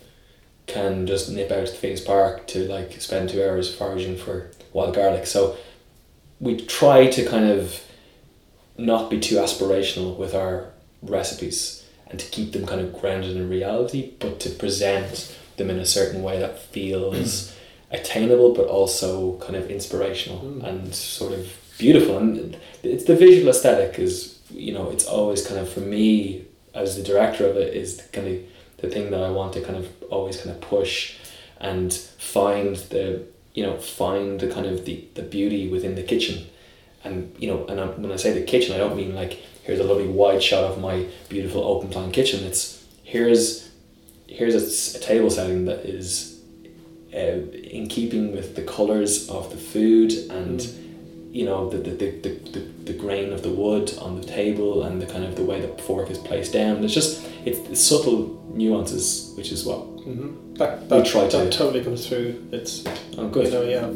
[0.66, 4.50] can just nip out to the Phoenix Park to like spend two hours foraging for
[4.74, 5.56] wild garlic so
[6.40, 7.82] we try to kind of
[8.76, 10.66] not be too aspirational with our
[11.02, 11.78] recipes
[12.10, 15.86] and to keep them kind of grounded in reality but to present them in a
[15.86, 17.54] certain way that feels
[17.90, 20.64] attainable but also kind of inspirational Mm.
[20.68, 22.18] and sort of beautiful.
[22.18, 26.96] And it's the visual aesthetic is you know it's always kind of for me as
[26.96, 28.36] the director of it is kind of
[28.78, 31.16] the thing that I want to kind of always kind of push
[31.60, 33.22] and find the
[33.54, 36.46] you know find the kind of the, the beauty within the kitchen.
[37.04, 39.38] And you know and I, when I say the kitchen I don't mean like
[39.70, 43.70] here's a lovely wide shot of my beautiful open plan kitchen it's here's
[44.26, 46.40] here's a, a table setting that is
[47.14, 47.16] uh,
[47.76, 50.60] in keeping with the colors of the food and
[51.32, 54.82] you know the the, the, the, the, the grain of the wood on the table
[54.84, 57.80] and the kind of the way the fork is placed down it's just it's, it's
[57.80, 58.20] subtle
[58.54, 60.54] nuances which is what Mm-hmm.
[60.54, 61.50] That, We try that to.
[61.50, 62.48] totally comes through.
[62.52, 62.84] It's
[63.18, 63.86] oh you good know yeah.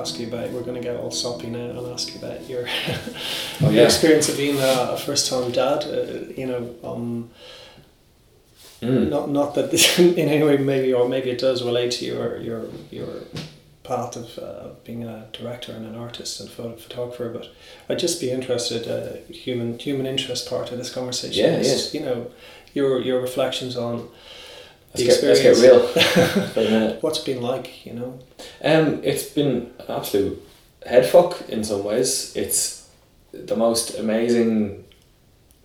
[0.00, 0.50] Ask you about.
[0.50, 2.66] We're going to get all soppy now and ask you about your,
[3.62, 3.82] Oh, your yeah.
[3.84, 5.84] experience of being a, a first-time dad.
[5.84, 7.30] Uh, you know, um,
[8.82, 9.10] Mm.
[9.10, 12.38] not not that this in any way maybe or maybe it does relate to your
[12.38, 13.08] your your
[13.82, 17.28] path of uh, being a director and an artist and photo photographer.
[17.28, 17.48] But
[17.90, 18.88] I'd just be interested.
[18.88, 21.44] Uh, human human interest part of this conversation.
[21.44, 22.30] Yeah, is, You know,
[22.72, 24.08] your your reflections on
[24.94, 25.86] let's get, let's get real
[26.48, 27.86] for a minute what's it been like.
[27.86, 28.18] You know.
[28.62, 30.46] Um, it's been an absolute
[30.86, 32.34] head fuck in some ways.
[32.36, 32.88] It's
[33.32, 34.84] the most amazing.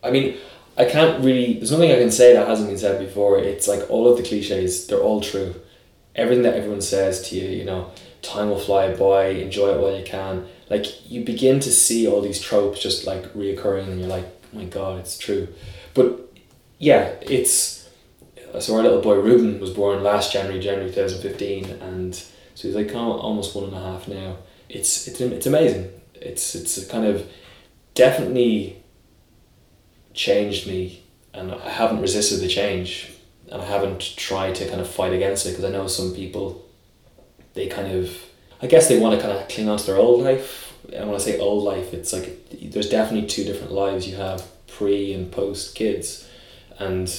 [0.03, 0.37] I mean,
[0.77, 1.53] I can't really.
[1.53, 3.39] There's nothing I can say that hasn't been said before.
[3.39, 4.87] It's like all of the cliches.
[4.87, 5.55] They're all true.
[6.15, 7.91] Everything that everyone says to you, you know,
[8.21, 9.27] time will fly by.
[9.27, 10.47] Enjoy it while you can.
[10.69, 14.65] Like you begin to see all these tropes just like reoccurring, and you're like, my
[14.65, 15.47] god, it's true.
[15.93, 16.19] But
[16.79, 17.84] yeah, it's
[18.59, 22.67] so our little boy Ruben was born last January, January two thousand fifteen, and so
[22.67, 24.37] he's like almost one and a half now.
[24.69, 25.89] It's it's it's amazing.
[26.13, 27.29] It's it's kind of
[27.93, 28.83] definitely
[30.13, 31.03] changed me,
[31.33, 33.11] and I haven't resisted the change,
[33.51, 36.65] and I haven't tried to kind of fight against it because I know some people,
[37.53, 38.17] they kind of,
[38.61, 40.73] I guess they want to kind of cling on to their old life.
[40.93, 44.07] And when I say old life, it's like there's definitely two different lives.
[44.07, 46.27] You have pre and post kids,
[46.79, 47.13] and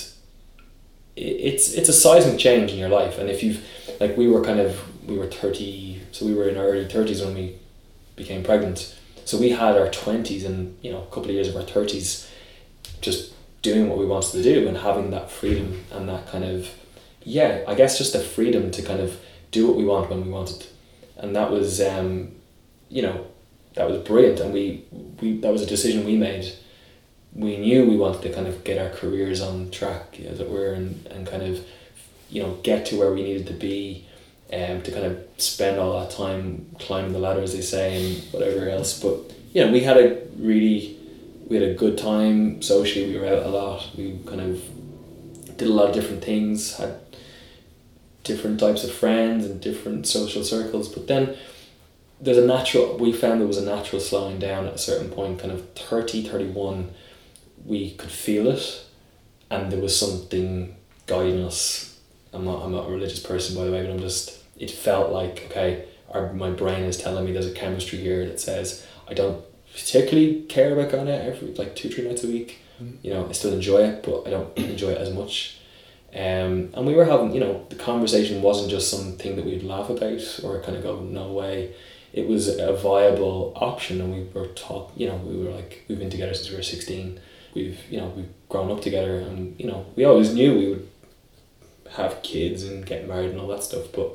[1.17, 3.19] it's it's a seismic change in your life.
[3.19, 3.65] And if you've
[4.01, 7.23] like we were kind of we were thirty, so we were in our early thirties
[7.23, 7.57] when we
[8.15, 8.95] became pregnant.
[9.25, 12.31] So we had our twenties and you know a couple of years of our thirties,
[13.01, 13.33] just
[13.63, 16.69] doing what we wanted to do and having that freedom and that kind of
[17.25, 19.19] yeah I guess just the freedom to kind of
[19.51, 20.67] do what we want when we wanted,
[21.17, 22.33] and that was um,
[22.89, 23.27] you know
[23.75, 24.85] that was brilliant and we
[25.21, 26.53] we that was a decision we made
[27.37, 30.73] we knew we wanted to kind of get our careers on track as it were
[30.73, 31.65] and, and kind of
[32.31, 34.07] you know get to where we needed to be
[34.53, 38.33] um, to kind of spend all that time climbing the ladder as they say and
[38.33, 39.01] whatever else.
[39.01, 40.97] But you know we had a really
[41.49, 43.13] we had a good time socially.
[43.13, 43.91] We were out a lot.
[43.97, 44.63] We kind of
[45.59, 47.01] did a lot of different things had
[48.25, 50.89] different types of friends and different social circles.
[50.89, 51.37] But then
[52.21, 55.39] there's a natural we found there was a natural slowing down at a certain point
[55.39, 56.91] kind of 30 31
[57.67, 58.85] we could feel it,
[59.51, 60.77] and there was something
[61.07, 61.99] guiding us.
[62.33, 65.13] I'm not I'm not a religious person by the way, but I'm just it felt
[65.13, 69.15] like okay, our, my brain is telling me there's a chemistry here that says I
[69.15, 72.59] don't particularly care about going out every like two three nights a week.
[72.83, 72.97] Mm.
[73.03, 75.59] You know, I still enjoy it, but I don't enjoy it as much.
[76.15, 79.91] Um, and we were having, you know, the conversation wasn't just something that we'd laugh
[79.91, 81.75] about or kind of go, no way.
[82.15, 85.99] It was a viable option, and we were taught, you know, we were like, we've
[85.99, 87.21] been together since we were 16
[87.57, 90.89] we've you know we've grown up together and you know we always knew we would
[91.97, 94.11] have kids and get married and all that stuff but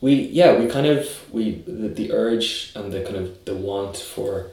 [0.00, 3.96] we yeah we kind of we the, the urge and the kind of the want
[3.96, 4.50] for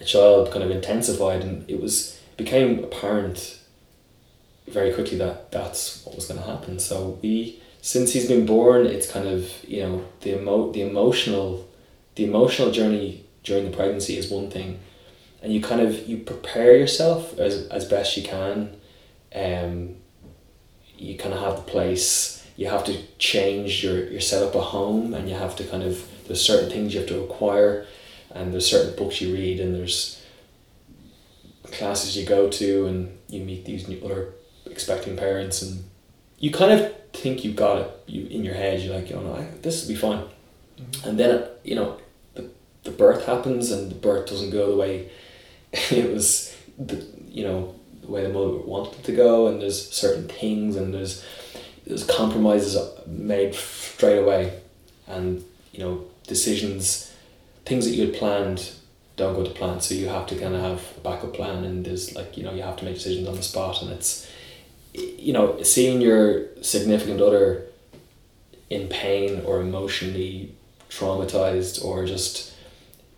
[0.00, 3.58] a child kind of intensified and it was became apparent
[4.70, 6.78] very quickly that that's what was going to happen.
[6.78, 11.68] So we since he's been born it's kind of you know the emo- the emotional
[12.16, 14.80] the emotional journey during the pregnancy is one thing
[15.42, 18.76] and you kind of you prepare yourself as, as best you can
[19.34, 19.96] um,
[20.96, 25.14] you kind of have the place you have to change your, your setup at home
[25.14, 27.86] and you have to kind of there's certain things you have to acquire
[28.30, 30.22] and there's certain books you read and there's
[31.72, 34.34] classes you go to and you meet these new other
[34.66, 35.84] expecting parents and
[36.38, 39.46] you kind of think you've got it you in your head you're like oh know
[39.62, 40.22] this will be fine
[40.78, 41.08] mm-hmm.
[41.08, 41.98] and then you know
[42.34, 42.48] the,
[42.84, 45.10] the birth happens and the birth doesn't go the way
[45.72, 50.28] it was the, you know the way the mother wanted to go and there's certain
[50.28, 51.24] things and there's
[51.86, 52.76] there's compromises
[53.06, 54.60] made straight away.
[55.06, 57.12] And you know decisions
[57.64, 58.72] things that you had planned
[59.16, 59.80] don't go to plan.
[59.80, 62.52] So you have to kind of have a backup plan and there's like you know
[62.52, 63.82] you have to make decisions on the spot.
[63.82, 64.30] And it's
[64.94, 67.64] you know seeing your significant other
[68.70, 70.54] in pain or emotionally
[70.90, 72.54] traumatized or just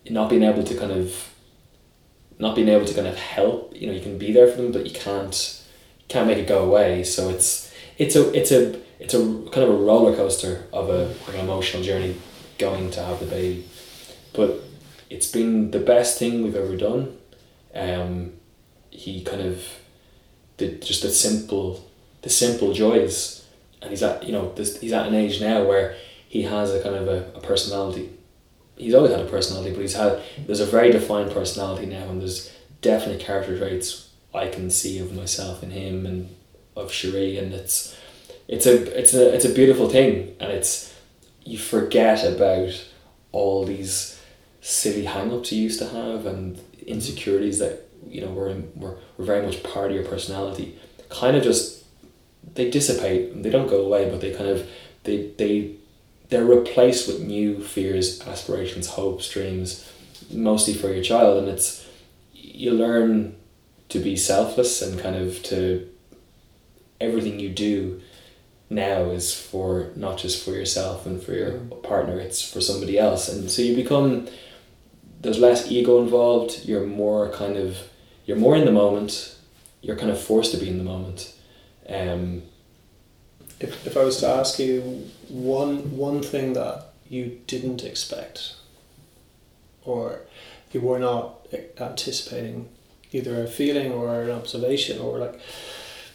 [0.08, 1.29] not being able to kind of
[2.40, 4.72] not being able to kind of help you know you can be there for them
[4.72, 5.60] but you can't
[6.10, 7.04] can't make it go away.
[7.04, 11.14] So it's it's a it's a it's a kind of a roller coaster of a
[11.32, 12.16] an emotional journey
[12.58, 13.64] going to have the baby.
[14.34, 14.62] But
[15.08, 17.16] it's been the best thing we've ever done.
[17.74, 18.32] Um
[18.90, 19.64] he kind of
[20.58, 21.88] the just the simple
[22.22, 23.46] the simple joys.
[23.80, 25.94] And he's at you know this he's at an age now where
[26.28, 28.10] he has a kind of a, a personality
[28.80, 32.20] he's always had a personality, but he's had there's a very defined personality now, and
[32.20, 36.34] there's definite character traits I can see of myself in him and
[36.76, 37.96] of Cherie, and it's
[38.48, 40.94] it's a it's a it's a beautiful thing, and it's
[41.44, 42.84] you forget about
[43.32, 44.20] all these
[44.60, 49.44] silly hang-ups you used to have and insecurities that you know were, were, were very
[49.44, 50.78] much part of your personality.
[51.08, 51.84] Kind of just
[52.54, 54.68] they dissipate they don't go away but they kind of
[55.04, 55.74] they they
[56.30, 59.90] they're replaced with new fears, aspirations, hopes, dreams,
[60.30, 61.86] mostly for your child, and it's
[62.32, 63.36] you learn
[63.88, 65.88] to be selfless and kind of to
[67.00, 68.00] everything you do
[68.68, 73.28] now is for not just for yourself and for your partner it's for somebody else.
[73.28, 74.28] And so you become
[75.20, 77.76] there's less ego involved you're more kind of
[78.24, 79.36] you're more in the moment
[79.82, 81.34] you're kind of forced to be in the moment.
[81.88, 82.42] Um,
[83.58, 88.54] if, if I was to ask you one one thing that you didn't expect
[89.84, 90.20] or
[90.72, 91.46] you were not
[91.80, 92.68] anticipating
[93.12, 95.40] either a feeling or an observation or like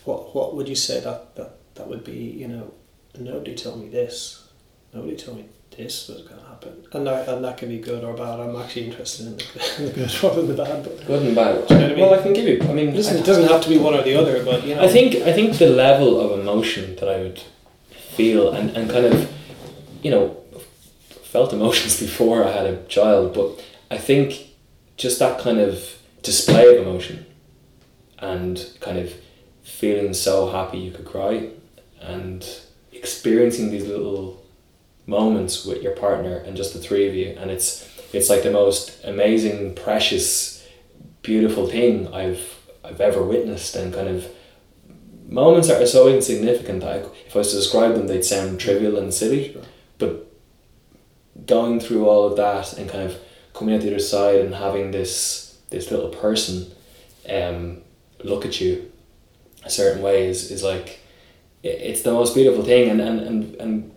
[0.06, 2.74] what what would you say that that, that would be you know
[3.20, 4.50] nobody told me this
[4.94, 8.04] nobody told me this was going to happen and that, and that can be good
[8.04, 11.06] or bad I'm actually interested in the, in the good rather than the bad but
[11.06, 11.70] Good and bad.
[11.70, 12.00] You know what I mean?
[12.00, 12.62] Well, I can give you.
[12.70, 14.76] I mean, listen I, it doesn't have to be one or the other but you
[14.76, 17.42] know I think I think the level of emotion that I would
[18.16, 19.32] feel and, and kind of
[20.02, 20.38] you know
[21.36, 24.56] felt emotions before I had a child, but I think
[24.98, 27.26] just that kind of display of emotion
[28.20, 29.14] and kind of
[29.64, 31.50] feeling so happy you could cry
[32.02, 32.48] and
[32.92, 34.42] experiencing these little
[35.06, 38.52] moments with your partner and just the three of you and it's it's like the
[38.52, 40.66] most amazing precious
[41.22, 42.46] beautiful thing I've
[42.84, 44.28] I've ever witnessed and kind of
[45.27, 46.97] moments that are so insignificant that I,
[47.27, 49.53] if I was to describe them they'd sound trivial and silly.
[49.53, 49.61] Sure.
[49.97, 50.31] but
[51.45, 53.18] going through all of that and kind of
[53.53, 56.72] coming out the other side and having this this little person
[57.30, 57.81] um,
[58.23, 58.91] look at you
[59.64, 60.99] a certain way is, is like
[61.64, 62.89] it's the most beautiful thing.
[62.91, 63.91] And, and, and, and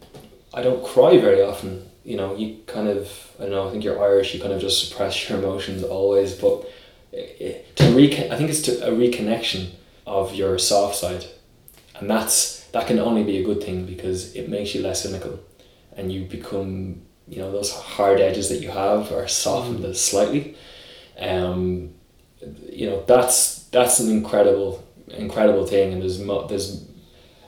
[0.55, 3.85] I don't cry very often you know you kind of I don't know I think
[3.85, 6.35] you're Irish you kind of just suppress your emotions always.
[6.35, 6.67] But
[7.13, 9.69] i- i- to recon- I think it's to a reconnection
[10.09, 11.27] of your soft side.
[11.97, 15.39] And that's that can only be a good thing because it makes you less cynical.
[15.97, 20.57] And you become you know those hard edges that you have are softened slightly.
[21.19, 21.95] Um
[22.69, 25.93] you know that's that's an incredible incredible thing.
[25.93, 26.85] And there's mo- there's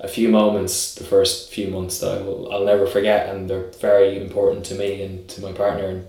[0.01, 3.71] a few moments the first few months that I will, I'll never forget and they're
[3.81, 5.89] very important to me and to my partner.
[5.89, 6.07] And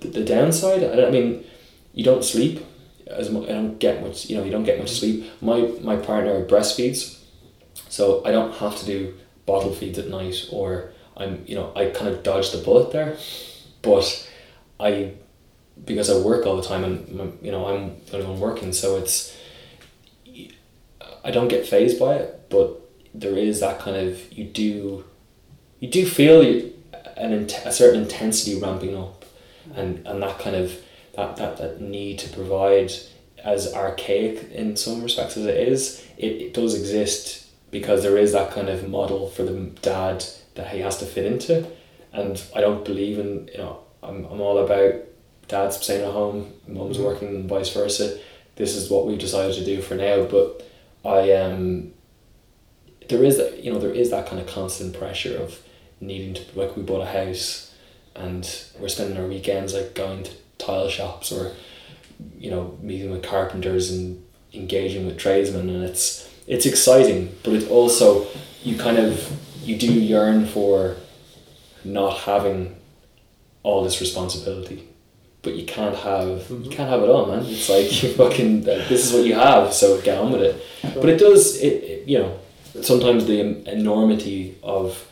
[0.00, 1.44] the, the downside I, I mean
[1.92, 2.64] you don't sleep
[3.10, 5.30] as much I don't get much you know you don't get much sleep.
[5.40, 7.18] My my partner breastfeeds
[7.88, 9.14] so I don't have to do
[9.46, 13.16] bottle feeds at night or I'm you know I kind of dodge the bullet there.
[13.82, 14.28] But
[14.78, 15.14] I
[15.84, 18.96] because I work all the time and you know I'm the only one working so
[18.96, 19.36] it's
[21.24, 22.80] I don't get phased by it but
[23.14, 25.04] there is that kind of you do
[25.78, 26.42] you do feel
[27.16, 29.24] an a certain intensity ramping up
[29.74, 30.72] and and that kind of
[31.14, 32.92] that, that that need to provide
[33.42, 38.32] as archaic in some respects as it is it, it does exist because there is
[38.32, 40.24] that kind of model for the dad
[40.54, 41.64] that he has to fit into.
[42.12, 44.94] And I don't believe in you know I'm, I'm all about
[45.48, 47.04] dads staying at home mum's Mhm.
[47.04, 48.18] working and vice versa.
[48.56, 50.24] This is what we've decided to do for now.
[50.24, 50.66] But
[51.04, 51.92] I um
[53.08, 55.60] there is that you know there is that kind of constant pressure of
[56.00, 57.72] needing to like we bought a house
[58.14, 61.52] and we're spending our weekends like going to tile shops or
[62.38, 64.22] you know meeting with carpenters and
[64.52, 68.26] engaging with tradesmen and it's it's exciting but it also
[68.62, 69.10] you kind of
[69.62, 70.96] you do yearn for
[71.84, 72.76] not having
[73.62, 74.86] all this responsibility
[75.42, 76.70] but you can't have you Mhm.
[76.72, 80.00] can't have it all man it's like you fucking this is what you have so
[80.02, 80.56] get on with it
[81.00, 82.38] but it does it, it you know
[82.82, 85.06] sometimes the enormity of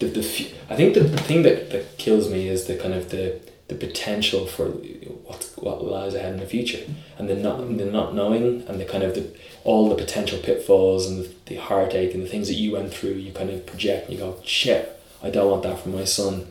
[0.00, 0.20] the, the
[0.68, 3.74] I think the, the thing that, that kills me is the kind of the the
[3.74, 6.84] potential for what what lies ahead in the future.
[7.18, 9.30] And the not the not knowing and the kind of the
[9.64, 13.12] all the potential pitfalls and the, the heartache and the things that you went through
[13.12, 16.46] you kind of project and you go shit I don't want that for my son.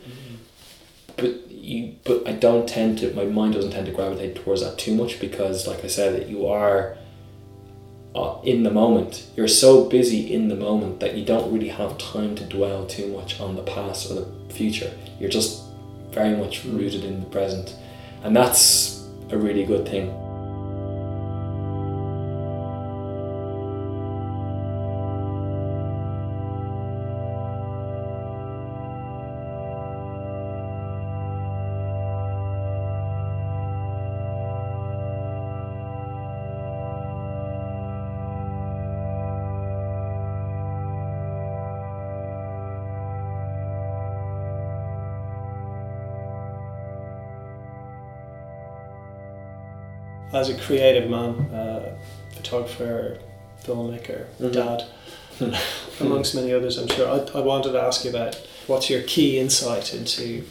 [1.16, 4.78] But you but I don't tend to my mind doesn't tend to gravitate towards that
[4.78, 6.96] too much because like I said that you are
[8.14, 9.26] uh, in the moment.
[9.36, 13.08] You're so busy in the moment that you don't really have time to dwell too
[13.08, 14.92] much on the past or the future.
[15.18, 15.63] You're just
[16.14, 17.76] very much rooted in the present.
[18.22, 20.23] And that's a really good thing
[50.34, 51.96] as a creative man, uh,
[52.34, 53.18] photographer,
[53.64, 54.52] filmmaker, Mhm.
[54.52, 54.84] dad,
[56.00, 57.08] amongst many others, I'm sure.
[57.08, 58.36] I, I wanted to ask you about
[58.66, 60.42] what's your key insight into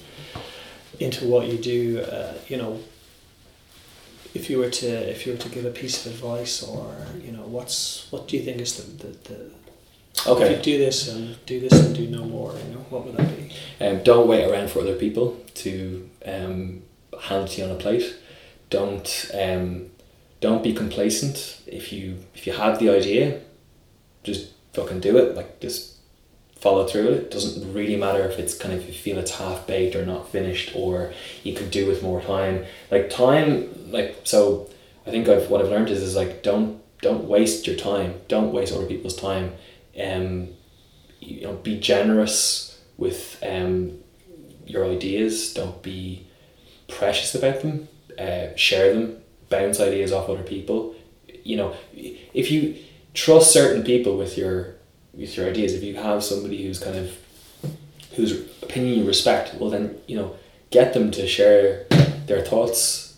[0.99, 2.01] into what you do.
[2.01, 2.80] Uh, you know,
[4.34, 6.95] if you were to if you were to give a piece of advice, or
[7.26, 9.51] you know, what's what do you think is the the, the
[10.43, 13.18] if you do this and do this and do no more, you know, what would
[13.18, 13.51] that be?
[13.85, 16.81] um, don't wait around for other people to um,
[17.22, 18.15] hand you on a plate
[18.77, 19.65] don't um,
[20.39, 23.39] don't be complacent if you if you have the idea
[24.23, 25.97] just fucking do it like just
[26.63, 29.95] follow through it doesn't really matter if it's kind of you feel it's half baked
[29.95, 31.13] or not finished or
[31.43, 33.51] you could do with more time like time
[33.91, 34.69] like so
[35.05, 38.21] I think I've what I've learned is is like don't don't waste your time.
[38.27, 39.53] Don't waste other people's time.
[40.01, 40.49] Um,
[41.19, 43.99] you know, be generous with um,
[44.65, 45.53] your ideas.
[45.53, 46.25] Don't be
[46.87, 47.89] precious about them.
[48.19, 49.18] Uh, share them.
[49.49, 50.95] Bounce ideas off other people.
[51.44, 52.77] You know, if you
[53.14, 54.76] trust certain people with your
[55.14, 57.18] with your ideas, if you have somebody who's kind of
[58.15, 58.31] whose
[58.61, 60.35] opinion you respect, well then you know
[60.72, 61.85] get them to share
[62.26, 63.18] their thoughts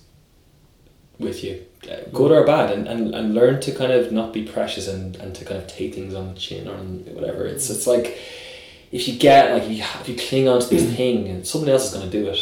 [1.19, 4.43] with you, uh, good or bad, and, and, and learn to kind of not be
[4.43, 6.75] precious and, and to kind of take things on the chin or
[7.13, 7.45] whatever.
[7.45, 8.17] It's it's like
[8.91, 11.69] if you get like if you, if you cling on to this thing and someone
[11.69, 12.37] else is going to do it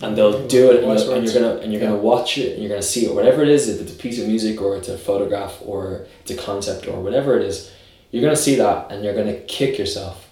[0.00, 2.62] and they'll do it and, you're, and you're gonna and you're gonna watch it and
[2.62, 3.14] you're gonna see it.
[3.14, 6.30] Whatever it is if it's a piece of music or it's a photograph or it's
[6.30, 7.72] a concept or whatever it is
[8.10, 10.28] you're gonna see that and you're gonna kick yourself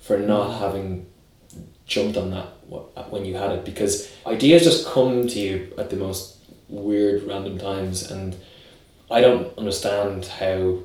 [0.00, 1.06] for not having
[1.86, 2.46] jumped on that
[3.10, 3.64] when you had it.
[3.64, 6.36] Because ideas just come to you at the most
[6.68, 8.10] weird random times.
[8.10, 8.36] And
[9.10, 10.78] I don't understand how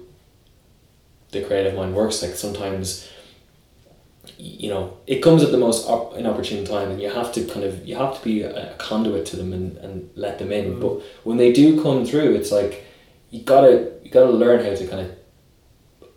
[1.31, 2.21] the creative mind works.
[2.21, 3.07] Like sometimes
[4.37, 7.65] you know it comes at the most op- inopportune time and you have to kind
[7.65, 10.75] of you have to be a, conduit to them and, and let them in.
[10.75, 10.81] Mm.
[10.81, 12.85] but when they do come through it's like
[13.29, 15.17] you gotta you gotta learn how to kind of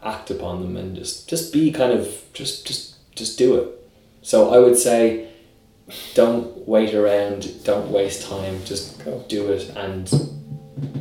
[0.03, 3.69] act upon them and just just be kind of just just just do it.
[4.23, 5.29] So i would say
[6.15, 10.13] don't wait around don't waste time just do it and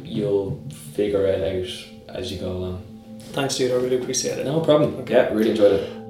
[0.04, 0.64] you'll
[0.94, 3.20] figure it out as you go along.
[3.34, 3.72] Thanks dude.
[3.72, 4.46] I really appreciate it.
[4.46, 4.96] No problem.
[5.02, 5.14] Okay.
[5.14, 6.05] yeah really enjoyed it